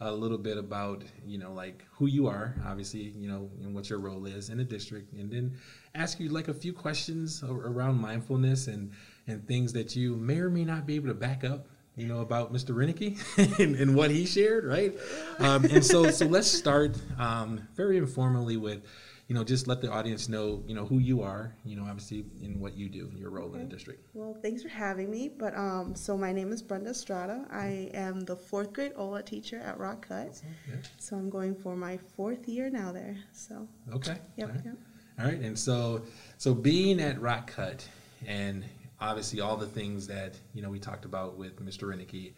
a 0.00 0.12
little 0.12 0.38
bit 0.38 0.58
about 0.58 1.02
you 1.24 1.38
know 1.38 1.52
like 1.52 1.84
who 1.90 2.06
you 2.06 2.26
are, 2.26 2.54
obviously 2.66 3.00
you 3.16 3.28
know 3.28 3.50
and 3.62 3.74
what 3.74 3.88
your 3.88 3.98
role 3.98 4.26
is 4.26 4.50
in 4.50 4.58
the 4.58 4.64
district, 4.64 5.12
and 5.12 5.30
then 5.30 5.56
ask 5.94 6.20
you 6.20 6.28
like 6.28 6.48
a 6.48 6.54
few 6.54 6.72
questions 6.72 7.42
around 7.42 8.00
mindfulness 8.00 8.66
and 8.66 8.90
and 9.26 9.46
things 9.46 9.72
that 9.72 9.96
you 9.96 10.16
may 10.16 10.38
or 10.38 10.50
may 10.50 10.64
not 10.64 10.86
be 10.86 10.96
able 10.96 11.08
to 11.08 11.14
back 11.14 11.44
up. 11.44 11.68
You 11.96 12.06
know 12.06 12.20
about 12.20 12.52
Mr. 12.52 12.74
Reinecke 12.74 13.58
and, 13.58 13.74
and 13.74 13.96
what 13.96 14.10
he 14.10 14.26
shared, 14.26 14.66
right? 14.66 14.94
Um, 15.38 15.64
and 15.64 15.82
so, 15.82 16.10
so 16.10 16.26
let's 16.26 16.46
start 16.46 16.94
um, 17.18 17.66
very 17.74 17.96
informally 17.96 18.58
with, 18.58 18.82
you 19.28 19.34
know, 19.34 19.42
just 19.42 19.66
let 19.66 19.80
the 19.80 19.90
audience 19.90 20.28
know, 20.28 20.62
you 20.68 20.74
know, 20.74 20.84
who 20.86 20.98
you 20.98 21.20
are, 21.22 21.52
you 21.64 21.74
know, 21.74 21.82
obviously 21.84 22.24
in 22.42 22.60
what 22.60 22.76
you 22.76 22.88
do, 22.88 23.10
your 23.16 23.30
role 23.30 23.46
in 23.46 23.52
the 23.54 23.58
Okay. 23.66 23.68
district. 23.74 24.06
Well, 24.14 24.36
thanks 24.40 24.62
for 24.62 24.68
having 24.68 25.10
me. 25.10 25.28
But 25.28 25.56
um, 25.56 25.96
so 25.96 26.16
my 26.16 26.32
name 26.32 26.52
is 26.52 26.62
Brenda 26.62 26.90
Estrada. 26.90 27.44
I 27.50 27.90
am 27.92 28.20
the 28.20 28.36
fourth 28.36 28.72
grade 28.72 28.92
HOLA 28.94 29.24
teacher 29.24 29.58
at 29.58 29.78
Rock 29.78 30.06
Cut. 30.08 30.40
Yeah. 30.68 30.76
So 30.98 31.16
I'm 31.16 31.28
going 31.28 31.56
for 31.56 31.74
my 31.74 31.98
fourth 32.16 32.46
year 32.46 32.70
now 32.70 32.92
there. 32.92 33.16
So 33.32 33.66
Okay. 33.92 34.16
yep, 34.36 34.48
All 34.48 34.54
right. 34.54 34.64
yep. 34.64 34.76
All 35.18 35.24
right. 35.24 35.40
And 35.40 35.58
so, 35.58 36.02
so 36.38 36.54
being 36.54 37.00
at 37.00 37.20
Rock 37.20 37.48
Cut 37.48 37.88
and 38.26 38.64
obviously 39.00 39.40
all 39.40 39.56
the 39.56 39.66
things 39.66 40.06
that, 40.06 40.38
you 40.54 40.62
know, 40.62 40.70
we 40.70 40.78
talked 40.78 41.04
about 41.04 41.36
with 41.36 41.58
Mr. 41.64 41.82
Reinecke, 41.88 42.32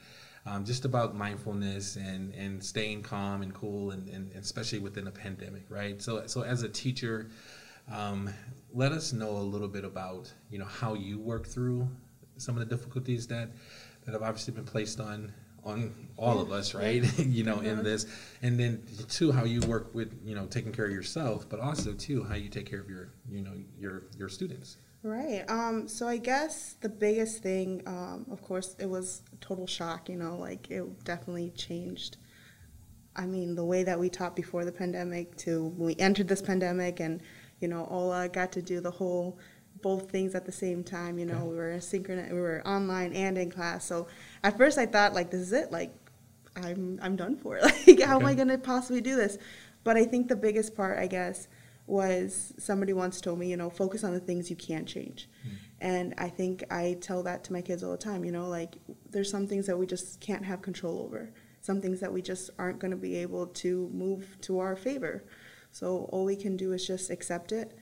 um, 0.49 0.65
just 0.65 0.85
about 0.85 1.15
mindfulness 1.15 1.97
and, 1.97 2.35
and 2.35 2.63
staying 2.63 3.03
calm 3.03 3.43
and 3.43 3.53
cool 3.55 3.91
and, 3.91 4.09
and 4.09 4.33
especially 4.33 4.79
within 4.79 5.07
a 5.07 5.11
pandemic, 5.11 5.65
right? 5.69 6.01
So, 6.01 6.27
so 6.27 6.43
as 6.43 6.63
a 6.63 6.69
teacher, 6.69 7.29
um, 7.93 8.31
let 8.73 8.93
us 8.93 9.13
know 9.13 9.31
a 9.31 9.47
little 9.55 9.69
bit 9.69 9.85
about, 9.85 10.33
you 10.51 10.59
know, 10.59 10.65
how 10.65 10.95
you 10.95 11.19
work 11.19 11.47
through 11.47 11.89
some 12.37 12.57
of 12.57 12.67
the 12.67 12.77
difficulties 12.77 13.27
that, 13.29 13.51
that 14.05 14.13
have 14.13 14.23
obviously 14.23 14.55
been 14.55 14.65
placed 14.65 15.01
on, 15.01 15.33
on 15.65 15.93
all 16.17 16.41
of 16.41 16.51
us, 16.53 16.75
right? 16.75 17.03
you 17.27 17.45
know, 17.45 17.61
in 17.61 17.79
Mhm. 17.79 17.85
this, 17.85 18.07
and 18.43 18.59
then 18.59 18.83
two, 19.09 19.33
how 19.33 19.45
you 19.45 19.61
work 19.63 19.95
with, 19.95 20.19
you 20.25 20.35
know, 20.35 20.47
taking 20.47 20.73
care 20.73 20.87
of 20.87 20.93
yourself, 20.93 21.49
but 21.49 21.61
also 21.61 21.93
too, 21.93 22.25
how 22.25 22.37
you 22.37 22.49
take 22.49 22.67
care 22.67 22.81
of 22.81 22.89
your, 22.89 23.11
you 23.31 23.43
know, 23.43 23.53
your, 23.79 24.05
your 24.17 24.29
students. 24.29 24.77
Right. 25.03 25.45
Um, 25.49 25.87
so 25.87 26.09
I 26.09 26.17
guess 26.17 26.75
the 26.81 26.89
biggest 26.89 27.43
thing, 27.43 27.83
um, 27.87 28.27
of 28.31 28.43
course, 28.43 28.75
it 28.79 28.87
was 28.87 29.23
total 29.41 29.67
shock. 29.67 30.09
You 30.09 30.17
know, 30.17 30.37
like 30.37 30.71
it 30.71 31.05
definitely 31.05 31.51
changed. 31.51 32.17
I 33.15 33.27
mean, 33.27 33.55
the 33.55 33.65
way 33.65 33.83
that 33.85 33.99
we 33.99 34.09
taught 34.09 34.37
before 34.37 34.65
the 34.65 34.73
pandemic 34.73 35.37
to 35.39 35.65
when 35.77 35.87
we 35.89 35.97
entered 35.97 36.29
this 36.29 36.43
pandemic, 36.43 37.01
and 37.01 37.21
you 37.61 37.69
know, 37.69 37.85
HOLA 37.85 38.29
got 38.29 38.53
to 38.53 38.63
do 38.63 38.81
the 38.81 38.91
whole 38.91 39.39
both 39.83 40.11
things 40.11 40.35
at 40.35 40.45
the 40.45 40.53
same 40.53 40.83
time. 40.83 41.19
You 41.19 41.27
know, 41.27 41.35
Okay. 41.37 41.47
we 41.49 41.57
were 41.57 41.81
synchronous, 41.81 42.33
we 42.33 42.41
were 42.41 42.67
online 42.67 43.13
and 43.13 43.39
in 43.39 43.51
class. 43.51 43.85
So 43.85 44.09
at 44.43 44.57
first, 44.59 44.79
I 44.79 44.87
thought 44.87 45.15
like, 45.15 45.31
this 45.31 45.41
is 45.41 45.53
it. 45.53 45.71
Like, 45.71 45.95
I'm 46.57 46.99
I'm 47.03 47.15
done 47.17 47.37
for. 47.37 47.61
Like, 47.87 48.01
how 48.03 48.19
am 48.19 48.27
I 48.27 48.35
going 48.35 48.49
to 48.49 48.59
possibly 48.59 49.01
do 49.01 49.15
this? 49.17 49.39
But 49.85 49.97
I 49.97 50.05
think 50.05 50.29
the 50.29 50.37
biggest 50.37 50.75
part, 50.77 50.99
I 50.99 51.07
guess, 51.07 51.47
was 51.89 52.53
somebody 52.59 52.93
once 52.93 53.21
told 53.21 53.39
me, 53.39 53.49
you 53.49 53.57
know, 53.57 53.71
focus 53.71 54.05
on 54.05 54.13
the 54.13 54.21
things 54.21 54.51
you 54.51 54.57
can't 54.57 54.87
change. 54.87 55.29
Hmm. 55.43 55.55
And 55.81 56.15
I 56.19 56.29
think 56.29 56.65
I 56.71 56.99
tell 57.01 57.23
that 57.23 57.45
to 57.45 57.53
my 57.53 57.63
kids 57.63 57.83
all 57.83 57.93
the 57.93 57.99
time, 57.99 58.25
you 58.25 58.33
know, 58.33 58.49
like 58.49 58.77
there's 59.11 59.31
some 59.31 59.47
things 59.47 59.67
that 59.67 59.79
we 59.79 59.87
just 59.87 60.21
can't 60.21 60.45
have 60.45 60.61
control 60.61 61.01
over, 61.01 61.33
some 61.61 61.81
things 61.81 62.01
that 62.01 62.13
we 62.13 62.21
just 62.21 62.51
aren't 62.59 62.79
going 62.79 62.91
to 62.91 62.97
be 62.97 63.17
able 63.17 63.47
to 63.47 63.89
move 63.93 64.37
to 64.43 64.59
our 64.59 64.77
favor. 64.77 65.25
So 65.71 66.09
all 66.13 66.25
we 66.25 66.37
can 66.37 66.57
do 66.57 66.73
is 66.73 66.87
just 66.87 67.11
accept 67.11 67.53
it, 67.53 67.79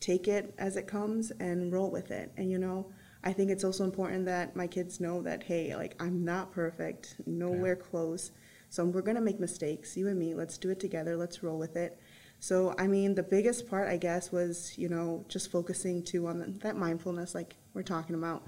take 0.00 0.26
it 0.28 0.54
as 0.58 0.76
it 0.76 0.86
comes, 0.86 1.30
and 1.32 1.72
roll 1.72 1.90
with 1.90 2.10
it. 2.10 2.32
And, 2.36 2.50
you 2.50 2.58
know, 2.58 2.90
I 3.22 3.32
think 3.32 3.50
it's 3.50 3.64
also 3.64 3.84
important 3.84 4.24
that 4.24 4.56
my 4.56 4.66
kids 4.66 4.98
know 4.98 5.20
that, 5.22 5.42
hey, 5.42 5.76
like 5.76 5.94
I'm 6.02 6.24
not 6.24 6.52
perfect, 6.52 7.16
nowhere 7.26 7.76
close. 7.76 8.32
So 8.70 8.84
we're 8.84 9.02
going 9.02 9.16
to 9.16 9.20
make 9.20 9.38
mistakes, 9.38 9.96
you 9.96 10.08
and 10.08 10.18
me. 10.18 10.34
Let's 10.34 10.56
do 10.56 10.70
it 10.70 10.80
together. 10.80 11.16
Let's 11.16 11.42
roll 11.42 11.58
with 11.58 11.76
it. 11.76 11.99
So, 12.40 12.74
I 12.78 12.86
mean, 12.86 13.14
the 13.14 13.22
biggest 13.22 13.68
part, 13.68 13.88
I 13.88 13.98
guess, 13.98 14.32
was, 14.32 14.76
you 14.78 14.88
know, 14.88 15.24
just 15.28 15.50
focusing 15.50 16.02
too 16.02 16.26
on 16.26 16.38
the, 16.38 16.46
that 16.62 16.74
mindfulness, 16.74 17.34
like 17.34 17.54
we're 17.74 17.82
talking 17.82 18.16
about, 18.16 18.42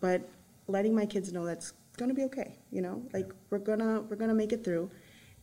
but 0.00 0.26
letting 0.66 0.94
my 0.94 1.04
kids 1.04 1.30
know 1.30 1.44
that's 1.44 1.74
going 1.98 2.08
to 2.08 2.14
be 2.14 2.24
okay, 2.24 2.58
you 2.70 2.80
know, 2.80 3.02
like 3.12 3.30
we're 3.50 3.58
going 3.58 3.80
to, 3.80 4.00
we're 4.08 4.16
going 4.16 4.30
to 4.30 4.34
make 4.34 4.52
it 4.52 4.64
through. 4.64 4.90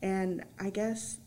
And 0.01 0.43
I 0.59 0.71
guess 0.71 1.19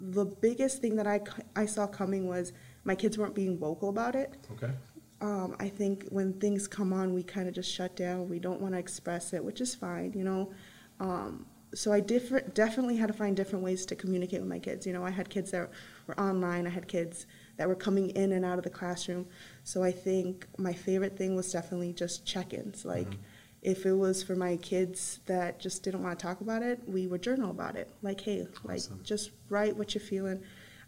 the 0.00 0.24
biggest 0.24 0.80
thing 0.80 0.96
that 0.96 1.06
I, 1.06 1.20
I 1.54 1.66
saw 1.66 1.86
coming 1.86 2.26
was 2.26 2.52
my 2.82 2.96
kids 2.96 3.16
weren't 3.16 3.34
being 3.34 3.56
vocal 3.56 3.88
about 3.88 4.16
it. 4.16 4.36
Okay. 4.52 4.72
Um, 5.20 5.56
I 5.60 5.68
think 5.68 6.06
when 6.10 6.32
things 6.34 6.66
come 6.66 6.92
on, 6.92 7.14
we 7.14 7.22
kind 7.22 7.48
of 7.48 7.54
just 7.54 7.72
shut 7.72 7.96
down. 7.96 8.28
We 8.28 8.40
don't 8.40 8.60
want 8.60 8.74
to 8.74 8.78
express 8.78 9.32
it, 9.32 9.44
which 9.44 9.60
is 9.60 9.74
fine, 9.74 10.12
you 10.14 10.24
know. 10.24 10.52
Um, 11.00 11.46
so 11.74 11.92
I 11.92 12.00
different, 12.00 12.54
definitely 12.54 12.96
had 12.96 13.08
to 13.08 13.12
find 13.12 13.36
different 13.36 13.64
ways 13.64 13.84
to 13.86 13.96
communicate 13.96 14.40
with 14.40 14.48
my 14.48 14.58
kids. 14.58 14.86
You 14.86 14.92
know, 14.92 15.04
I 15.04 15.10
had 15.10 15.28
kids 15.28 15.50
that 15.50 15.70
were 16.08 16.18
online. 16.18 16.66
I 16.66 16.70
had 16.70 16.88
kids 16.88 17.26
that 17.58 17.68
were 17.68 17.74
coming 17.76 18.10
in 18.10 18.32
and 18.32 18.44
out 18.44 18.58
of 18.58 18.64
the 18.64 18.70
classroom. 18.70 19.26
So 19.62 19.82
I 19.84 19.92
think 19.92 20.46
my 20.56 20.72
favorite 20.72 21.16
thing 21.16 21.36
was 21.36 21.52
definitely 21.52 21.92
just 21.92 22.24
check-ins. 22.26 22.84
Like, 22.84 23.12
if 23.62 23.84
it 23.86 23.92
was 23.92 24.22
for 24.22 24.34
my 24.36 24.56
kids 24.56 25.20
that 25.26 25.60
just 25.60 25.82
didn't 25.82 26.02
want 26.02 26.18
to 26.18 26.22
talk 26.24 26.40
about 26.40 26.62
it, 26.62 26.80
we 26.88 27.06
would 27.06 27.22
journal 27.22 27.50
about 27.50 27.76
it. 27.76 27.90
Like, 28.02 28.20
hey, 28.20 28.46
like 28.64 28.80
just 29.02 29.30
write 29.50 29.76
what 29.76 29.94
you're 29.94 30.00
feeling. 30.02 30.40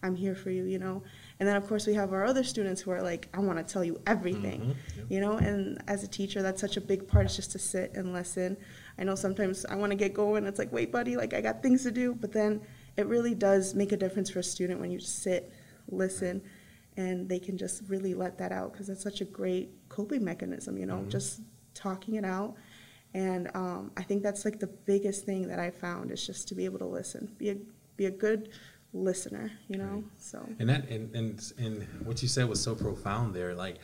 I'm 0.03 0.15
here 0.15 0.35
for 0.35 0.51
you, 0.51 0.65
you 0.65 0.79
know. 0.79 1.03
And 1.41 1.49
then 1.49 1.57
of 1.57 1.67
course 1.67 1.87
we 1.87 1.93
have 1.95 2.13
our 2.15 2.25
other 2.25 2.43
students 2.45 2.81
who 2.81 2.91
are 2.91 3.03
like, 3.03 3.29
I 3.35 3.41
want 3.41 3.59
to 3.59 3.71
tell 3.71 3.85
you 3.85 4.01
everything, 4.07 4.61
Mhm, 4.61 4.97
yep. 4.97 5.07
you 5.11 5.21
know. 5.21 5.37
And 5.37 5.83
as 5.89 6.05
a 6.05 6.09
teacher, 6.09 6.41
that's 6.41 6.61
such 6.61 6.79
a 6.79 6.81
big 6.81 7.07
part 7.07 7.27
is 7.27 7.37
just 7.37 7.51
to 7.53 7.59
sit 7.59 7.93
and 7.95 8.13
listen. 8.15 8.57
I 8.99 9.05
know 9.05 9.15
sometimes 9.15 9.67
I 9.67 9.75
want 9.75 9.91
to 9.93 9.97
get 9.97 10.15
going. 10.15 10.47
It's 10.47 10.59
like, 10.59 10.73
wait, 10.73 10.91
buddy, 10.91 11.17
like 11.17 11.35
I 11.35 11.41
got 11.43 11.63
things 11.63 11.83
to 11.83 11.91
do. 11.91 12.15
But 12.15 12.33
then 12.33 12.63
it 13.01 13.07
really 13.07 13.35
does 13.35 13.75
make 13.75 13.93
a 13.93 13.97
difference 13.97 14.31
for 14.31 14.39
a 14.41 14.43
student 14.43 14.79
when 14.81 14.91
you 14.91 14.99
just 14.99 15.23
sit, 15.23 15.53
listen, 15.89 16.41
and 16.97 17.29
they 17.29 17.39
can 17.39 17.57
just 17.57 17.83
really 17.89 18.15
let 18.15 18.37
that 18.39 18.53
out 18.53 18.73
because 18.73 18.87
that's 18.89 19.03
such 19.03 19.21
a 19.21 19.25
great 19.25 19.71
coping 19.89 20.23
mechanism, 20.25 20.77
you 20.77 20.87
know, 20.87 20.99
Mhm. 20.99 21.09
just 21.09 21.41
talking 21.75 22.15
it 22.17 22.25
out. 22.25 22.55
And 23.15 23.51
um, 23.57 23.91
I 23.97 24.03
think 24.03 24.23
that's 24.23 24.45
like 24.45 24.59
the 24.61 24.67
biggest 24.93 25.25
thing 25.25 25.49
that 25.49 25.59
I 25.59 25.71
found 25.71 26.11
is 26.13 26.25
just 26.25 26.47
to 26.49 26.55
be 26.55 26.65
able 26.65 26.79
to 26.79 26.87
listen, 26.87 27.23
be 27.39 27.51
a 27.51 27.57
be 27.97 28.07
a 28.07 28.11
good 28.11 28.51
listener, 28.93 29.51
you 29.69 29.77
know. 29.77 29.95
Right. 29.97 30.05
So 30.19 30.47
And 30.59 30.69
that 30.69 30.89
and, 30.89 31.15
and 31.15 31.53
and 31.59 31.83
what 32.07 32.23
you 32.23 32.29
said 32.29 32.49
was 32.49 32.61
so 32.63 32.75
profound 32.75 33.35
there. 33.35 33.55
Like 33.55 33.77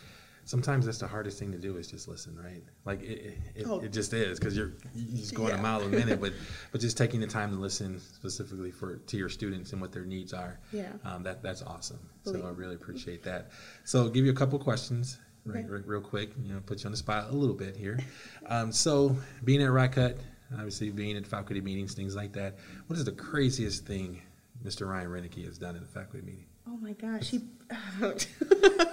sometimes 0.46 0.86
that's 0.86 0.98
the 0.98 1.06
hardest 1.06 1.38
thing 1.38 1.52
to 1.52 1.58
do 1.58 1.76
is 1.76 1.86
just 1.88 2.08
listen, 2.08 2.34
right? 2.42 2.62
Like 2.86 3.02
it 3.02 3.36
it, 3.54 3.66
Oh. 3.68 3.80
it 3.80 3.92
just 3.92 4.12
is 4.14 4.38
because 4.38 4.56
you're 4.56 4.72
you 4.94 5.18
just 5.18 5.34
going 5.34 5.52
a 5.52 5.58
mile 5.58 5.82
a 5.82 5.88
minute, 5.88 6.18
but 6.24 6.32
but 6.72 6.80
just 6.80 6.96
taking 6.96 7.20
the 7.20 7.26
time 7.26 7.50
to 7.50 7.56
listen 7.56 8.00
specifically 8.00 8.70
for 8.70 8.96
to 8.96 9.16
your 9.18 9.28
students 9.28 9.72
and 9.72 9.80
what 9.82 9.92
their 9.92 10.06
needs 10.06 10.32
are. 10.32 10.58
Yeah. 10.72 10.92
Um, 11.04 11.22
that 11.24 11.42
that's 11.42 11.60
awesome. 11.62 11.98
Believe- 12.24 12.40
So 12.40 12.46
I 12.48 12.50
really 12.52 12.76
appreciate 12.76 13.22
that. 13.24 13.50
So 13.84 14.00
I'll 14.00 14.08
give 14.08 14.24
you 14.24 14.30
a 14.30 14.34
couple 14.34 14.58
questions. 14.58 15.18
right, 15.44 15.64
Okay. 15.64 15.82
real 15.86 16.00
quick. 16.00 16.30
You 16.42 16.54
know, 16.54 16.60
put 16.64 16.82
you 16.82 16.88
on 16.88 16.90
the 16.92 16.96
spot 16.96 17.30
a 17.30 17.36
little 17.36 17.54
bit 17.54 17.76
here. 17.76 17.98
Um, 18.46 18.72
so, 18.72 19.16
being 19.44 19.62
at 19.62 19.70
Rock 19.70 19.92
Cut, 19.92 20.16
obviously 20.54 20.90
being 20.90 21.16
at 21.16 21.24
faculty 21.26 21.60
meetings, 21.60 21.94
things 21.94 22.16
like 22.16 22.32
that. 22.32 22.56
What 22.88 22.98
is 22.98 23.04
the 23.04 23.12
craziest 23.12 23.86
thing 23.86 24.22
Mr. 24.64 24.88
Ryan 24.88 25.08
Reinecke 25.08 25.44
has 25.44 25.56
done 25.58 25.76
in 25.76 25.82
a 25.84 25.86
faculty 25.86 26.26
meeting? 26.26 26.46
Oh 26.66 26.76
my 26.78 26.94
gosh, 26.94 27.30
he. 27.30 27.44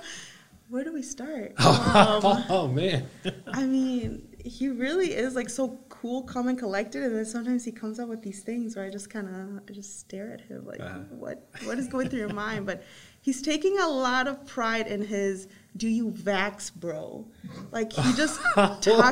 Where 0.73 0.83
do 0.83 0.91
we 0.91 1.03
start? 1.03 1.53
Um, 1.93 2.43
oh 2.49 2.67
man, 2.67 3.05
I 3.53 3.63
mean, 3.65 4.27
he 4.43 4.67
really 4.69 5.13
is 5.13 5.35
like 5.35 5.47
so 5.47 5.79
cool, 5.89 6.23
calm, 6.23 6.47
and 6.47 6.57
collected, 6.57 7.03
and 7.03 7.15
then 7.15 7.25
sometimes 7.25 7.63
he 7.63 7.71
comes 7.71 7.99
up 7.99 8.09
with 8.09 8.23
these 8.23 8.41
things 8.41 8.75
where 8.75 8.83
I 8.83 8.89
just 8.89 9.11
kind 9.11 9.27
of, 9.27 9.61
I 9.69 9.71
just 9.71 9.99
stare 9.99 10.33
at 10.33 10.41
him 10.41 10.65
like, 10.65 10.79
Uh-huh. 10.79 11.01
what, 11.11 11.47
what 11.65 11.77
is 11.77 11.87
going 11.87 12.09
through 12.09 12.17
your 12.21 12.33
mind? 12.33 12.65
But 12.65 12.81
he's 13.21 13.43
taking 13.43 13.77
a 13.77 13.87
lot 13.87 14.27
of 14.27 14.43
pride 14.47 14.87
in 14.87 15.03
his 15.05 15.47
"Do 15.77 15.87
you 15.87 16.09
vax, 16.09 16.73
bro?" 16.73 17.27
Like 17.71 17.93
he 17.93 18.11
just 18.13 18.41
talks. 18.55 18.87
I 18.87 19.11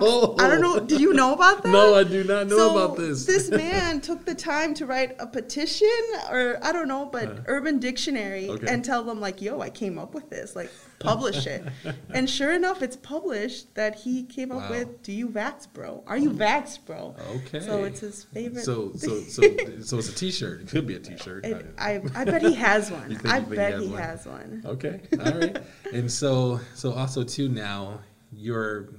don't 0.50 0.62
know. 0.62 0.80
Did 0.80 1.00
you 1.00 1.14
know 1.14 1.34
about 1.36 1.62
that? 1.62 1.70
No, 1.72 1.94
I 1.94 2.04
do 2.04 2.24
not 2.24 2.48
know 2.48 2.58
So, 2.58 2.72
about 2.76 2.98
this. 2.98 3.26
this 3.28 3.52
man 3.52 4.02
took 4.02 4.26
the 4.26 4.34
time 4.34 4.74
to 4.80 4.88
write 4.88 5.16
a 5.20 5.28
petition, 5.28 6.02
or 6.32 6.58
I 6.64 6.72
don't 6.72 6.88
know, 6.88 7.06
but 7.06 7.26
Uh-huh. 7.28 7.42
Urban 7.46 7.78
Dictionary, 7.78 8.50
Okay. 8.50 8.66
and 8.68 8.84
tell 8.84 9.04
them 9.04 9.20
like, 9.22 9.40
"Yo, 9.40 9.60
I 9.62 9.70
came 9.70 10.00
up 10.00 10.16
with 10.16 10.32
this. 10.32 10.56
Like, 10.56 10.72
publish 11.04 11.46
it." 11.48 11.64
and 12.14 12.30
sure 12.30 12.52
enough, 12.54 12.82
it's 12.82 12.96
published 12.96 13.74
that 13.76 13.96
he 13.96 14.24
came 14.24 14.52
up 14.52 14.64
Wow. 14.64 14.70
with 14.70 15.04
"Do 15.04 15.12
you 15.12 15.28
vax, 15.30 15.68
bro? 15.72 16.04
Are 16.08 16.18
you 16.18 16.32
vax, 16.32 16.78
bro?" 16.86 17.16
Okay. 17.48 17.60
So 17.60 17.84
it's 17.84 18.00
his 18.02 18.24
favorite. 18.26 18.64
so 18.64 18.92
so 18.96 19.20
so 19.22 19.42
so 19.82 19.98
it's 19.98 20.10
a 20.10 20.16
T-shirt. 20.16 20.62
It 20.62 20.68
could 20.70 20.88
be 20.88 20.96
a 20.96 21.00
T-shirt. 21.10 21.46
It, 21.46 21.66
I, 21.78 22.02
I 22.16 22.26
bet 22.26 22.42
he 22.42 22.54
has 22.54 22.92
one. 22.92 23.10
Think- 23.16 23.26
I 23.28 23.40
think 23.40 23.50
he 23.50 23.56
bet 23.56 23.72
has 23.74 23.82
he 23.84 23.90
one? 23.90 24.02
has 24.02 24.26
one. 24.26 24.64
Okay, 24.66 25.02
all 25.26 25.32
right. 25.40 25.58
and 25.94 26.12
so, 26.12 26.60
so 26.76 26.94
also 26.94 27.24
too 27.24 27.50
now, 27.50 28.00
your 28.32 28.90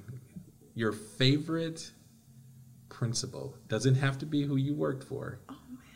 your 0.74 0.92
favorite 0.92 1.90
principal 2.88 3.55
doesn't 3.68 3.96
have 3.96 4.18
to 4.18 4.26
be 4.26 4.42
who 4.44 4.57
you 4.57 4.74
worked 4.74 5.05
for, 5.05 5.38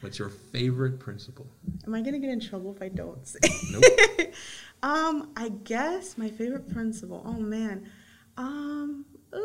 Oh, 0.07 0.09
but 0.09 0.19
your 0.19 0.29
favorite 0.29 1.01
principal. 1.01 1.47
Am 1.85 1.95
I 1.95 2.01
gonna 2.01 2.19
get 2.19 2.31
in 2.31 2.41
trouble 2.41 2.73
if 2.75 2.81
I 2.81 2.89
don't 2.89 3.27
say? 3.27 3.39
Nope. 3.71 3.85
um, 4.83 5.33
I 5.37 5.49
guess 5.49 6.17
my 6.17 6.29
favorite 6.29 6.69
principal. 6.69 7.23
Oh 7.25 7.33
man, 7.41 7.91
um, 8.37 9.05
uh, 9.33 9.39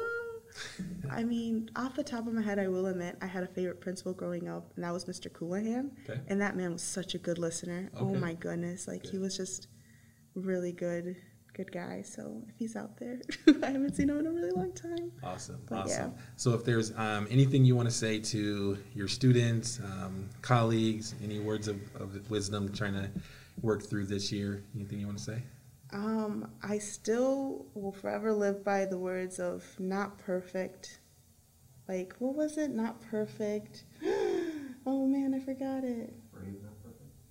I 1.09 1.23
mean, 1.23 1.71
off 1.75 1.95
the 1.95 2.03
top 2.03 2.27
of 2.27 2.33
my 2.33 2.41
head, 2.41 2.59
I 2.59 2.67
will 2.67 2.85
admit 2.85 3.17
I 3.21 3.25
had 3.25 3.43
a 3.43 3.47
favorite 3.47 3.81
principal 3.81 4.13
growing 4.13 4.47
up, 4.47 4.71
and 4.75 4.83
that 4.83 4.93
was 4.93 5.05
Mr. 5.05 5.31
Coolahan. 5.31 5.91
Okay. 6.07 6.21
And 6.27 6.39
that 6.41 6.55
man 6.55 6.73
was 6.73 6.83
such 6.83 7.15
a 7.15 7.17
good 7.17 7.39
listener. 7.39 7.89
Okay. 7.95 8.05
Oh 8.05 8.13
my 8.13 8.33
goodness, 8.33 8.87
like 8.87 9.05
he 9.05 9.17
was 9.17 9.35
just 9.35 9.67
really 10.35 10.73
good, 10.73 11.15
good 11.63 11.71
guy. 11.71 12.01
So 12.01 12.41
if 12.47 12.55
he's 12.57 12.75
out 12.75 12.97
there, 12.97 13.19
I 13.63 13.67
haven't 13.67 13.95
seen 13.95 14.09
him 14.09 14.19
in 14.19 14.27
a 14.27 14.31
really 14.31 14.51
long 14.51 14.73
time. 14.73 15.11
Awesome, 15.23 15.61
But 15.69 15.79
awesome. 15.79 16.13
yeah. 16.15 16.21
So, 16.35 16.53
if 16.53 16.63
there's 16.63 16.91
um, 16.97 17.27
anything 17.29 17.65
you 17.65 17.75
want 17.75 17.87
to 17.89 17.93
say 17.95 18.19
to 18.19 18.77
your 18.95 19.07
students, 19.07 19.79
um, 19.79 20.29
colleagues, 20.41 21.15
any 21.23 21.39
words 21.39 21.67
of, 21.67 21.77
of 21.95 22.29
wisdom 22.29 22.71
trying 22.73 22.93
to 22.93 23.09
work 23.61 23.83
through 23.83 24.05
this 24.05 24.31
year, 24.31 24.63
anything 24.75 24.99
you 24.99 25.05
want 25.05 25.19
to 25.19 25.23
say? 25.23 25.43
Um, 25.93 26.49
I 26.63 26.77
still 26.77 27.65
will 27.73 27.91
forever 27.91 28.33
live 28.33 28.63
by 28.63 28.85
the 28.85 28.97
words 28.97 29.39
of 29.39 29.63
not 29.79 30.17
perfect. 30.17 30.99
Like, 31.87 32.15
what 32.19 32.35
was 32.35 32.57
it? 32.57 32.71
Not 32.71 33.01
perfect. 33.01 33.83
oh 34.85 35.05
man, 35.05 35.33
I 35.35 35.39
forgot 35.39 35.83
it. 35.83 36.13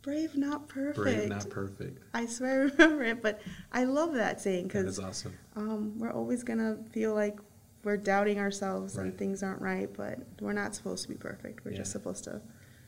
Brave, 0.02 0.34
not 0.36 0.68
perfect. 0.68 0.96
Brave, 0.96 1.28
not 1.28 1.48
perfect. 1.50 2.02
I 2.14 2.26
swear 2.26 2.62
I 2.62 2.64
remember 2.82 3.04
it, 3.04 3.22
but 3.22 3.40
I 3.72 3.84
love 3.84 4.14
that 4.14 4.40
saying 4.40 4.64
because 4.68 4.98
awesome. 4.98 5.34
um, 5.56 5.98
we're 5.98 6.12
always 6.12 6.42
gonna 6.42 6.78
feel 6.92 7.14
like 7.14 7.38
we're 7.84 7.96
doubting 7.98 8.38
ourselves 8.38 8.96
Right. 8.96 9.04
and 9.06 9.18
things 9.18 9.42
aren't 9.42 9.60
right, 9.60 9.90
but 9.94 10.18
we're 10.40 10.52
not 10.54 10.74
supposed 10.74 11.02
to 11.02 11.08
be 11.08 11.16
perfect. 11.16 11.64
We're 11.64 11.72
just 11.76 11.92
supposed 11.92 12.24
to. 12.24 12.40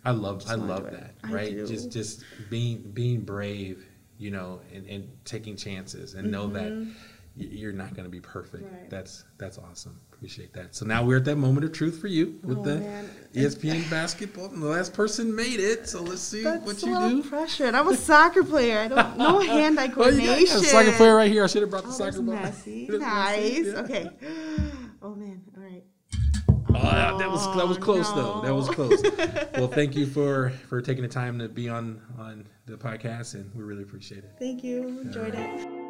I 0.05 0.11
love 0.13 0.43
I 0.49 0.55
love 0.55 0.91
that. 0.91 1.15
Right? 1.29 1.55
Just 1.67 1.93
just 1.93 2.25
being 2.51 2.91
being 2.95 3.21
brave, 3.21 3.85
you 4.19 4.31
know, 4.31 4.61
and, 4.73 4.87
and 4.87 5.09
taking 5.25 5.55
chances 5.57 6.15
and 6.15 6.31
know 6.31 6.47
that 6.49 6.73
Mhm. 6.73 6.87
y- 6.87 6.93
you're 7.37 7.73
not 7.73 7.95
going 7.95 8.05
to 8.05 8.11
be 8.11 8.21
perfect. 8.21 8.65
Right. 8.65 8.91
That's 8.91 9.25
that's 9.39 9.59
awesome. 9.59 9.99
Appreciate 10.13 10.53
that. 10.55 10.75
So 10.75 10.85
now 10.87 11.03
we're 11.05 11.17
at 11.17 11.25
that 11.25 11.37
moment 11.37 11.65
of 11.65 11.73
truth 11.73 12.01
for 12.01 12.07
you 12.07 12.39
with 12.45 12.59
Oh, 12.59 12.63
the 12.63 12.77
man. 12.81 13.11
ESPN 13.35 13.89
basketball. 13.91 14.47
And 14.47 14.63
the 14.63 14.67
last 14.67 14.93
person 14.93 15.35
made 15.35 15.59
it. 15.59 15.89
So 15.89 16.03
let's 16.03 16.21
see 16.21 16.43
That's 16.45 16.65
what 16.65 16.83
a 16.83 16.87
you 16.87 17.23
do. 17.23 17.29
pressure. 17.29 17.65
And 17.67 17.77
I'm 17.77 17.89
a 17.89 17.97
soccer 17.97 18.45
player. 18.45 18.79
I 18.81 18.89
don't 18.89 19.17
know 19.19 19.39
hand-eye 19.41 19.89
coordination. 19.89 20.29
Oh, 20.31 20.37
you 20.39 20.47
got, 20.47 20.55
got 20.55 20.63
a 20.63 20.67
soccer 20.69 20.93
player 20.93 21.17
right 21.17 21.31
here. 21.31 21.43
I 21.43 21.47
should 21.49 21.63
have 21.63 21.71
brought 21.71 21.83
the 21.85 21.89
Oh, 21.89 21.93
soccer 21.93 22.23
ball. 22.23 22.35
messy. 22.43 22.87
Nice. 22.91 23.67
yeah. 23.67 23.73
Okay. 23.81 24.11
Oh 25.05 25.17
man. 25.17 25.43
All 25.57 25.63
right. 25.65 25.83
Oh, 26.75 27.19
that, 27.19 27.29
was 27.29 27.45
that 27.57 27.67
was 27.67 27.77
Oh, 27.77 27.81
close 27.81 28.13
though. 28.13 28.41
That 28.43 28.55
was 28.55 28.69
close. 28.69 29.03
well, 29.57 29.67
thank 29.67 29.97
you 29.97 30.07
for 30.07 30.51
for 30.69 30.81
taking 30.81 31.03
the 31.03 31.09
time 31.09 31.41
to 31.41 31.49
be 31.49 31.69
on 31.69 32.01
on 32.19 32.47
the 32.67 32.77
podcast, 32.77 33.35
and 33.35 33.53
we 33.53 33.63
really 33.65 33.83
appreciate 33.83 34.19
it. 34.23 34.31
Thank 34.39 34.63
you. 34.63 34.87
Enjoyed 35.01 35.35
it. 35.35 35.82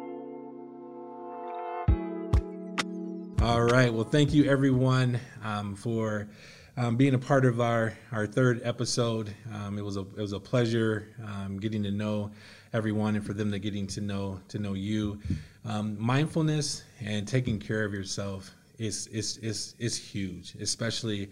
All 3.43 3.61
right. 3.61 3.93
Well, 3.93 4.05
thank 4.05 4.33
you 4.33 4.49
everyone 4.49 5.19
um, 5.43 5.75
for 5.75 6.29
um, 6.77 6.95
being 6.95 7.13
a 7.13 7.19
part 7.19 7.43
of 7.43 7.59
our 7.59 7.93
our 8.13 8.25
third 8.25 8.61
episode. 8.63 9.35
Um, 9.53 9.77
it 9.77 9.83
was 9.83 9.97
a 9.97 9.99
it 9.99 10.17
was 10.17 10.31
a 10.31 10.39
pleasure 10.39 11.09
um, 11.27 11.59
getting 11.59 11.83
to 11.83 11.91
know 11.91 12.31
everyone 12.71 13.17
and 13.17 13.25
for 13.25 13.33
them 13.33 13.51
to 13.51 13.59
getting 13.59 13.85
to 13.87 13.99
know 13.99 14.39
to 14.47 14.59
know 14.59 14.75
you. 14.75 15.19
Um, 15.65 15.99
mindfulness 15.99 16.83
and 17.01 17.27
taking 17.27 17.59
care 17.59 17.83
of 17.83 17.93
yourself 17.93 18.49
is 18.79 19.07
is 19.07 19.39
is 19.39 19.75
is 19.77 19.97
huge, 19.97 20.55
especially 20.61 21.29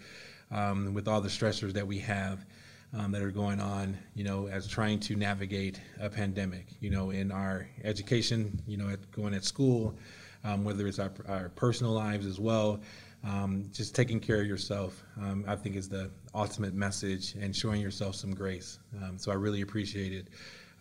um, 0.52 0.94
with 0.94 1.08
all 1.08 1.22
the 1.22 1.30
stressors 1.30 1.72
that 1.72 1.88
we 1.88 1.98
have. 2.00 2.46
Um, 2.94 3.14
that 3.14 3.22
are 3.22 3.32
going 3.32 3.62
on, 3.62 3.98
you 4.16 4.26
know, 4.26 4.50
as 4.50 4.68
trying 4.68 5.00
to 5.00 5.16
navigate 5.16 5.80
a 6.02 6.10
pandemic, 6.10 6.66
you 6.82 6.90
know, 6.90 7.12
in 7.12 7.32
our 7.32 7.66
education, 7.86 8.62
you 8.68 8.76
know, 8.76 8.90
at 8.90 9.10
going 9.14 9.34
at 9.34 9.46
school, 9.46 9.98
um, 10.44 10.64
whether 10.64 10.88
it's 10.88 11.00
our, 11.00 11.12
our 11.28 11.50
personal 11.50 11.94
lives 11.94 12.26
as 12.26 12.40
well. 12.40 12.82
Um, 13.24 13.70
just 13.72 13.94
taking 13.94 14.20
care 14.20 14.42
of 14.42 14.48
yourself, 14.48 15.04
um, 15.18 15.46
I 15.48 15.56
think, 15.56 15.76
is 15.76 15.88
the 15.88 16.10
ultimate 16.34 16.74
message, 16.74 17.36
and 17.36 17.56
showing 17.56 17.80
yourself 17.80 18.16
some 18.16 18.34
grace. 18.34 18.80
Um, 19.04 19.18
so 19.20 19.32
I 19.32 19.36
really 19.36 19.62
appreciated 19.62 20.32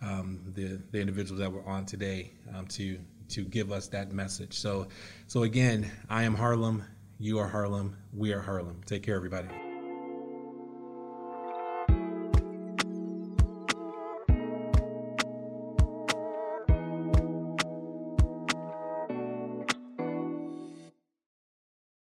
um, 0.00 0.40
the 0.54 0.80
the 0.90 1.00
individuals 1.00 1.38
that 1.40 1.52
were 1.52 1.66
on 1.66 1.84
today 1.84 2.32
to 2.68 2.98
to 3.30 3.44
give 3.44 3.72
us 3.72 3.88
that 3.88 4.12
message. 4.12 4.58
So, 4.58 4.88
so 5.26 5.44
again, 5.44 5.90
I 6.08 6.24
am 6.24 6.34
Harlem. 6.34 6.84
You 7.18 7.38
are 7.38 7.48
Harlem. 7.48 7.96
We 8.12 8.32
are 8.32 8.40
Harlem. 8.40 8.80
Take 8.86 9.02
care, 9.02 9.16
everybody. 9.16 9.69